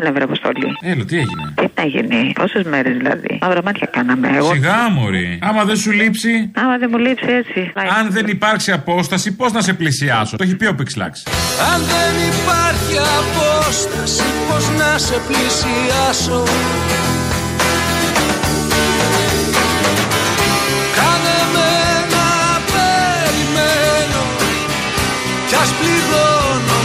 Έλα, 0.00 0.12
βρε 0.12 0.24
Αποστολή. 0.24 0.66
Έλα, 0.80 1.04
τι 1.04 1.16
έγινε; 1.16 1.52
Τι 1.54 1.66
να 1.74 1.84
γίνει, 1.84 2.32
πόσες 2.34 2.64
μέρες 2.64 2.96
δηλαδή. 2.96 3.38
Μαύρα 3.40 3.62
μάτια 3.62 3.86
κάναμε. 3.92 4.28
Εγώ. 4.36 4.52
Σιγά, 4.52 4.90
Μωρή. 4.90 5.38
Άμα 5.42 5.64
δεν 5.64 5.76
σου 5.76 5.90
λείψει. 5.90 6.50
Άμα 6.54 6.78
δεν 6.78 6.88
μου 6.92 6.98
λείψει 6.98 7.26
έτσι. 7.28 7.72
Αν 7.98 8.10
δεν 8.10 8.26
υπάρξει 8.26 8.72
απόσταση, 8.72 9.36
πώς 9.36 9.52
να 9.52 9.60
σε 9.60 9.72
πλησιάσω; 9.72 10.36
Το 10.36 10.42
έχει 10.44 10.56
πει 10.56 10.66
ο 10.66 10.74
Πιξλάξ. 10.74 11.22
Αν 11.72 11.80
δεν 11.80 12.14
υπάρχει 12.32 12.96
απόσταση, 13.20 14.22
πώς 14.48 14.68
να 14.78 14.98
σε 14.98 15.20
πλησιάσω; 15.26 16.42
Κάνε 20.96 21.38
με 21.54 21.70
να 22.14 22.28
περιμένω 22.72 24.22
κι 25.48 25.54
ας 25.54 25.72
πληρώνομαι 25.78 26.75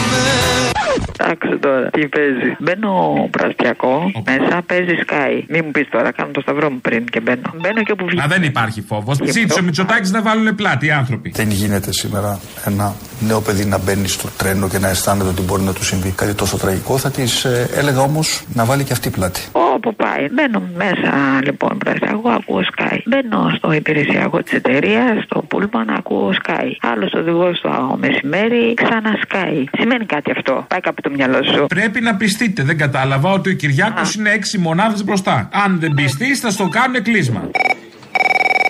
Εντάξει 1.24 1.58
τώρα, 1.60 1.90
τι 1.90 2.08
παίζει. 2.08 2.56
Μπαίνω 2.60 2.92
πραστιακό, 3.32 4.12
μέσα 4.26 4.62
παίζει 4.66 4.96
σκάι. 5.02 5.46
Μην 5.50 5.62
μου 5.66 5.72
πεις 5.72 5.88
τώρα, 5.90 6.12
κάνω 6.12 6.32
το 6.32 6.42
σταυρό 6.42 6.70
μου 6.70 6.80
πριν 6.82 7.06
και 7.06 7.20
μπαίνω. 7.20 7.50
Μπαίνω 7.62 7.84
και 7.84 7.92
όπου 7.92 8.06
βγει. 8.06 8.20
Α, 8.20 8.26
δεν 8.28 8.44
υπάρχει 8.44 8.82
φόβος. 8.82 9.18
Ζήτησε 9.24 9.60
ο 9.60 9.64
Μητσοτάκης 9.64 10.12
να 10.12 10.22
βάλουν 10.22 10.56
πλάτη 10.56 10.86
οι 10.86 10.92
άνθρωποι. 10.92 11.32
Δεν 11.36 11.50
γίνεται 11.50 11.92
σήμερα 11.94 12.40
ένα 12.66 12.94
νέο 13.20 13.42
παιδί 13.42 13.66
να 13.66 13.78
μπαίνει 13.78 14.08
στο 14.08 14.28
τρένο 14.38 14.70
και 14.70 14.80
να 14.80 14.90
αισθάνεται 14.90 15.30
ότι 15.30 15.42
μπορεί 15.42 15.62
να 15.62 15.74
του 15.74 15.84
συμβεί 15.84 16.12
κάτι 16.12 16.34
τόσο 16.34 16.58
τραγικό. 16.58 16.98
Θα 16.98 17.12
της 17.12 17.46
έλεγα 17.76 18.02
όμως 18.02 18.44
να 18.54 18.66
βάλει 18.66 18.84
και 18.84 18.94
αυτή 18.94 19.10
πλάτη. 19.10 19.42
Όπου 19.52 19.96
πάει. 19.96 20.28
Μπαίνω 20.32 20.64
μέσα 20.76 21.12
λοιπόν 21.44 21.78
πραστιακό, 21.78 22.30
ακούω 22.30 22.64
σκάι. 22.64 23.00
Μπαίνω 23.06 23.52
στο 23.58 23.72
υπηρεσιακό 23.72 24.44
της 24.44 24.54
εταιρείας, 24.54 25.24
στο 25.24 25.42
πούλμαν, 25.42 25.90
ακούω 25.90 26.34
σκάι. 26.34 26.70
Άλλος 26.82 27.14
οδηγός 27.14 27.62
το 27.62 27.98
μεσημέρι, 28.00 28.74
ξανά 28.74 29.14
σκάι. 29.24 29.64
Σημαίνει 29.80 30.06
κάτι 30.06 30.32
αυτό. 30.32 30.66
Πάει 30.68 30.80
κάπου 30.80 31.02
το 31.02 31.11
μυαλό 31.16 31.44
σου. 31.44 31.66
Πρέπει 31.66 32.02
να 32.02 32.16
πιστείτε. 32.16 32.64
Δεν 32.64 32.78
κατάλαβα 32.78 33.32
ότι 33.32 33.50
ο 33.50 33.54
Κυριάκος 33.54 34.16
είναι 34.16 34.30
έξι 34.30 34.58
μονάδες 34.58 35.04
μπροστά. 35.04 35.50
Αν 35.52 35.80
δεν 35.80 35.94
πιστείς, 35.94 36.40
θα 36.40 36.50
στο 36.50 36.68
κάνουν 36.68 37.04
κλείσμα. 37.04 37.50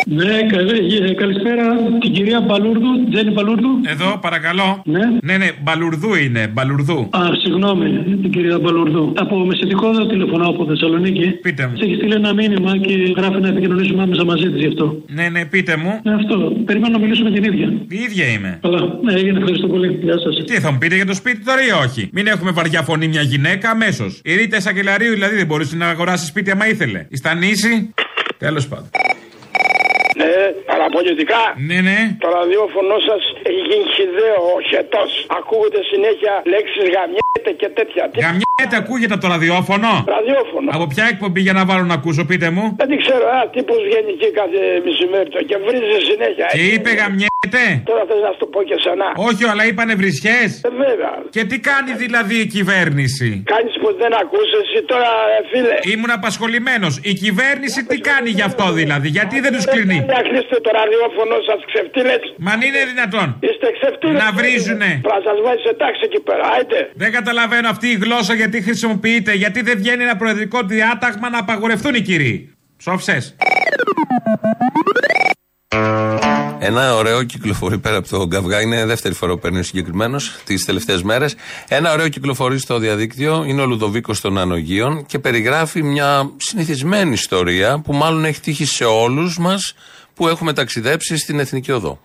Ναι, 0.05 0.41
καλή- 0.51 1.01
ε, 1.09 1.13
καλησπέρα 1.13 1.63
την 2.01 2.11
κυρία 2.11 2.41
Μπαλούρδου, 2.41 3.09
Τζένι 3.11 3.31
Μπαλούρδου. 3.31 3.69
Εδώ, 3.93 4.17
παρακαλώ. 4.21 4.81
Ναι. 4.85 4.99
Ναι, 5.21 5.37
ναι, 5.37 5.49
μπαλουρδού 5.63 6.13
είναι, 6.15 6.47
μπαλουρδού. 6.53 7.07
Α, 7.11 7.21
συγγνώμη, 7.43 7.89
την 8.21 8.31
κυρία 8.31 8.59
Μπαλούρδου. 8.59 9.13
Από 9.17 9.37
μεσητικό 9.45 9.93
δεν 9.93 10.07
τηλεφωνώ 10.07 10.47
από 10.47 10.65
Θεσσαλονίκη. 10.65 11.27
Πείτε 11.41 11.67
μου. 11.67 11.73
Της 11.73 11.81
έχει 11.81 11.95
στείλει 11.95 12.13
ένα 12.13 12.33
μήνυμα 12.33 12.77
και 12.77 12.93
γράφει 13.17 13.39
να 13.41 13.47
επικοινωνήσουμε 13.47 14.01
άμεσα 14.03 14.25
μαζί 14.25 14.49
της 14.51 14.59
γι' 14.61 14.67
αυτό. 14.67 15.01
Ναι, 15.07 15.29
ναι, 15.29 15.45
πείτε 15.45 15.77
μου. 15.77 15.99
Ναι, 16.03 16.13
αυτό. 16.13 16.35
Περιμένω 16.65 16.97
να 16.97 16.99
μιλήσω 17.03 17.23
με 17.23 17.31
την 17.31 17.43
ίδια. 17.43 17.67
Η 17.87 17.95
ίδια 18.07 18.25
είμαι. 18.27 18.59
Καλά, 18.61 18.81
ναι, 19.03 19.13
έγινε, 19.13 19.37
ευχαριστώ 19.37 19.67
πολύ. 19.67 19.99
Γεια 20.01 20.17
σας. 20.19 20.43
Τι 20.45 20.53
θα 20.59 20.71
μου 20.71 20.77
πείτε 20.77 20.95
για 20.95 21.05
το 21.05 21.13
σπίτι 21.13 21.43
τώρα 21.45 21.61
ή 21.65 21.71
όχι; 21.85 22.09
Μην 22.13 22.27
έχουμε 22.27 22.51
βαριά 22.51 22.81
φωνή 22.81 23.07
μια 23.07 23.21
γυναίκα 23.21 23.69
αμέσως. 23.69 24.21
Η 24.23 24.35
Ρίτα 24.35 24.59
Σακελαρίου 24.59 25.13
δηλαδή 25.13 25.35
δεν 25.35 25.45
μπορούσε 25.45 25.75
να 25.75 25.87
αγοράσεις 25.87 26.27
σπίτι 26.27 26.51
άμα 26.51 26.67
ήθελε. 26.67 27.05
Η 27.09 27.15
Στανίση. 27.15 27.93
Τέλος 28.37 28.67
πάντων. 28.67 28.89
Ναι, 30.81 30.87
παραπολιτικά. 30.87 31.41
Ναι, 31.69 31.79
ναι. 31.87 31.97
Το 32.23 32.27
ραδιόφωνο 32.37 32.93
σας 33.09 33.21
έχει 33.49 33.61
γίνει 33.69 33.85
χιδαίο, 33.95 34.43
χετός. 34.69 35.11
Ακούγονται 35.39 35.81
συνέχεια 35.91 36.33
λέξεις 36.53 36.85
γαμιέται 36.95 37.51
και 37.61 37.69
τέτοια. 37.77 38.03
Τι- 38.11 38.19
Γαμιέται, 38.25 38.75
ακούγεται 38.83 39.13
από 39.15 39.23
το 39.25 39.29
ραδιόφωνο; 39.35 39.91
Ραδιόφωνο. 40.17 40.67
Από 40.75 40.85
ποια 40.93 41.05
εκπομπή 41.13 41.41
για 41.47 41.55
να 41.59 41.63
βάλω 41.69 41.83
να 41.91 41.95
ακούσω, 41.99 42.21
πείτε 42.29 42.47
μου; 42.55 42.63
Δεν 42.81 42.87
την 42.91 42.99
ξέρω, 43.03 43.23
ένα 43.33 43.45
τύπος 43.55 43.79
βγαίνει 43.87 44.11
εκεί 44.15 44.27
κάθε 44.39 44.61
μισημέρι 44.85 45.29
το 45.35 45.39
και 45.49 45.57
βρίζει 45.65 45.97
συνέχεια. 46.11 46.45
Και 46.55 46.63
είπε 46.73 46.89
γαμιέται; 46.99 47.63
Τώρα 47.89 48.03
θες 48.09 48.21
να 48.25 48.31
σου 48.33 48.39
το 48.43 48.47
πω 48.53 48.59
και 48.69 48.77
σανά. 48.85 49.09
Όχι, 49.29 49.43
αλλά 49.51 49.63
είπανε 49.69 49.93
βρισιέ. 50.01 50.39
Ε, 50.67 50.71
βέβαια. 50.85 51.13
Και 51.35 51.43
τι 51.49 51.57
κάνει 51.69 51.91
δηλαδή 52.03 52.35
η 52.45 52.47
κυβέρνηση; 52.55 53.27
Κάνεις 53.53 53.75
πως 53.83 53.93
δεν 54.01 54.11
ακούσες 54.21 54.59
εσύ 54.65 54.79
τώρα, 54.91 55.11
ε, 55.35 55.39
φίλε. 55.51 55.75
Ήμουν 55.93 56.11
απασχολημένος. 56.19 56.93
Η 57.11 57.13
κυβέρνηση 57.23 57.79
τι 57.89 57.97
κάνει 58.09 58.29
γι' 58.39 58.45
αυτό 58.49 58.65
δηλαδή, 58.79 59.07
γιατί 59.17 59.35
δεν 59.45 59.51
τους 59.55 59.65
κλείνει; 59.73 59.97
Να 60.15 60.21
κλείσετε 60.27 60.57
το 60.65 60.70
ραδιόφωνο 60.77 61.35
σας 61.49 61.59
ξεφτύλε. 61.69 62.15
Μα 62.45 62.51
αν 62.55 62.61
είναι 62.67 62.81
δυνατόν. 62.91 63.27
Είστε 63.47 63.67
ξεφτύλε. 63.77 64.17
Να 64.23 64.29
βρίζουνε. 64.39 64.91
Θα 65.13 65.19
σας 65.27 65.37
βάζει 65.45 65.61
σε 65.67 65.73
τάξη 65.81 66.01
εκεί 66.09 66.19
πέρα. 66.27 66.43
Άιτε. 66.55 66.79
Δεν 67.03 67.11
καταλαβαίνω 67.17 67.67
αυτή 67.75 67.87
η 67.95 67.97
γλώσσα 68.03 68.33
γιατί 68.41 68.57
χρησιμοποιείται. 68.67 69.31
Γιατί 69.43 69.59
δεν 69.67 69.75
βγαίνει 69.81 70.03
ένα 70.07 70.15
προεδρικό 70.21 70.59
διάταγμα 70.73 71.27
να 71.29 71.39
απαγορευτούν 71.39 71.93
οι 71.95 72.01
κύριοι. 72.01 72.35
Ψόφσε. 72.77 73.15
Ένα 76.63 76.95
ωραίο 76.95 77.23
κυκλοφορεί 77.23 77.77
πέρα 77.77 77.97
από 77.97 78.09
τον 78.09 78.29
καυγά. 78.29 78.61
Είναι 78.61 78.85
δεύτερη 78.85 79.13
φορά 79.13 79.33
που 79.33 79.39
παίρνει 79.39 79.59
ο 79.59 79.63
συγκεκριμένος 79.63 80.41
τις 80.45 80.65
τελευταίες 80.65 81.03
μέρες. 81.03 81.35
Ένα 81.67 81.91
ωραίο 81.91 82.07
κυκλοφορεί 82.09 82.59
στο 82.59 82.77
διαδίκτυο. 82.77 83.43
Είναι 83.47 83.61
ο 83.61 83.65
Λουδοβίκος 83.65 84.21
των 84.21 84.37
Ανογείων 84.37 85.05
και 85.05 85.19
περιγράφει 85.19 85.83
μια 85.83 86.31
συνηθισμένη 86.37 87.11
ιστορία 87.11 87.81
που 87.83 87.93
μάλλον 87.93 88.25
έχει 88.25 88.39
τύχει 88.39 88.65
σε 88.65 88.83
όλους 88.83 89.37
μας 89.37 89.73
που 90.21 90.27
έχουμε 90.27 90.53
ταξιδέψει 90.53 91.17
στην 91.17 91.39
Εθνική 91.39 91.71
Οδό. 91.71 91.99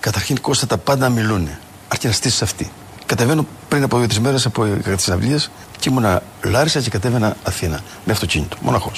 Καταρχήν 0.00 0.40
Κώστα 0.40 0.66
τα 0.66 0.78
πάντα 0.78 1.08
μιλούν. 1.08 1.48
Αρκεί 1.88 2.06
να 2.06 2.12
στήσεις 2.12 2.42
αυτή. 2.42 2.70
Κατεβαίνω 3.06 3.46
πριν 3.68 3.82
από 3.82 3.98
δύο-τρεις 3.98 4.20
μέρες 4.20 4.46
από 4.46 4.64
τις 4.64 5.02
συναυλίε 5.02 5.36
και 5.78 5.88
ήμουνα 5.88 6.22
Λάρισα 6.42 6.80
και 6.80 6.90
κατέβαινα 6.90 7.36
Αθήνα 7.42 7.80
με 8.04 8.12
αυτοκίνητο, 8.12 8.56
μοναχώ. 8.60 8.90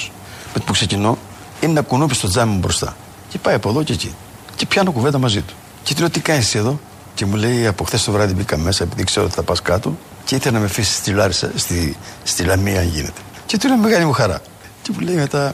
Με 0.53 0.59
το 0.59 0.63
που 0.65 0.71
ξεκινώ 0.71 1.17
είναι 1.61 1.71
ένα 1.71 1.81
κουνούπι 1.81 2.15
στο 2.15 2.27
τζάμι 2.27 2.51
μου 2.51 2.59
μπροστά. 2.59 2.95
Και 3.29 3.37
πάει 3.37 3.55
από 3.55 3.69
εδώ 3.69 3.83
και 3.83 3.93
εκεί. 3.93 4.15
Και 4.55 4.65
πιάνω 4.65 4.91
κουβέντα 4.91 5.17
μαζί 5.17 5.41
του. 5.41 5.53
Και 5.83 5.93
του 5.93 5.99
λέω 5.99 6.09
τι 6.09 6.19
κάνεις 6.19 6.55
εδώ; 6.55 6.79
Και 7.13 7.25
μου 7.25 7.35
λέει 7.35 7.67
από 7.67 7.83
χθες 7.83 8.03
το 8.03 8.11
βράδυ 8.11 8.33
μπήκα 8.33 8.57
μέσα 8.57 8.83
επειδή 8.83 9.03
ξέρω 9.03 9.25
ότι 9.25 9.35
θα 9.35 9.43
πας 9.43 9.61
κάτω 9.61 9.97
και 10.25 10.35
ήθελα 10.35 10.53
να 10.53 10.59
με 10.59 10.65
αφήσεις 10.65 10.95
στη 10.95 11.11
Λάρισα, 11.11 11.51
στη, 11.55 11.97
στη 12.23 12.43
Λαμία 12.43 12.79
αν 12.79 12.87
γίνεται. 12.87 13.21
Και 13.45 13.57
του 13.57 13.67
λέω 13.67 13.77
μεγάλη 13.77 14.05
μου 14.05 14.11
χαρά. 14.11 14.41
Και 14.81 14.91
μου 14.93 14.99
λέει 14.99 15.15
μετά 15.15 15.53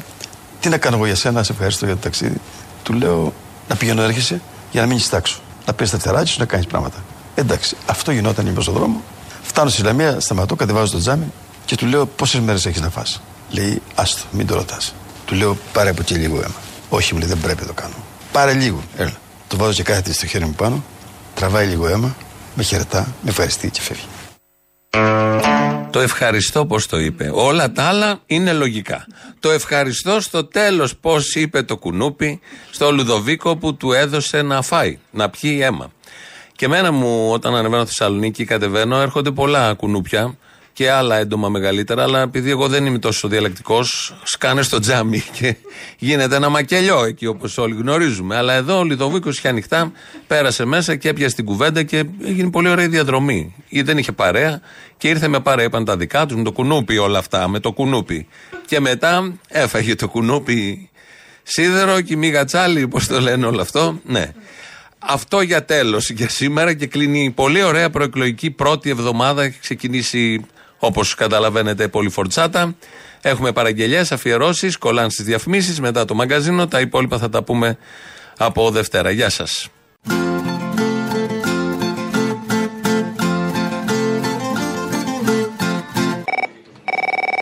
τι 0.60 0.70
να 0.70 0.78
κάνω 0.78 0.96
εγώ 0.96 1.06
για 1.06 1.16
σένα, 1.16 1.44
σε 1.44 1.52
ευχαριστώ 1.52 1.86
για 1.86 1.96
το 1.96 2.02
ταξίδι. 2.02 2.38
Του 2.92 2.98
λέω 2.98 3.34
να 3.68 3.76
πηγαίνω 3.76 4.02
έρχεσαι 4.02 4.42
για 4.72 4.82
να 4.82 4.88
μείνει 4.88 5.02
τάξο. 5.10 5.40
Να 5.66 5.74
παίρνει 5.74 5.92
τα 5.92 6.00
φτεράκια 6.00 6.26
σου 6.26 6.40
να 6.40 6.46
κάνεις 6.46 6.68
πράγματα. 6.68 6.98
Εντάξει, 7.36 7.76
αυτό 7.86 8.12
γινόταν 8.12 8.48
είμαι 8.48 8.62
στον 8.62 8.74
δρόμο. 8.74 9.02
Φτάνω 9.42 9.70
στη 9.70 9.82
Λαμία, 9.82 10.20
σταματώ, 10.20 10.56
κατεβάζω 10.56 10.92
το 10.92 10.98
τζάμι 10.98 11.32
και 11.66 11.76
του 11.76 11.86
λέω 11.86 12.06
πόσες 12.06 12.40
μέρες 12.42 12.66
έχεις 12.66 12.82
να 12.82 12.90
φας; 12.90 13.22
Λέει, 13.50 13.82
άστο, 13.96 14.22
μην 14.32 14.48
το 14.48 14.56
ρωτάς. 14.56 14.94
Του 15.26 15.36
λέω, 15.36 15.58
πάρε 15.74 15.90
από 15.90 16.02
εκεί 16.02 16.14
λίγο 16.14 16.36
αίμα. 16.36 16.56
Όχι, 16.90 17.14
μου 17.14 17.20
λέει, 17.20 17.28
δεν 17.28 17.40
πρέπει 17.40 17.62
να 17.62 17.68
το 17.68 17.74
κάνω. 17.74 17.94
Πάρε 18.32 18.54
λίγο, 18.54 18.84
έλα. 18.98 19.14
Το 19.48 19.58
βάζω 19.58 19.74
και 19.74 19.84
κάθεται 19.84 20.14
στο 20.14 20.26
χέρι 20.26 20.46
μου 20.46 20.54
πάνω, 20.54 20.84
τραβάει 21.36 21.68
λίγο 21.68 21.88
αίμα, 21.88 22.16
με 22.56 22.64
χαιρετά, 22.64 23.08
με 23.22 23.30
ευχαριστεί 23.30 23.70
και 23.70 23.82
φεύγει. 23.82 24.06
Το 25.92 26.00
ευχαριστώ 26.00 26.66
πώ 26.66 26.88
το 26.88 27.00
είπε. 27.00 27.32
Όλα 27.34 27.72
τα 27.72 27.84
άλλα 27.84 28.20
είναι 28.26 28.54
λογικά. 28.54 29.08
Το 29.40 29.52
ευχαριστώ 29.52 30.20
στο 30.20 30.46
τέλος 30.46 30.96
πώ 30.96 31.16
είπε 31.34 31.62
το 31.62 31.78
κουνούπι 31.78 32.40
στο 32.72 32.92
Λουδοβίκο 32.92 33.58
που 33.58 33.76
του 33.76 33.92
έδωσε 33.92 34.42
να 34.42 34.62
φάει, 34.62 35.00
να 35.12 35.30
πιει 35.30 35.60
αίμα. 35.62 35.92
Και 36.56 36.66
εμένα 36.66 36.92
μου, 36.92 37.32
όταν 37.32 37.56
ανεβαίνω 37.56 37.86
Θεσσαλονίκη, 37.86 38.46
κατεβαίνω, 38.46 38.98
έρχονται 39.00 39.32
πολλά 39.32 39.74
κουνούπια 39.74 40.38
και 40.74 40.92
άλλα 40.92 41.18
έντομα 41.18 41.50
μεγαλύτερα. 41.50 42.04
Αλλά 42.04 42.22
επειδή 42.22 42.50
εγώ 42.50 42.68
δεν 42.68 42.86
είμαι 42.86 43.00
τόσο 43.00 43.28
διαλεκτικός, 43.28 44.16
σκάνε 44.24 44.62
στο 44.62 44.80
τζάμι 44.80 45.24
και 45.40 45.56
γίνεται 45.98 46.36
ένα 46.36 46.50
μακελιό 46.50 47.04
εκεί 47.04 47.26
όπως 47.26 47.58
όλοι 47.58 47.76
γνωρίζουμε. 47.76 48.36
Αλλά 48.36 48.54
εδώ 48.54 48.80
ο 48.80 48.84
Λιδοβίκος 48.84 49.38
είχε 49.38 49.48
ανοιχτά, 49.48 49.92
πέρασε 50.28 50.66
μέσα 50.66 50.96
και 50.96 51.10
έπιασε 51.10 51.36
την 51.36 51.46
κουβέντα 51.46 51.84
και 51.84 52.04
έγινε 52.26 52.50
πολύ 52.50 52.70
ωραία 52.70 52.86
η 52.86 52.88
διαδρομή. 52.88 53.56
Ή 53.68 53.82
δεν 53.82 53.98
είχε 53.98 54.12
παρέα 54.12 54.62
και 54.98 55.08
ήρθε 55.08 55.28
με 55.28 55.40
παρέα, 55.40 55.66
είπαν 55.66 55.86
τα 55.86 55.98
δικά 55.98 56.26
τους, 56.26 56.38
με 56.38 56.44
το 56.44 56.52
κουνούπι 56.52 56.98
όλα 56.98 57.20
αυτά, 57.20 57.48
με 57.48 57.60
το 57.60 57.72
κουνούπι. 57.72 58.28
Και 58.66 58.80
μετά 58.80 59.34
έφαγε 59.48 59.96
το 59.96 60.08
κουνούπι 60.08 60.90
σίδερο 61.44 62.02
και 62.02 62.16
μη 62.16 62.28
γατσάλι, 62.28 62.88
πώς 62.88 63.08
το 63.08 63.22
λένε 63.22 63.46
όλο 63.46 63.62
αυτό. 63.62 64.00
Ναι. 64.06 64.34
Αυτό 65.00 65.42
για 65.42 65.66
τέλος 65.66 66.10
για 66.10 66.30
σήμερα 66.30 66.74
και 66.74 66.88
κλείνει 66.88 67.24
η 67.24 67.30
πολύ 67.30 67.64
ωραία 67.64 67.90
προεκλογική 67.90 68.52
πρώτη 68.52 68.90
εβδομάδα. 68.90 69.44
Έχει 69.44 69.60
ξεκινήσει 69.60 70.46
όπως 70.84 71.16
καταλαβαίνετε 71.16 71.88
πολύ 71.88 72.10
φορτσάτα. 72.10 72.76
Έχουμε 73.22 73.52
παραγγελίε, 73.52 74.04
αφιερώσεις, 74.12 74.78
κολλάν 74.78 75.10
στις 75.10 75.26
διαφημίσεις 75.26 75.80
μετά 75.80 76.06
το 76.06 76.14
μαγκαζίνο. 76.14 76.68
Τα 76.68 76.80
υπόλοιπα 76.80 77.18
θα 77.18 77.30
τα 77.30 77.44
πούμε 77.44 77.78
από 78.38 78.72
Δευτέρα. 78.72 79.10
Γεια 79.12 79.30
σας. 79.30 79.70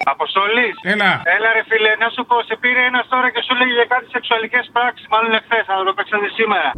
Αποστολή. 0.03 0.69
Έλα. 0.81 1.11
Έλα, 1.35 1.49
ρε 1.57 1.63
φίλε, 1.69 1.91
να 2.03 2.09
σου 2.15 2.25
πω, 2.29 2.35
σε 2.49 2.55
πήρε 2.61 2.81
ένας 2.91 3.05
τώρα 3.09 3.27
και 3.33 3.41
σου 3.45 3.53
λέγει 3.59 3.73
για 3.79 3.87
κάτι 3.93 4.05
σεξουαλικές 4.13 4.69
πράξεις. 4.75 5.07
Μάλλον 5.13 5.31
εχθές, 5.39 5.63
θα 5.69 5.73
το 5.87 5.93
παίξατε 5.97 6.27
σήμερα. 6.39 6.69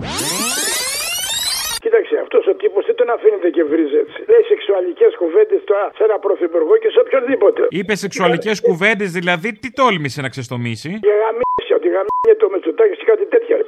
Κοίταξε, 1.83 2.15
αυτός 2.25 2.43
ο 2.51 2.53
τύπος 2.61 2.83
δεν 2.89 2.95
τον 2.99 3.09
αφήνεται 3.15 3.49
και 3.55 3.63
βρίζει 3.71 3.97
έτσι. 4.03 4.17
Λέει 4.31 4.43
σεξουαλικές 4.51 5.11
κουβέντες 5.21 5.61
τώρα 5.69 5.85
σε 5.97 6.03
ένα 6.07 6.17
πρωθυπουργό 6.25 6.73
και 6.83 6.89
σε 6.93 6.99
οποιονδήποτε. 7.03 7.61
Είπε 7.79 7.93
σεξουαλικές 7.95 8.57
κουβέντες, 8.67 9.09
δηλαδή 9.19 9.49
τι 9.61 9.69
τόλμησε 9.81 10.19
να 10.25 10.29
ξεστομίσει; 10.33 10.89
Για 11.07 11.15
γαμίσια, 11.23 11.50
ότι 11.77 11.87
γαμίσια 11.95 12.35
το 12.41 12.47
Μετσοτάκη 12.53 12.93
και 12.99 13.07
κάτι 13.11 13.25
τέτοια. 13.33 13.55
ρε. 13.59 13.65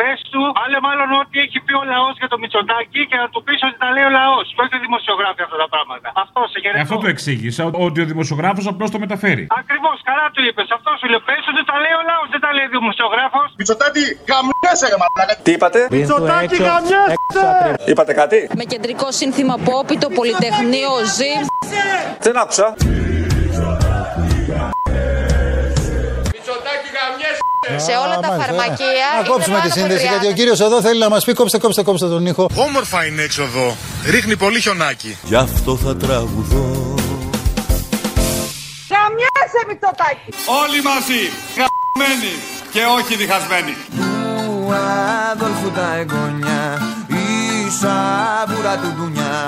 Πες 0.00 0.18
του, 0.32 0.42
άλλε 0.62 0.78
μάλλον 0.88 1.08
ό,τι 1.20 1.36
έχει 1.44 1.58
πει 1.66 1.72
ο 1.82 1.84
λαός 1.92 2.14
για 2.22 2.28
το 2.32 2.36
Μητσοτάκι 2.42 3.00
και 3.10 3.16
να 3.22 3.26
του 3.32 3.38
πεις 3.46 3.58
ότι 3.66 3.76
τα 3.82 3.88
λέει 3.94 4.06
ο 4.10 4.12
λαός. 4.20 4.44
Και 4.54 4.60
όχι 4.64 4.74
ο 4.78 4.80
δημοσιογράφοι 4.86 5.40
αυτά 5.46 5.58
τα 5.64 5.68
πράγματα. 5.74 6.08
Αυτό 6.24 6.40
σε 6.52 6.56
Ε, 6.58 6.60
χαιρετώ. 6.62 6.82
Αυτό 6.84 6.96
το 7.04 7.08
εξήγησα, 7.14 7.62
ότι 7.86 7.98
ο 8.04 8.06
δημοσιογράφος 8.12 8.64
απλώς 8.72 8.88
το 8.94 8.98
μεταφέρει. 9.04 9.44
Ακριβώς, 9.62 9.96
καλά 10.08 10.26
του 10.34 10.40
είπες. 10.48 10.68
Αυτό 10.78 10.90
σου 11.00 11.06
λέει. 11.12 11.22
Πες 11.28 11.42
ότι 11.52 11.62
τα 11.70 11.76
λέει 11.84 11.94
ο 12.00 12.02
λαός, 12.10 12.26
δεν 12.34 12.40
τα 12.44 12.50
λέει 12.56 12.66
ο 12.70 12.72
δημοσιογράφος. 12.78 13.46
Μητσοτάκη, 13.60 14.04
γαμιέσαι 14.30 14.86
ρε 14.92 14.98
μαλάκα. 15.02 15.34
Τι 15.46 15.50
είπατε; 15.56 15.78
Μητσοτάκη, 15.94 16.56
γαμιέσαι! 16.68 17.48
Είπατε 17.90 18.12
κάτι; 18.20 18.38
Με 18.60 18.64
κεντρικό 18.72 19.06
σύνθημα 19.20 19.54
pop 19.66 19.88
το 20.04 20.08
Πολυτεχνείο 20.18 20.90
ζει. 21.18 21.32
Δεν 22.26 22.34
άκουσα. 22.42 22.66
Σε 27.76 27.92
όλα 28.04 28.18
τα 28.20 28.28
φαρμακεία 28.28 29.06
Να 29.12 29.18
είναι 29.18 29.28
κόψουμε 29.28 29.56
πάνω 29.56 29.68
τη 29.68 29.70
από 29.70 29.80
σύνδεση 29.80 30.06
30. 30.06 30.08
γιατί 30.10 30.26
ο 30.26 30.32
κύριος 30.32 30.60
εδώ 30.60 30.80
θέλει 30.80 30.98
να 30.98 31.08
μας 31.08 31.24
πει 31.24 31.32
κόψτε, 31.32 31.58
κόψτε, 31.58 31.82
κόψτε 31.82 32.06
τον 32.08 32.26
ήχο. 32.26 32.48
Όμορφα 32.54 33.06
είναι 33.06 33.22
έξω 33.22 33.42
εδώ. 33.42 33.76
Ρίχνει 34.10 34.36
πολύ 34.36 34.60
χιονάκι. 34.60 35.18
Γι' 35.22 35.34
αυτό 35.34 35.76
θα 35.76 35.96
τραγουδώ. 35.96 36.94
Γαμιάσαι 38.92 39.60
Μητσοτάκη. 39.68 40.30
Όλοι 40.62 40.82
μαζί, 40.90 41.22
γαμμένοι 41.58 42.34
και 42.72 42.80
όχι 42.98 43.14
διχασμένοι. 43.16 43.74
Του 43.96 44.74
Αδόλφου 45.32 45.70
τα 45.70 45.96
εγγόνια 46.00 46.62
η 47.08 47.70
σαβούρα 47.80 48.76
του 48.76 48.94
ντουνιά 48.96 49.38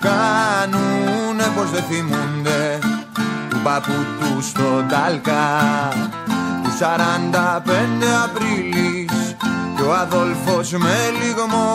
κάνουνε 0.00 1.46
πως 1.56 1.70
δεν 1.70 1.82
θυμούνται 1.90 2.78
του 3.50 3.60
παππού 3.62 3.92
τους 4.20 4.46
στον 4.46 4.88
Τάλκα 4.88 5.42
του 6.21 6.21
45 6.82 6.84
Απρίλης 8.24 9.36
και 9.76 9.82
ο 9.82 9.92
Αδόλφος 9.92 10.72
με 10.72 10.98
λιγμό 11.20 11.70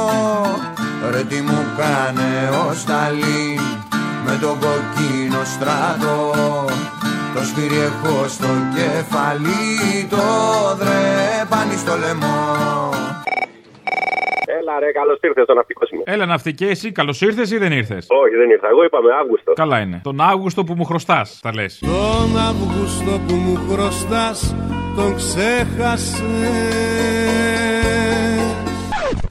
ρε 1.12 1.24
τι 1.24 1.41
μου 1.41 1.60
κάνε 1.78 2.32
ο 2.63 2.74
Σταλίν 2.74 3.62
με 4.26 4.38
τον 4.41 4.56
κοκκίνο 4.63 5.43
στράτο 5.54 6.15
Το 7.34 7.42
σφύρι 7.44 7.79
έχω 7.90 8.27
στο 8.27 8.48
κεφάλι 8.75 9.63
Το 10.10 10.25
δρέπανι 10.81 11.75
στο 11.84 11.94
λαιμό 11.98 12.46
Έλα 14.60 14.79
ρε, 14.79 14.92
καλώς 14.92 15.19
ήρθες 15.21 15.44
στο 15.44 15.54
ναυτικό 15.54 15.86
σημείο. 15.86 16.04
Έλα 16.08 16.25
ναυτική, 16.25 16.65
εσύ 16.65 16.92
καλώς 16.92 17.21
ήρθες 17.21 17.52
ή 17.52 17.58
δεν 17.58 17.71
ήρθες; 17.71 18.06
Όχι, 18.10 18.36
δεν 18.36 18.50
ήρθα. 18.50 18.67
Εγώ 18.67 18.84
είπαμε 18.84 19.10
Αύγουστο. 19.21 19.54
Καλά 19.54 19.79
είναι. 19.79 20.02
Τον 20.04 20.21
Αύγουστο 20.21 20.63
που 20.63 20.73
μου 20.73 20.84
χρωστάς, 20.84 21.40
τα 21.42 21.54
λες. 21.54 21.79
Τον 21.79 22.40
Αύγουστο 22.50 23.19
που 23.27 23.34
μου 23.34 23.56
χρωστάς 23.69 24.56
τον 24.98 25.15
ξέχασε 25.15 26.25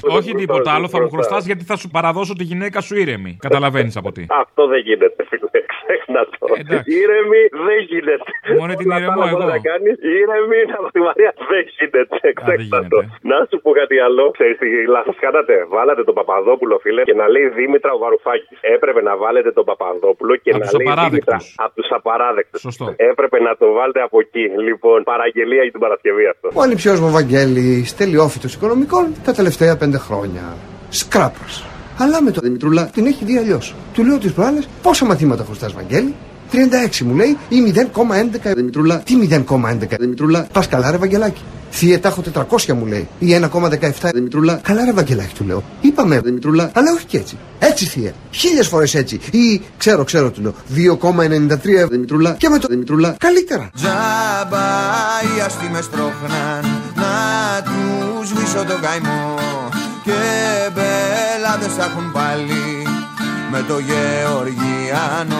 Όχι 0.08 0.34
τίποτα 0.34 0.72
άλλο, 0.74 0.88
θα 0.88 1.00
μου 1.00 1.10
χρωστάς 1.10 1.46
γιατί 1.46 1.64
θα 1.64 1.76
σου 1.76 1.88
παραδώσω 1.88 2.34
τη 2.34 2.44
γυναίκα 2.44 2.80
σου 2.80 2.96
ήρεμη. 2.96 3.36
Καταλαβαίνεις 3.46 3.96
από 3.96 4.12
τι. 4.12 4.24
Αυτό 4.28 4.66
δεν 4.66 4.80
γίνεται, 4.80 5.24
φίλε. 5.28 5.50
Ξέχνα 5.86 6.22
το. 6.38 6.46
Ήρεμη 7.00 7.42
δεν 7.66 7.78
γίνεται. 7.90 8.30
Μόνο 8.60 8.72
την 8.80 8.88
Όλα 8.90 8.94
τα 8.94 9.00
ηρεμό 9.00 9.20
άλλα 9.22 9.30
εγώ. 9.32 9.38
μπορεί 9.40 9.52
Να 9.56 9.60
κάνει 9.70 9.90
ήρεμη 10.20 10.60
από 10.78 10.88
τη 10.94 11.00
Μαρία 11.06 11.30
δεν 11.50 11.62
γίνεται. 11.76 12.26
Ξέχνα 12.40 12.78
το. 12.92 12.98
Να 13.30 13.38
σου 13.48 13.56
πω 13.64 13.70
κάτι 13.80 13.96
άλλο. 14.06 14.22
Ξέρεις 14.36 14.56
τι 14.62 14.68
λάθος 14.96 15.16
κάνατε. 15.24 15.54
Βάλατε 15.74 16.02
τον 16.08 16.14
Παπαδόπουλο, 16.20 16.74
φίλε, 16.84 17.02
και 17.08 17.16
να 17.22 17.26
λέει 17.34 17.46
Δήμητρα 17.58 17.92
ο 17.96 17.98
Βαρουφάκης. 18.04 18.58
Έπρεπε 18.76 19.00
να 19.08 19.12
βάλετε 19.24 19.50
τον 19.58 19.64
Παπαδόπουλο 19.70 20.32
και 20.44 20.50
Απ' 20.54 20.60
να 20.60 20.64
τους 20.66 20.72
λέει 20.78 20.86
Δήμητρα. 20.86 21.02
απαράδεκτους. 21.02 21.44
Από 21.64 21.74
τους 21.78 21.88
απαράδεκτους. 21.98 22.60
Σωστό. 22.66 22.86
Έπρεπε 23.10 23.36
να 23.48 23.52
το 23.60 23.66
βάλετε 23.78 24.00
από 24.06 24.16
εκεί. 24.24 24.44
Λοιπόν, 24.68 24.98
παραγγελία 25.12 25.62
για 25.66 25.74
την 25.76 25.82
Παρασκευή 25.86 26.24
αυτό. 26.32 26.46
Ο 26.58 26.60
ανιψιός 26.66 26.98
μου 27.02 27.10
Βαγγέλης, 27.18 27.86
τελειόφυτος 28.00 28.52
οικονομικών 28.56 29.04
τα 29.26 29.32
τελευταία 29.38 29.74
πέντε 29.82 29.98
χρόνια. 30.06 30.44
Σκράπας. 31.00 31.54
Αλλά 31.96 32.22
με 32.22 32.30
το 32.30 32.40
Δημητρούλα 32.40 32.84
την 32.84 33.06
έχει 33.06 33.24
δει 33.24 33.36
αλλιώς. 33.36 33.74
Του 33.92 34.04
λέω 34.04 34.18
τις 34.18 34.32
προάλλες 34.32 34.68
πόσα 34.82 35.04
μαθήματα 35.04 35.44
χρωστάς 35.44 35.72
Βαγγέλη; 35.72 36.14
36 36.52 37.00
μου 37.04 37.14
λέει 37.14 37.36
ή 37.48 37.74
0,11 37.92 38.52
Δημητρούλα. 38.54 38.98
Τι 38.98 39.14
0,11 39.30 39.76
Δημητρούλα. 39.98 40.46
Πας 40.52 40.68
καλά 40.68 40.90
ρε 40.90 40.96
Βαγγελάκη. 40.96 41.40
Θύε 41.70 41.98
τα 41.98 42.08
έχω 42.08 42.22
400 42.34 42.72
μου 42.72 42.86
λέει. 42.86 43.08
Ή 43.18 43.38
1,17 43.52 44.10
Δημητρούλα. 44.14 44.60
Καλά 44.62 44.84
ρε 44.84 44.92
Βαγγελάκη 44.92 45.34
του 45.34 45.44
λέω. 45.44 45.62
Είπαμε 45.80 46.20
Δημητρούλα. 46.20 46.70
Αλλά 46.74 46.92
όχι 46.92 47.04
και 47.06 47.16
έτσι. 47.16 47.36
Έτσι 47.58 47.84
θύε. 47.84 48.12
Χίλιες 48.30 48.68
φορές 48.68 48.94
έτσι. 48.94 49.20
Ή 49.30 49.62
ξέρω 49.78 50.04
ξέρω 50.04 50.30
του 50.30 50.42
λέω. 50.42 50.54
2,93 50.74 51.88
Δημητρούλα. 51.90 52.34
Και 52.38 52.48
με 52.48 52.58
το 52.58 52.68
Δημητρούλα 52.68 53.16
καλύτερα. 53.18 53.70
Τζάμπα 53.74 54.66
οι 55.36 55.40
αστεί 55.40 55.68
με 55.72 55.80
σπρώχναν 55.80 56.64
Να 56.94 57.62
τους 57.62 58.28
σβήσω 58.28 58.64
τον 58.64 58.80
καημό 58.80 59.34
Και 60.06 60.70
μπελάδες 60.72 61.74
θα 61.74 61.84
έχουν 61.84 62.12
πάλι 62.12 62.86
Με 63.50 63.62
το 63.68 63.78
Γεωργιάνο 63.78 65.34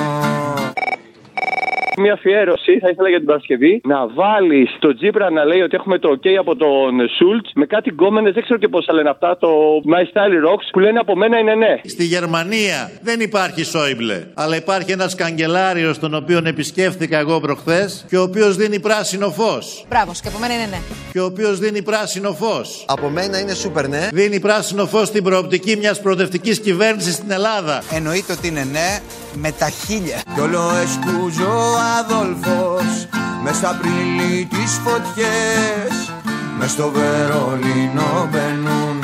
Μια 1.99 2.13
αφιέρωση 2.13 2.79
θα 2.79 2.89
ήθελα 2.89 3.09
για 3.09 3.19
την 3.19 3.27
Παρασκευή 3.27 3.81
να 3.85 4.09
βάλει 4.09 4.69
το 4.79 4.95
Τζίπρα 4.95 5.31
να 5.31 5.45
λέει 5.45 5.61
ότι 5.61 5.77
έχουμε 5.77 5.99
το 5.99 6.09
OK 6.17 6.29
από 6.41 6.57
τον 6.57 7.09
Σούλτς 7.17 7.51
με 7.55 7.67
κάτι 7.67 7.91
γκόμενες, 7.91 8.33
δεν 8.35 8.43
ξέρω 8.43 8.59
και 8.59 8.69
πώς 8.69 8.85
θα 8.85 8.93
λένε 8.93 9.09
αυτά, 9.09 9.37
το 9.37 9.49
My 9.93 10.03
Style 10.11 10.37
Rocks 10.49 10.67
που 10.73 10.79
λένε 10.79 10.99
από 10.99 11.17
μένα 11.17 11.39
είναι 11.39 11.55
ναι. 11.55 11.81
Στη 11.85 12.05
Γερμανία 12.05 12.91
δεν 13.03 13.21
υπάρχει 13.21 13.65
Σόιμπλε, 13.65 14.27
αλλά 14.35 14.57
υπάρχει 14.57 14.93
ένας 14.93 15.15
καγκελάριος 15.15 15.99
τον 15.99 16.15
οποίον 16.15 16.47
επισκέφθηκα 16.47 17.19
εγώ 17.19 17.41
προχθές 17.41 18.07
και 18.09 18.17
ο 18.17 18.23
οποίος 18.23 18.57
δίνει 18.57 18.81
πράσινο 18.81 19.31
φως. 19.31 19.85
Μπράβο, 19.89 20.13
και 20.23 20.29
από 20.29 20.39
μένα 20.39 20.55
είναι 20.55 20.67
ναι. 20.71 20.79
Και 21.13 21.21
ο 21.21 21.25
οποίος 21.25 21.59
δίνει 21.59 21.83
πράσινο 21.83 22.33
φως. 22.33 22.85
Από 22.89 23.09
μένα 23.09 23.39
είναι 23.41 23.55
σούπερ 23.55 23.89
ναι. 23.89 24.09
Δίνει 24.13 24.41
πράσινο 24.41 24.87
φως 24.87 25.09
στην 25.09 25.23
προοπτική 25.23 25.77
μιας 25.77 26.01
προοδευτικής 26.01 26.61
κυβέρνησης 26.61 27.15
στην 27.15 27.31
Ελλάδα. 27.31 27.83
Εννοείται 27.95 28.33
ότι 28.33 28.49
είναι 28.49 28.65
ναι 28.73 28.99
με 29.35 29.53
τα 29.59 29.69
χίλια 29.69 30.23
Κι 30.35 30.41
όλο 30.41 30.71
εσκούζω 30.83 31.45
ο 31.45 31.86
Αδόλφος 31.99 33.07
Μες 33.43 33.57
στα 33.57 33.79
πρίλη 33.81 34.45
τις 34.45 34.81
φωτιές 34.85 36.13
Μες 36.59 36.71
στο 36.71 36.91
Βερολίνο 36.95 38.29
μπαίνουν 38.31 38.99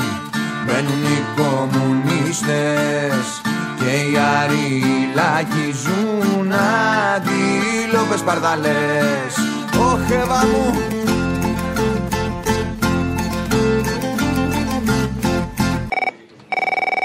Μπαίνουν 0.67 1.03
οι 1.05 1.23
κομμουνίστες 1.37 3.25
Και 3.79 3.85
οι 3.85 4.17
αριλάκοι 4.41 5.73
ζουν 5.83 6.53
Αντίλοπες 7.17 8.21
παρδαλές. 8.21 9.33
Ωχ 9.79 10.11
Εύα 10.11 10.47
μου 10.47 11.12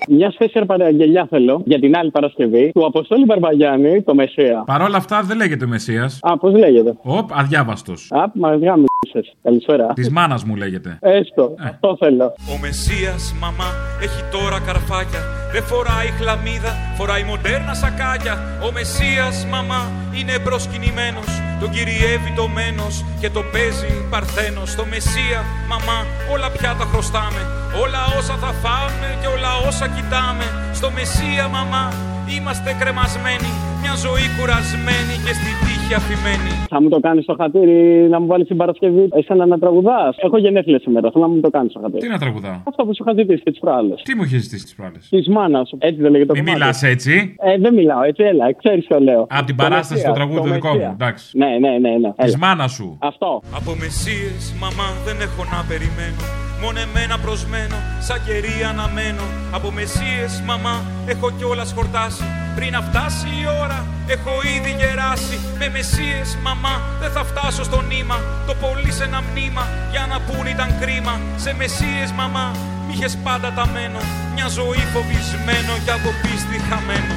Μια 0.07 0.31
σπέσια 0.31 0.65
παραγγελιά 0.65 1.27
θέλω 1.29 1.61
για 1.65 1.79
την 1.79 1.95
άλλη 1.97 2.11
Παρασκευή 2.11 2.71
του 2.73 2.85
Αποστόλη 2.85 3.25
Μπαρμπαγιάννη, 3.25 4.01
το 4.01 4.15
Μεσαία. 4.15 4.63
Παρ' 4.65 4.81
όλα 4.81 4.97
αυτά 4.97 5.21
δεν 5.21 5.37
λέγεται 5.37 5.65
Μεσία. 5.65 6.09
Α, 6.21 6.37
πώς 6.37 6.53
λέγεται; 6.53 6.97
Οπ, 7.03 7.29
αδιάβαστος. 7.33 8.11
Α, 8.11 8.31
μας 8.33 8.59
γάμισες. 9.13 9.35
Καλησπέρα. 9.43 9.93
Της 9.93 10.09
μάνας 10.09 10.43
μου 10.43 10.55
λέγεται. 10.55 10.97
Έστω, 11.01 11.55
αυτό 11.63 11.97
θέλω. 11.99 12.25
Ο 12.25 12.57
Μεσσίας, 12.61 13.35
μαμά, 13.39 13.69
έχει 14.01 14.23
τώρα 14.31 14.59
καρφάκια. 14.59 15.21
Δεν 15.53 15.63
φοράει 15.63 16.07
χλαμίδα, 16.19 16.71
φοράει 16.97 17.23
μοντέρνα 17.23 17.73
σακάκια. 17.73 18.35
Ο 18.67 18.71
Μεσσίας, 18.71 19.45
μαμά, 19.45 19.81
είναι 20.17 20.39
προσκυνημένος. 20.39 21.29
Τον 21.59 21.69
κυριεύει 21.69 22.31
το 22.35 22.47
μένος 22.47 23.05
και 23.19 23.29
το 23.29 23.41
παίζει 23.51 23.91
παρθένος. 24.09 24.69
Στο 24.71 24.85
Μεσσία, 24.91 25.39
μαμά, 25.71 25.99
όλα 26.33 26.49
πια 26.55 26.71
τα 26.79 26.85
χρωστάμε. 26.91 27.41
Όλα 27.83 28.01
όσα 28.17 28.35
θα 28.43 28.51
φάμε 28.63 29.09
και 29.21 29.27
όλα 29.35 29.51
όσα 29.67 29.87
κοιτάμε. 29.95 30.45
Στο 30.79 30.89
Μεσσία, 30.97 31.45
μαμά, 31.57 31.85
είμαστε 32.35 32.69
κρεμασμένοι. 32.79 33.51
Μια 33.81 33.93
ζωή 34.05 34.27
κουρασμένη 34.37 35.15
και 35.25 35.33
στη 35.39 35.51
τύχη 35.87 35.99
αφημένη. 35.99 36.49
Θα 36.69 36.81
μου 36.81 36.89
το 36.89 36.99
κάνεις 36.99 37.23
στο 37.23 37.35
χατήρι 37.39 38.07
να 38.09 38.19
μου 38.19 38.27
βάλεις 38.27 38.47
την 38.47 38.57
Παρασκευή 38.57 39.07
εσένα 39.13 39.45
να 39.45 39.59
τραγουδάς. 39.59 40.17
Έχω 40.17 40.37
γενέθλια 40.37 40.79
σήμερα. 40.79 41.11
Θέλω 41.11 41.25
να 41.27 41.31
μου 41.33 41.39
το 41.39 41.49
κάνεις 41.49 41.71
στο 41.71 41.79
χατήρι. 41.79 41.99
Τι 42.01 42.07
να 42.07 42.17
τραγουδά. 42.17 42.61
Αυτό 42.67 42.83
που 42.85 42.95
σου 42.95 43.03
είχα 43.05 43.13
ζητήσει 43.17 43.43
και 43.43 43.49
τις 43.51 43.59
προάλλες. 43.59 44.01
Τι 44.03 44.15
μου 44.15 44.23
είχες 44.23 44.41
ζητήσει 44.41 44.63
τις 44.63 44.75
προάλλες; 44.75 45.07
Της 45.09 45.27
μάνας 45.27 45.67
σου. 45.67 45.77
Έτσι 45.81 46.01
δεν 46.01 46.11
λέγεται 46.11 46.27
το 46.27 46.33
Μην 46.33 46.43
κομμάτι. 46.43 46.59
μιλάς 46.61 46.83
έτσι. 46.83 47.35
Ε, 47.39 47.57
δεν 47.57 47.73
μιλάω 47.73 48.03
έτσι, 48.03 48.23
έλα, 48.23 48.53
ξέρεις 48.53 48.87
το 48.87 48.99
λέω. 48.99 49.21
Από 49.29 49.45
την 49.45 49.55
Το 49.55 49.63
παράσταση 49.63 49.93
Μεσσία, 49.93 50.09
το 50.09 50.15
τραγούδι 50.15 50.47
το 50.47 50.53
δικό 50.53 50.67
μου. 50.67 50.73
Μεσσία. 50.73 50.91
Εντάξει. 50.99 51.37
Ναι, 51.37 51.45
ναι, 51.59 51.69
ναι. 51.69 51.89
ναι. 51.97 52.11
Της 52.13 52.33
Έλα. 52.33 52.37
μάνας 52.37 52.71
σου. 52.71 52.97
Αυτό. 53.01 53.41
Από 53.55 53.71
μεσίες, 53.79 54.55
μαμά, 54.61 54.87
δεν 55.05 55.15
έχω 55.27 55.41
να 55.53 55.59
περιμένω. 55.69 56.46
Μόνο 56.61 56.79
εμένα 56.79 57.17
προσμένω, 57.19 57.75
σαν 57.99 58.23
κερί 58.25 58.63
αναμένω. 58.69 59.23
Από 59.51 59.71
μεσίες, 59.71 60.41
μαμά, 60.45 60.83
έχω 61.05 61.31
κιόλας 61.31 61.71
χορτάσει. 61.75 62.23
Πριν 62.55 62.71
να 62.71 62.81
φτάσει 62.81 63.27
η 63.27 63.45
ώρα, 63.63 63.85
έχω 64.07 64.31
ήδη 64.55 64.75
γεράσει. 64.79 65.39
Με 65.57 65.69
μεσίες, 65.69 66.37
μαμά, 66.41 66.81
δεν 67.01 67.11
θα 67.11 67.23
φτάσω 67.23 67.63
στο 67.63 67.81
νήμα. 67.81 68.17
Το 68.47 68.53
πολύ 68.53 68.91
σε 68.91 69.03
ένα 69.03 69.21
μνήμα, 69.21 69.67
για 69.91 70.05
να 70.11 70.19
πούν 70.19 70.45
ήταν 70.45 70.79
κρίμα. 70.79 71.19
Σε 71.35 71.53
μεσίες, 71.53 72.11
μαμά, 72.11 72.51
μ' 72.87 72.89
είχες 72.91 73.17
πάντα 73.23 73.53
ταμένο. 73.53 73.99
Μια 74.33 74.47
ζωή 74.47 74.83
φοβισμένο 74.93 75.73
και 75.85 75.91
από 75.91 76.09
πίστη 76.21 76.57
χαμένο. 76.69 77.15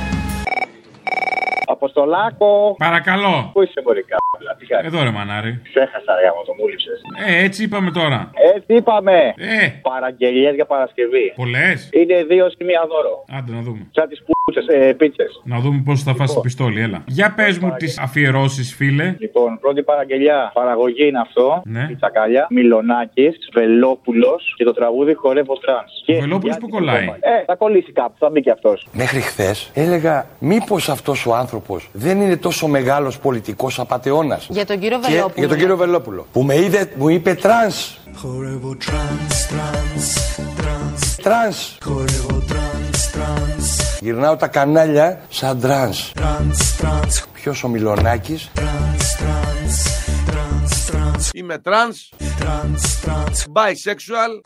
Αποστολάκο. 1.81 2.75
Παρακαλώ. 2.79 3.51
Πού 3.53 3.63
είσαι, 3.63 3.81
Μωρικά. 3.87 4.17
Τι 4.59 4.67
κάνεις; 4.67 4.87
Εδώ 4.87 5.03
ρε 5.03 5.11
μανάρι. 5.11 5.61
Ξέχασα, 5.63 6.13
ρε, 6.21 6.27
άμα 6.31 6.43
το 6.47 6.53
μου 6.59 6.67
λείψες. 6.71 6.99
Ε, 7.27 7.45
έτσι 7.45 7.63
είπαμε 7.63 7.91
τώρα. 7.91 8.31
Έτσι 8.55 8.73
είπαμε. 8.81 9.17
Ε. 9.37 9.69
Παραγγελίες 9.91 10.55
για 10.55 10.67
Παρασκευή. 10.67 11.27
Πολλές. 11.37 11.89
Είναι 11.93 12.17
δύο 12.25 12.45
σημεία 12.57 12.83
δώρο. 12.93 13.15
Άντε 13.39 13.53
να 13.53 13.61
δούμε. 13.67 13.83
Σαν 13.91 14.09
τις 14.09 14.23
πούτσες, 14.27 14.67
ε, 14.77 14.93
πίτσες. 14.93 15.41
Να 15.45 15.59
δούμε 15.59 15.83
πώς 15.85 16.03
θα 16.03 16.15
φας 16.15 16.35
το 16.35 16.41
πιστόλι, 16.41 16.81
έλα. 16.81 17.03
Για 17.07 17.33
πες 17.37 17.59
μου 17.59 17.75
τις 17.77 17.99
αφιερώσεις, 17.99 18.75
φίλε. 18.75 19.15
Λοιπόν, 19.19 19.59
πρώτη 19.61 19.83
παραγγελιά. 19.83 20.51
Παραγωγή 20.55 21.07
είναι 21.07 21.21
αυτό. 21.21 21.63
Ναι. 21.65 21.87
Η 21.91 21.95
τσακάλια. 21.95 22.47
Μιλονάκης, 22.51 23.37
Βελόπουλος 23.53 24.55
και 24.57 24.65
το 24.65 24.73
τραγούδι 24.73 25.15
χορεύω 25.15 25.55
τρανς. 25.65 25.93
Ο 26.07 26.21
Βελόπουλος 26.21 26.57
που 26.59 26.69
κολλάει. 26.69 27.07
Ε, 27.21 27.45
θα 27.47 27.55
κολλήσει 27.55 27.93
κάπου, 27.93 28.15
θα 28.19 28.31
μπει 28.31 28.41
και 28.41 28.51
αυτός. 28.51 28.87
Μέχρι 28.93 29.21
χθες 29.21 29.71
έλεγα 29.75 30.27
μήπως 30.39 30.89
αυτός 30.89 31.27
ο 31.27 31.35
άνθρωπος 31.35 31.70
δεν 31.93 32.21
είναι 32.21 32.37
τόσο 32.37 32.67
μεγάλος 32.67 33.19
πολιτικός 33.19 33.79
απαταιώνας. 33.79 34.47
Για 34.51 34.67
τον 34.67 34.79
κύριο 34.79 34.99
Και 35.01 35.07
Βελόπουλο. 35.09 35.33
για 35.37 35.49
τον 35.49 35.59
κύριο 35.59 35.77
Βελόπουλο. 35.77 36.27
Που 36.33 36.43
με 36.43 36.57
είδε, 36.57 36.93
μου 36.97 37.09
είπε 37.09 37.35
τρανς. 37.35 37.99
Χορεύω 38.17 38.77
τρανς, 38.87 39.47
τρανς, 39.47 40.15
τρανς 40.57 41.17
Τρανς. 41.23 41.77
Χορεύω 41.85 42.43
τρανς, 42.49 43.11
τρανς 43.11 43.99
Γυρνάω 44.01 44.37
τα 44.37 44.47
κανάλια 44.47 45.21
σαν 45.29 45.61
τρανς. 45.61 46.13
Τρανς, 46.15 46.77
τρανς 46.77 47.25
Ποιος 47.33 47.65
ο 47.65 47.69
Μιλονάκης. 47.69 48.51
Τρανς, 48.55 49.17
τρανς 49.17 49.83
Τρανς, 50.27 50.85
τρανς 50.87 51.29
Είμαι 51.33 51.59
τρανς, 51.59 52.09
Τρανς, 52.39 53.01
τρανς 53.01 53.45
bisexual. 53.55 54.41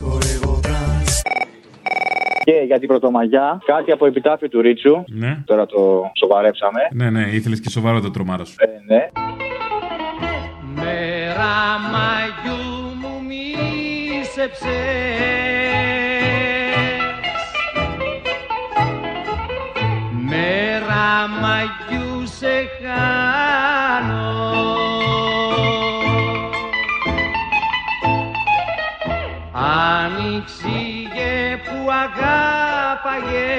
Και 2.45 2.63
για 2.67 2.79
την 2.79 2.89
Πρωτομαγιά, 2.89 3.61
κάτι 3.65 3.93
από 3.93 4.07
επιτάφιο 4.07 4.49
του 4.49 4.61
Ρίτσου. 4.61 5.05
Ναι. 5.07 5.43
Τώρα 5.45 5.67
το 5.67 6.11
σοβαρέψαμε. 6.15 6.81
Ναι, 6.93 7.11
ναι, 7.11 7.21
ήθελες 7.21 7.61
και 7.61 7.71
σοβαρό 7.71 8.01
το 8.01 8.11
τρομάρο 8.11 8.45
σου. 8.45 8.55
Ε, 8.59 8.95
ναι. 8.95 9.11
Μέρα 10.75 11.79
μαγιού 11.93 12.97
μου 13.01 13.23
μίσεψε. 13.27 14.69
Μέρα 20.29 21.29
μαγιού 21.41 22.27
σε 22.27 22.69
χάνω 22.83 24.33
Άνοιξη 29.53 30.84
που 32.05 32.21
αγάπαγε 32.21 33.53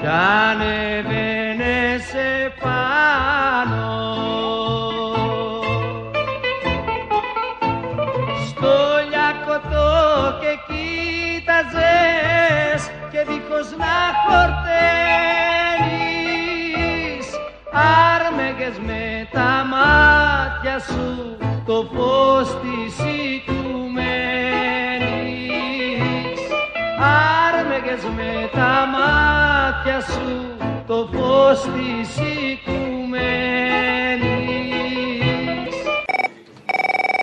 κι 0.00 0.06
ανεβαίνε 0.06 1.78
σε 2.10 2.28
πάνω. 2.60 3.90
Στο 8.46 8.74
λιακωτό 9.10 9.90
και 10.40 10.52
κοίταζες 10.66 12.02
και 13.10 13.20
δίχως 13.28 13.68
να 13.78 13.96
χορταίνεις. 14.24 14.86
Άρμεγες 17.72 18.76
με 18.86 19.28
τα 19.32 19.66
μάτια 19.70 20.78
σου 20.78 21.32
το 21.66 21.88
φως 21.94 22.48
της 22.60 22.96
μάτια 29.92 30.00
σου 30.00 30.56
το 30.86 31.08
φως 31.12 31.60
της 31.60 32.16
οικουμένης 32.16 33.12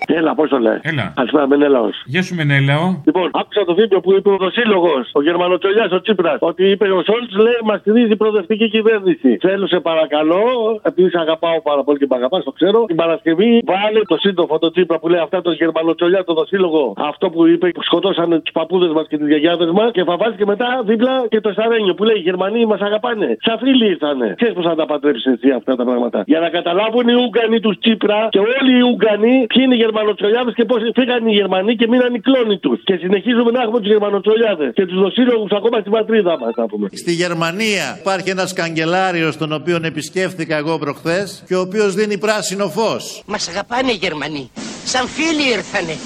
Έλα, 0.06 0.34
πώς 0.34 0.48
το 0.48 0.58
λέει. 0.58 0.78
Έλα. 0.82 1.12
Καλησπέρα, 1.16 1.46
Μενέλαο. 1.46 1.88
Γεια 2.04 2.22
σου, 2.22 2.34
Μενέλαο. 2.34 3.00
Λοιπόν, 3.04 3.30
άκουσα 3.60 3.64
το 3.64 3.74
βίντεο 3.74 4.00
που 4.00 4.12
είπε 4.12 4.30
ο 4.30 4.50
σύλλογο, 4.50 4.92
ο 5.12 5.22
Γερμανοτσολιάς, 5.22 5.90
ο 5.92 6.00
Τσίπρας, 6.00 6.38
ότι 6.40 6.70
είπε 6.70 6.86
ο 6.98 7.02
Σόλτς, 7.08 7.34
λέει, 7.44 7.60
μας 7.64 7.78
στηρίζει 7.80 8.12
η 8.12 8.16
προοδευτική 8.16 8.68
κυβέρνηση. 8.68 9.36
Θέλω, 9.40 9.66
σε 9.66 9.80
παρακαλώ, 9.80 10.42
επειδή 10.82 11.08
σε 11.10 11.18
αγαπάω 11.18 11.62
πάρα 11.62 11.82
πολύ 11.84 11.98
και 11.98 12.06
με 12.10 12.16
αγαπάς, 12.16 12.44
το 12.44 12.50
ξέρω, 12.50 12.84
την 12.84 12.96
Παρασκευή 12.96 13.62
βάλε 13.64 14.00
το 14.12 14.16
σύντροφο 14.16 14.58
το 14.58 14.70
Τσίπρα 14.70 14.98
που 14.98 15.08
λέει 15.08 15.20
αυτά, 15.20 15.42
το 15.42 15.52
Γερμανοτσολιά, 15.52 16.24
το 16.24 16.34
δοσύλλογο, 16.34 16.94
αυτό 16.96 17.30
που 17.30 17.46
είπε 17.46 17.68
που 17.68 17.82
σκοτώσανε 17.82 18.40
τους 18.40 18.52
παππούδες 18.52 18.92
μας 18.92 19.06
και 19.08 19.16
τις 19.18 19.28
γιαγιάδες 19.28 19.70
μας 19.70 19.90
και 19.90 20.04
θα 20.04 20.16
βάλει 20.16 20.34
και 20.34 20.46
μετά 20.46 20.82
δίπλα 20.84 21.26
και 21.28 21.40
το 21.40 21.52
Σαρένιο 21.52 21.94
που 21.94 22.04
λέει 22.04 22.16
Οι 22.16 22.20
Γερμανοί 22.28 22.66
μας 22.66 22.80
αγαπάνε. 22.80 23.36
Σαν 23.40 23.58
φίλοι 23.58 23.86
ήρθανε. 23.86 24.34
Ξέρεις 24.36 24.54
πώς 24.54 24.64
θα 24.64 24.74
τα 24.74 24.86
πατρέψει 24.86 25.30
εσύ 25.30 25.50
αυτά 25.50 25.76
τα 25.76 25.84
πράγματα. 25.84 26.22
Για 26.26 26.40
να 26.40 26.48
καταλάβουν 26.48 27.08
οι 27.08 27.14
Ούγγανοι 27.14 27.60
τους 27.60 27.78
Τσίπρα 27.78 28.28
και 28.30 28.38
όλοι 28.38 28.72
οι 28.78 28.82
Ούγγανοι 28.90 29.46
ποιοι 29.52 29.62
είναι 29.64 29.74
οι 29.74 29.78
Γερμανοτσολιάδες 29.84 30.54
και 30.54 30.64
πώς 30.64 30.80
φύγαν 30.94 31.26
οι 31.26 31.32
Γερμανοί 31.32 31.76
και 31.76 31.86
μείναν 31.88 32.14
οι 32.14 32.20
κλόνοι 32.20 32.58
τους. 32.58 32.78
Και 32.84 32.94
συνεχίζουμε 32.96 33.49
να 33.50 33.62
έχουμε 33.62 33.78
τους 33.80 33.88
Γερμανοτσολιάδες 33.88 34.70
και 34.74 34.86
τους 34.86 34.98
δοσύλλογου 35.04 35.46
ακόμα 35.56 35.78
στην 35.80 35.92
πατρίδα 35.92 36.38
μας, 36.38 36.54
να 36.56 36.66
πούμε. 36.66 36.88
Στη 36.92 37.12
Γερμανία 37.12 37.98
υπάρχει 38.00 38.30
ένας 38.30 38.52
καγκελάριος 38.52 39.36
τον 39.36 39.52
οποίο 39.52 39.78
επισκέφθηκα 39.82 40.56
εγώ 40.56 40.78
προχθές 40.78 41.42
και 41.46 41.54
ο 41.56 41.60
οποίος 41.60 41.94
δίνει 41.94 42.18
πράσινο 42.18 42.68
φως. 42.68 43.22
Μας 43.26 43.48
αγαπάνε 43.48 43.90
οι 43.90 43.98
Γερμανοί. 44.00 44.50
Σαν 44.84 45.06
φίλοι 45.06 45.48
ήρθανε. 45.56 45.96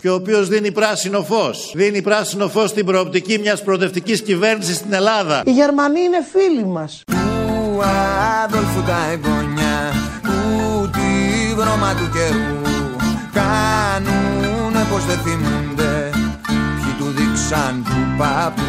Και 0.00 0.10
ο 0.10 0.14
οποίος 0.14 0.48
δίνει 0.48 0.72
πράσινο 0.72 1.22
φως. 1.22 1.72
Δίνει 1.74 2.02
πράσινο 2.02 2.48
φως 2.48 2.70
στην 2.70 2.86
προοπτική 2.86 3.38
μιας 3.38 3.62
προοδευτικής 3.62 4.22
κυβέρνησης 4.22 4.76
στην 4.76 4.92
Ελλάδα. 4.92 5.42
Οι 5.46 5.50
Γερμανοί 5.50 6.00
είναι 6.00 6.22
φίλοι 6.32 6.64
μας. 6.64 7.02
Του 7.06 7.80
Αδόλφου 8.44 8.82
τα 8.86 8.98
εγγόνια 9.12 9.92
που 10.22 10.90
τη 10.92 11.54
βρώμα 11.54 11.94
του 11.94 12.10
καιρού 12.12 12.83
δείξαν 17.74 17.82
του 17.82 18.16
παππού 18.18 18.62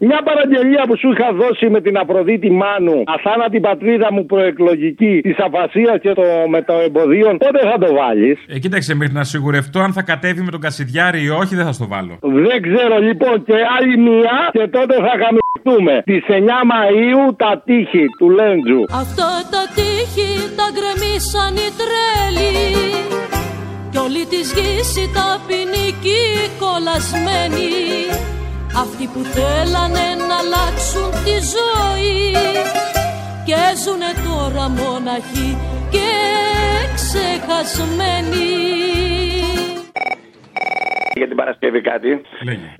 Μια 0.00 0.20
παραγγελία 0.28 0.82
που 0.88 0.96
σου 0.98 1.08
είχα 1.12 1.32
δώσει 1.32 1.66
με 1.68 1.80
την 1.80 1.96
Αφροδίτη 1.96 2.50
Μάνου, 2.50 3.02
αθάνατη 3.14 3.60
πατρίδα 3.60 4.08
μου 4.12 4.26
προεκλογική, 4.26 5.20
της 5.22 5.36
αφασία 5.38 5.98
και 6.02 6.12
το 6.12 6.26
μεταεμποδίων, 6.48 7.36
πότε 7.38 7.60
θα 7.70 7.76
το 7.78 7.94
βάλεις; 7.94 8.38
Ε, 8.48 8.58
κοίταξε, 8.58 8.94
μέχρι 8.94 9.14
να 9.14 9.24
σιγουρευτώ 9.24 9.80
αν 9.80 9.92
θα 9.92 10.02
κατέβει 10.02 10.42
με 10.42 10.50
τον 10.50 10.60
Κασιδιάρη 10.60 11.22
ή 11.22 11.28
όχι, 11.28 11.54
δεν 11.54 11.64
θα 11.64 11.72
στο 11.72 11.86
βάλω. 11.92 12.18
Δεν 12.20 12.58
ξέρω 12.66 12.96
λοιπόν 12.98 13.44
και 13.44 13.56
άλλη 13.78 13.96
μία 13.98 14.36
και 14.52 14.68
τότε 14.76 14.94
θα 15.06 15.12
γαμιστούμε. 15.20 15.94
Τη 16.04 16.16
9 16.28 16.32
Μαΐου 16.70 17.36
τα 17.36 17.62
τείχη 17.66 18.04
του 18.18 18.30
Λέντζου. 18.30 18.82
Αυτό 19.02 19.28
τα 19.54 19.62
τείχη 19.76 20.30
τα 20.58 20.66
γκρεμίσαν 20.74 21.54
οι 21.62 21.68
τρέλοι 21.78 22.50
Κι 23.90 23.98
όλη 23.98 24.26
της 24.26 24.52
γης 24.52 24.96
οι 24.96 25.10
ταπεινικοί 25.14 26.22
κολλασμένοι 26.58 27.70
Αυτοί 28.82 29.06
που 29.06 29.20
θέλανε 29.32 30.06
να 30.28 30.36
αλλάξουν 30.42 31.10
τη 31.24 31.30
ζωή 31.54 32.32
Και 33.44 33.56
ζουνε 33.84 34.12
τώρα 34.24 34.68
μοναχοί 34.68 35.58
και 35.90 36.10
ξεχασμένοι 36.94 38.50
Για 41.20 41.28
την 41.32 41.36
Παρασκευή 41.42 41.80
κάτι. 41.90 42.10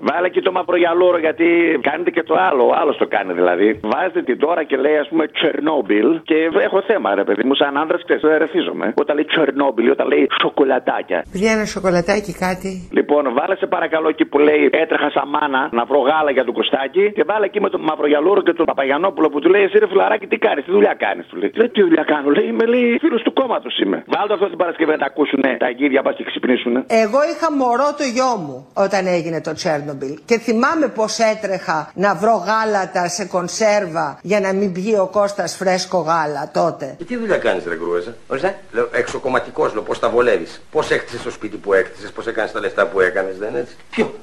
Βάλε 0.09 0.29
και 0.35 0.43
το 0.47 0.53
μαυρογιαλούρο 0.53 1.19
γιατί 1.27 1.47
κάνετε 1.89 2.11
και 2.17 2.23
το 2.23 2.35
άλλο. 2.49 2.63
Ο 2.71 2.75
άλλος 2.81 2.97
το 2.97 3.07
κάνει 3.15 3.33
δηλαδή. 3.41 3.69
Βάζετε 3.93 4.21
την 4.23 4.39
τώρα 4.45 4.63
και 4.65 4.77
λέει 4.85 4.97
ας 4.97 5.09
πούμε 5.11 5.25
Τσερνόμπιλ 5.37 6.09
και 6.23 6.39
έχω 6.67 6.79
θέμα 6.91 7.09
ρε 7.15 7.25
παιδί 7.25 7.43
μου. 7.47 7.55
Σαν 7.55 7.77
άντρα 7.83 7.99
ξέρεις, 8.05 8.23
δεν 8.23 8.39
ρεθίζομαι. 8.39 8.87
Όταν 9.03 9.15
λέει 9.17 9.27
Τσερνόμπιλ, 9.33 9.91
όταν 9.91 10.07
λέει 10.13 10.25
σοκολατάκια. 10.43 11.19
Βγαίνει 11.37 11.57
ένα 11.61 11.69
σοκολατάκι 11.77 12.33
κάτι. 12.45 12.71
Λοιπόν, 12.99 13.23
βάλε 13.39 13.55
σε 13.63 13.67
παρακαλώ 13.67 14.09
εκεί 14.09 14.25
που 14.31 14.39
λέει 14.39 14.63
έτρεχα 14.83 15.09
σαν 15.17 15.27
μάνα 15.35 15.63
να 15.79 15.85
βρω 15.89 16.01
γάλα 16.09 16.31
για 16.37 16.45
το 16.45 16.53
κοστάκι 16.53 17.05
και 17.17 17.25
βάλε 17.31 17.45
εκεί 17.51 17.61
με 17.61 17.71
τον 17.75 17.81
Μαυρογιαλούρο 17.89 18.41
και 18.47 18.53
τον 18.53 18.67
Παπαγιανόπουλο 18.71 19.29
που 19.33 19.39
του 19.43 19.49
λέει 19.55 19.63
Εσύ 19.63 19.79
ρε 19.79 19.89
φιλαράκι 19.93 20.27
τι 20.27 20.39
κάνεις, 20.47 20.65
τι 20.65 20.71
δουλειά 20.71 20.95
κάνεις. 21.05 21.25
Του 21.31 21.37
λέει, 21.41 21.51
λέει 21.55 21.69
τι 21.69 21.81
δουλειά 21.83 22.05
κάνω, 22.13 22.31
λέει 22.37 22.47
Είμαι 22.51 22.67
λέει 22.73 22.99
φίλος 23.05 23.23
του 23.23 23.33
κόμματος 23.33 23.79
είμαι. 23.83 23.99
Βάλτε 24.15 24.33
αυτό 24.37 24.47
την 24.53 24.59
Παρασκευή 24.63 24.91
να 24.91 24.99
τα 24.99 25.07
ακούσουν 25.13 25.43
τα 25.59 25.69
γύρια 25.79 26.03
πας 26.03 26.15
και 26.17 26.25
ξυπνήσουν. 26.25 26.75
Εγώ 27.05 27.21
είχα 27.33 27.49
μωρό 27.61 27.89
το 27.99 28.05
γιο 28.15 28.30
μου 28.37 28.67
όταν 28.73 29.07
έγινε 29.07 29.41
το 29.41 29.53
Τσέρνομπιλ 29.53 30.19
και 30.25 30.39
θυμάμαι 30.39 30.89
πως 30.89 31.19
έτρεχα 31.19 31.91
να 31.95 32.15
βρω 32.15 32.33
γάλατα 32.47 33.09
σε 33.09 33.25
κονσέρβα 33.25 34.19
για 34.23 34.41
να 34.41 34.53
μην 34.53 34.73
πιει 34.73 34.95
ο 35.01 35.07
Κώστας 35.07 35.55
φρέσκο 35.55 35.99
γάλα 35.99 36.51
τότε. 36.53 36.97
Τι 37.07 37.17
δουλειά 37.17 37.37
κάνεις, 37.39 37.65
Ρε 37.67 37.77
Γκρούεζα. 37.77 38.15
Ορίστε. 38.29 38.59
Λέω, 38.73 38.89
εξοκομματικός, 38.93 39.73
λέω, 39.73 39.83
πώς 39.83 39.99
τα 39.99 40.09
βολεύεις; 40.09 40.61
Πώς 40.71 40.91
έκτισες 40.91 41.23
το 41.23 41.31
σπίτι 41.31 41.57
που 41.57 41.73
έκτισες, 41.73 42.11
πώς 42.13 42.27
έκανες 42.27 42.53
τα 42.53 42.61
λεφτά 42.61 42.87
που 42.87 43.01
έκανες, 43.01 43.39
δεν 43.39 43.49
είναι 43.49 43.59
έτσι; 43.59 43.77
Ποιο. 43.91 44.15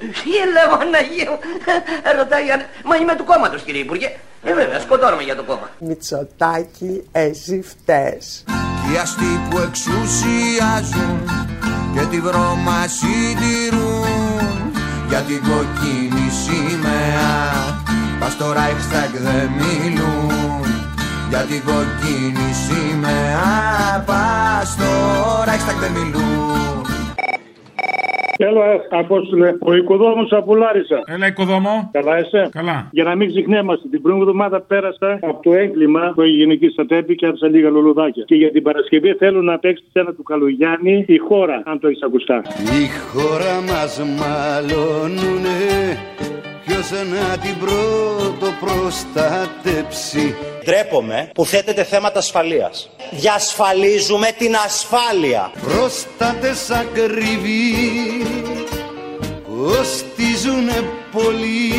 Τι 0.00 0.30
λέω, 0.52 0.78
Αναγία 0.80 1.30
μου. 1.30 1.38
Ρωτάει, 2.18 2.50
αν- 2.50 2.64
μα 2.84 2.96
είμαι 2.96 3.14
του 3.16 3.24
κόμματος, 3.24 3.62
κύριε 3.62 3.80
Υπουργέ. 3.80 4.16
Ε, 4.44 4.54
βέβαια, 4.54 4.80
σκοτώνομαι 4.80 5.22
για 5.22 5.36
το 5.36 5.42
κόμμα. 5.42 5.70
Μητσοτάκι, 5.78 7.08
εσύ 7.12 7.62
φταίς. 7.62 8.44
Οι 8.92 8.96
αστεί 8.96 9.40
που 9.50 9.58
εξουσιάζουν 9.58 11.30
και 11.94 12.00
τη 12.10 12.20
βρώμα 12.20 12.86
συντηρούν 12.86 14.72
για 15.08 15.20
την 15.20 15.40
κοκκίνη 15.40 16.30
σημαία. 16.42 17.30
Πας 18.20 18.32
στο 18.32 18.52
Reichstag 18.52 19.12
δεν 19.22 19.50
μιλούν 19.60 20.66
για 21.28 21.38
την 21.38 21.62
κοκκίνη 21.64 22.52
σημαία. 22.66 24.04
Πας 24.06 24.68
στο 24.68 24.90
Reichstag 25.46 25.78
δεν 25.80 25.92
μιλούν 25.92 26.91
Έλα, 28.44 28.64
Απόστολε, 28.90 29.54
ο 29.60 29.74
οικοδόμος 29.74 30.32
από 30.32 30.54
Λάρισα. 30.54 31.00
Έλα, 31.06 31.26
οικοδόμο. 31.26 31.90
Καλά, 31.92 32.18
είσαι; 32.18 32.48
Καλά. 32.52 32.88
Για 32.90 33.04
να 33.04 33.14
μην 33.14 33.28
ξεχνιέμαστε, 33.28 33.88
την 33.88 34.02
προηγούμενη 34.02 34.30
εβδομάδα 34.30 34.60
πέρασα 34.60 35.18
από 35.22 35.42
το 35.42 35.52
έγκλημα 35.54 36.12
που 36.14 36.22
έγινε 36.22 36.52
εκεί 36.52 36.68
στα 36.68 36.86
τέπη 36.86 37.14
και 37.14 37.26
άφησα 37.26 37.48
λίγα 37.48 37.68
λουλουδάκια. 37.70 38.24
Και 38.26 38.34
για 38.34 38.50
την 38.50 38.62
Παρασκευή 38.62 39.12
θέλω 39.14 39.42
να 39.42 39.58
παίξει 39.58 39.84
ένα 39.92 40.12
του 40.14 40.22
Καλογιάννη 40.22 41.04
η 41.08 41.18
χώρα, 41.18 41.62
αν 41.64 41.78
το 41.80 41.88
έχεις 41.88 42.02
ακουστά. 42.02 42.42
Η 42.82 42.84
χώρα 43.12 43.60
μας 43.68 44.02
μαλώνουνε 44.18 45.58
Ποιος 46.66 46.90
να 46.90 47.38
την 47.38 47.58
πρώτο 47.58 48.52
προστατέψει 48.60 50.34
Ντρέπομαι 50.64 51.30
που 51.34 51.44
θέτεται 51.44 51.84
θέματα 51.84 52.18
ασφαλείας. 52.18 52.90
Διασφαλίζουμε 53.10 54.30
την 54.38 54.54
ασφάλεια. 54.64 55.52
Πρόστατες 55.62 56.70
ακριβοί 56.70 57.74
Κοστίζουνε 59.46 60.84
πολύ 61.12 61.72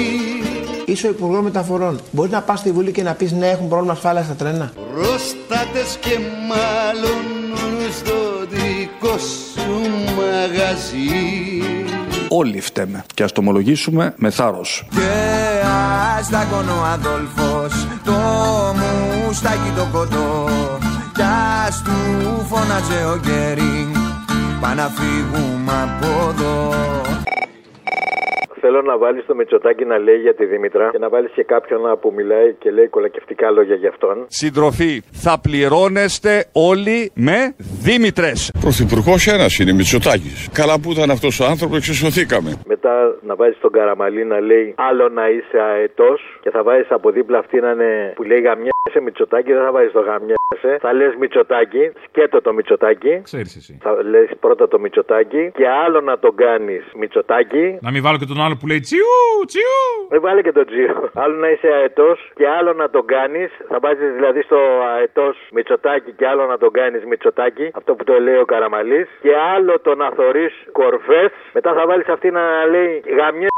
Είσαι 0.86 1.08
ο 1.08 1.10
Υπουργός 1.10 1.44
Μεταφορών. 1.44 2.00
Μπορείς 2.12 2.32
να 2.32 2.42
πας 2.42 2.60
στη 2.60 2.72
Βουλή 2.72 2.92
και 2.92 3.04
να 3.04 3.14
πεις 3.14 3.32
ναι, 3.32 3.50
έχουν 3.50 3.68
πρόβλημα 3.68 3.94
ασφάλειας 3.94 4.26
στα 4.26 4.34
τρένα. 4.34 4.72
Πρόστατες 4.94 5.98
και 6.00 6.20
μάλλον 6.50 7.24
στο 8.00 8.46
δικό 8.50 9.18
σου 9.18 9.82
μαγαζί 10.16 11.24
Όλοι 12.36 12.62
φταίμε. 12.62 13.04
Και 13.14 13.24
ας 13.24 13.32
το 13.32 13.42
ομολογήσουμε 13.42 14.14
με 14.18 14.30
θάρρος. 14.30 14.88
και 14.90 15.02
ας 16.18 16.30
δάκωνε 16.30 16.72
ο 16.72 16.84
Αδόλφος 16.94 17.88
το 18.04 18.12
μουστάκι 19.26 19.72
το 19.76 19.88
κοντό 19.92 20.50
κι 21.16 21.22
ας 21.68 21.82
του 21.82 21.92
φώναζε 22.50 23.06
ο 23.14 23.20
Γκέρινγκ 23.20 23.96
πά 24.62 24.74
να 24.74 24.92
φύγουμε 24.96 25.72
από 25.84 26.30
εδώ 26.30 26.74
Θέλω 28.66 28.82
να 28.82 28.98
βάλεις 28.98 29.26
το 29.26 29.36
Μητσοτάκι 29.36 29.86
να 29.86 29.98
λέει 29.98 30.16
για 30.16 30.36
τη 30.36 30.46
Δήμητρα 30.46 30.90
και 30.92 30.98
να 30.98 31.10
βάλεις 31.10 31.32
και 31.32 31.44
κάποιον 31.44 31.82
που 32.02 32.14
μιλάει 32.16 32.54
και 32.54 32.72
λέει 32.72 32.88
κολακευτικά 32.88 33.52
λόγια 33.52 33.76
για 33.76 33.90
αυτόν. 33.90 34.26
Συντροφή, 34.28 35.02
θα 35.12 35.40
πληρώνεστε 35.40 36.46
όλοι 36.52 37.12
με 37.16 37.56
Δήμητρες. 37.58 38.52
Πρωθυπουργός 38.62 39.28
ένας 39.28 39.60
είναι 39.60 39.74
Μητσοτάκι. 39.74 40.32
Καλά 40.54 40.80
που 40.80 40.92
ήταν 40.92 41.10
αυτός 41.12 41.40
ο 41.40 41.46
άνθρωπος, 41.46 41.78
εξισωθήκαμε. 41.78 42.50
Μετά 42.66 43.16
να 43.22 43.36
βάζεις 43.36 43.60
τον 43.60 43.72
Καραμαλή 43.72 44.26
να 44.26 44.40
λέει 44.40 44.74
άλλο 44.78 45.10
να 45.10 45.30
είσαι 45.30 45.58
αετός 45.60 46.33
και 46.44 46.50
θα 46.50 46.64
βάζεις 46.64 46.92
από 46.92 47.10
δίπλα 47.12 47.38
αυτή 47.38 47.60
να 47.60 47.72
είναι 47.72 48.14
που 48.16 48.24
λέει 48.24 48.42
γαμιέσαι 48.42 49.00
Μητσοτάκι, 49.04 49.54
δεν 49.54 49.64
θα 49.64 49.72
βάζεις 49.72 49.92
το 49.92 50.00
γαμιέσαι. 50.00 50.78
Θα 50.80 50.94
λες 50.94 51.16
Μητσοτάκι, 51.20 51.92
σκέτο 52.04 52.42
το 52.42 52.54
Μητσοτάκι. 52.54 53.22
Ξέρεις 53.24 53.56
εσύ. 53.56 53.78
Θα 53.82 54.04
λες 54.04 54.30
πρώτα 54.40 54.68
το 54.68 54.80
Μητσοτάκι 54.80 55.52
και 55.56 55.68
άλλο 55.68 56.02
να 56.02 56.20
τον 56.20 56.36
κάνεις 56.36 56.84
Μητσοτάκι. 56.96 57.78
Να 57.82 57.92
μην 57.92 58.02
βάλω 58.04 58.18
και 58.18 58.26
τον 58.26 58.42
άλλο 58.42 58.56
που 58.60 58.68
λέει 58.68 58.80
τσιού, 58.80 59.46
τσιού. 59.46 60.08
Δεν 60.10 60.22
βάλε 60.22 60.42
και 60.42 60.52
τον 60.52 60.66
τσιού. 60.66 61.10
Άλλο 61.14 61.36
να 61.36 61.50
είσαι 61.50 61.68
αετός 61.68 62.32
και 62.36 62.48
άλλο 62.48 62.74
να 62.74 62.90
τον 62.90 63.06
κάνεις. 63.06 63.52
Θα 63.68 63.80
βάζεις 63.80 64.14
δηλαδή 64.14 64.42
στο 64.42 64.60
αετός 64.96 65.38
Μητσοτάκι 65.52 66.12
και 66.12 66.28
άλλο 66.28 66.46
να 66.46 66.58
τον 66.58 66.72
κάνεις 66.72 67.06
Μητσοτάκι. 67.06 67.72
Αυτό 67.74 67.96
που 67.96 68.04
το 68.04 68.20
λέει 68.20 68.38
ο 68.38 68.46
Καραμαλής. 68.46 69.08
Και 69.22 69.36
άλλο 69.56 69.80
το 69.80 69.96
να 69.96 70.10
θωρείς 70.10 70.54
κορφές. 70.72 71.32
Μετά 71.54 71.74
θα 71.74 71.86
βάλεις 71.86 72.08
αυτή 72.08 72.32
να 72.32 72.66
λέει 72.66 73.04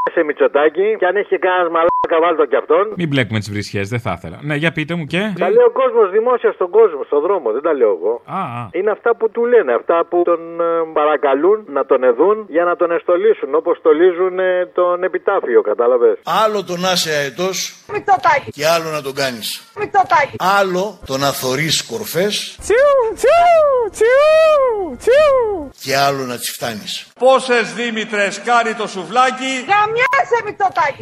γαμιέσαι 0.05 0.23
Μητσοτάκι. 0.27 0.95
Και 0.99 1.05
αν 1.05 1.15
έχει 1.15 1.27
και 1.27 1.37
κανένας 1.45 1.69
μαλάκα, 1.75 2.17
βάλει 2.23 2.37
το 2.41 2.45
κι 2.51 2.55
αυτόν. 2.63 2.85
Μην 3.01 3.07
μπλέκουμε 3.07 3.39
τις 3.39 3.49
βρισχές, 3.51 3.85
δεν 3.89 3.99
θα 4.05 4.11
ήθελα. 4.17 4.37
Ναι, 4.41 4.55
για 4.55 4.71
πείτε 4.71 4.93
μου 4.97 5.05
και. 5.05 5.21
Τα 5.39 5.49
λέει 5.55 5.65
ο 5.71 5.73
κόσμος 5.81 6.05
δημόσια 6.17 6.51
στον 6.57 6.69
κόσμο, 6.77 7.01
στον 7.09 7.21
δρόμο. 7.25 7.47
Δεν 7.51 7.61
τα 7.67 7.73
λέω 7.79 7.91
εγώ. 7.99 8.13
Α, 8.25 8.39
α. 8.59 8.61
Είναι 8.77 8.91
αυτά 8.97 9.09
που 9.17 9.25
του 9.33 9.45
λένε, 9.53 9.71
αυτά 9.73 9.97
που 10.09 10.17
τον 10.29 10.41
ε, 10.61 10.65
παρακαλούν 10.99 11.57
να 11.77 11.85
τον 11.85 12.03
εδούν 12.03 12.37
για 12.55 12.63
να 12.69 12.75
τον 12.75 12.89
εστολίσουν. 12.97 13.49
Όπως 13.61 13.77
στολίζουν 13.77 14.39
ε, 14.39 14.65
τον 14.79 15.03
επιτάφιο, 15.03 15.61
κατάλαβες. 15.61 16.15
Άλλο 16.43 16.63
το 16.69 16.75
να 16.77 16.91
είσαι 16.95 17.11
αετός 17.19 17.57
Μητσοτάκι. 17.93 18.49
και 18.57 18.65
άλλο 18.75 18.89
να 18.97 19.01
τον 19.01 19.13
κάνεις. 19.21 19.47
Μητσοτάκι. 19.79 20.35
Άλλο 20.59 20.83
το 21.05 21.17
να 21.17 21.29
θωρεί 21.41 21.69
κορφές 21.91 22.33
Τσιού, 22.61 22.91
τσιού, 23.17 23.65
τσιού, 23.95 24.97
τσιού. 25.01 25.69
και 25.83 25.95
άλλο 26.07 26.23
να 26.31 26.35
τι 26.37 26.47
φτάνει. 26.57 26.87
Πόσες 27.19 27.73
Δήμητρε 27.73 28.27
κάνει 28.45 28.73
το 28.73 28.87
σουβλάκι; 28.87 29.51
Γαμιέσαι 29.69 30.39
Μητσοτάκι. 30.45 31.01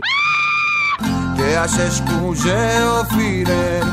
Και 1.35 1.57
ας 1.57 1.77
εσκούζε 1.77 2.59
ο 2.97 3.15
Φίρερ 3.15 3.83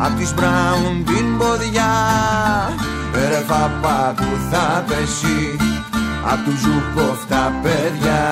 Απ' 0.00 0.16
της 0.18 0.34
Μπράουν 0.34 1.04
την 1.04 1.38
ποδιά 1.38 1.92
Ρε 3.14 3.40
παπά 3.46 4.14
που 4.16 4.28
θα 4.50 4.84
πέσει 4.88 5.56
Απ' 6.32 6.44
τους 6.44 6.60
Ζουκόφ 6.60 7.26
τα 7.28 7.52
παιδιά 7.62 8.24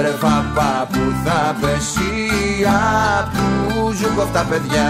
Ρε 0.00 0.14
παπά 0.20 0.88
που 0.92 1.14
θα 1.24 1.56
πέσει 1.60 2.66
Απ' 3.18 3.34
τους 3.34 3.96
Ζουκόφ 3.96 4.32
τα 4.32 4.46
παιδιά 4.50 4.88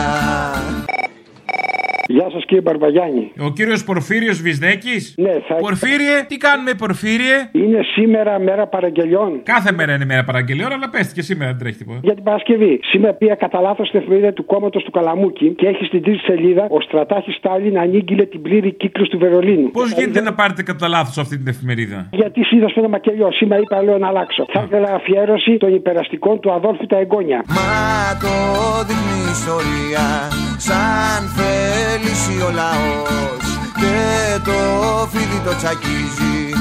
Γεια 2.09 2.30
σας 2.30 2.44
κύριε 2.44 2.62
Μπαρβαγιάννη. 2.62 3.32
Ο 3.40 3.50
κύριος 3.50 3.84
Πορφύριος 3.84 4.40
Βυσδέκη. 4.40 4.96
Ναι, 5.16 5.34
θα... 5.48 5.54
Πορφύριε, 5.54 6.24
τι 6.28 6.36
κάνουμε, 6.36 6.74
Πορφύριε; 6.74 7.36
Είναι 7.52 7.80
σήμερα 7.94 8.38
μέρα 8.38 8.66
παραγγελιών. 8.66 9.40
Κάθε 9.42 9.72
μέρα 9.72 9.94
είναι 9.94 10.04
μέρα 10.04 10.24
παραγγελιών, 10.24 10.72
αλλά 10.72 10.88
πες 10.90 11.12
και 11.12 11.22
σήμερα 11.22 11.50
δεν 11.50 11.59
τρέχει 11.59 11.76
τίποτα. 11.76 12.00
Για 12.02 12.14
την 12.14 12.22
Παρασκευή. 12.22 12.80
Σήμερα 12.82 13.12
πήγα 13.14 13.34
κατά 13.34 13.61
λάθος 13.61 13.88
στην 13.88 14.00
εφημερίδα 14.00 14.32
του 14.32 14.44
κόμματος 14.44 14.82
του 14.84 14.90
Καλαμούκη 14.90 15.48
και 15.50 15.66
έχει 15.66 15.84
στην 15.84 16.02
τρίτη 16.02 16.18
σελίδα 16.18 16.66
ο 16.70 16.80
στρατάρχης 16.80 17.34
Στάλιν 17.34 17.78
ανήγγειλε 17.78 18.24
την 18.24 18.42
πλήρη 18.42 18.72
κύκλωση 18.72 19.07
του 19.07 19.18
Βερολίνου. 19.18 19.70
Πώς 19.70 19.92
γίνεται 19.92 20.20
να 20.20 20.34
πάρετε 20.34 20.62
κατά 20.62 20.88
λάθος 20.88 21.18
αυτή 21.18 21.36
την 21.36 21.48
εφημερίδα; 21.48 22.09
Γιατί 22.12 22.40
είδα 22.50 22.68
στο 22.68 22.80
ένα 22.80 22.88
μακελιό. 22.88 23.32
Σήμερα 23.32 23.61
είπα 23.61 23.82
λέω 23.82 23.98
να 23.98 24.09
αλλάξω. 24.09 24.46
Θα 24.52 24.62
ήθελα 24.66 24.94
αφιέρωση 24.94 25.57
των 25.57 25.74
υπεραστικών 25.74 26.40
του 26.40 26.52
Αδόλφου 26.52 26.86
τα 26.86 26.98
εγγόνια. 26.98 27.44
Μα 27.48 28.18
το 28.20 28.34
δείχνει 28.86 29.18
η 29.26 29.30
ιστορία 29.30 30.04
σαν 31.97 32.05
θέληση 32.05 32.42
ο 32.42 32.51
λαός 32.51 33.47
και 33.80 34.40
το 34.44 34.59
φίδι 35.12 35.40
το 35.44 35.57
τσακίζει. 35.57 36.53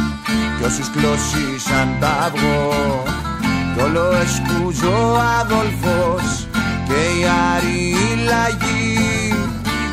Κι 0.58 0.64
όσους 0.66 0.90
κλώσει 0.90 1.60
σαν 1.68 1.98
τα 2.00 2.08
αυγό 2.08 3.04
κι 3.74 3.82
όλο 3.82 4.06
εσκούζω 4.24 5.12
ο 5.12 5.20
Αδόλφος 5.40 6.48
και 6.88 6.94
οι 6.94 7.22
άριοι 7.54 8.24
λαγοί 8.26 9.34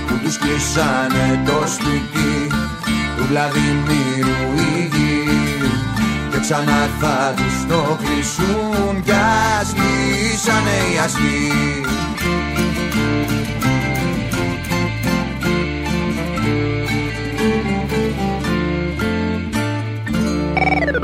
που 0.06 0.14
τους 0.22 0.38
κλείσανε 0.38 1.42
το 1.46 1.62
σπίτι 1.74 2.46
του 3.16 3.24
Βλαδιμίρου 3.28 4.40
η 4.54 4.90
γη 4.92 5.24
και 6.30 6.38
ξανά 6.40 6.88
θα 7.00 7.34
τους 7.36 7.66
το 7.68 7.98
κλείσουν 8.02 9.02
κι 9.04 9.12
ας 9.58 9.68
λύσανε 9.80 10.76
οι 10.92 10.98
αστεί 11.04 11.50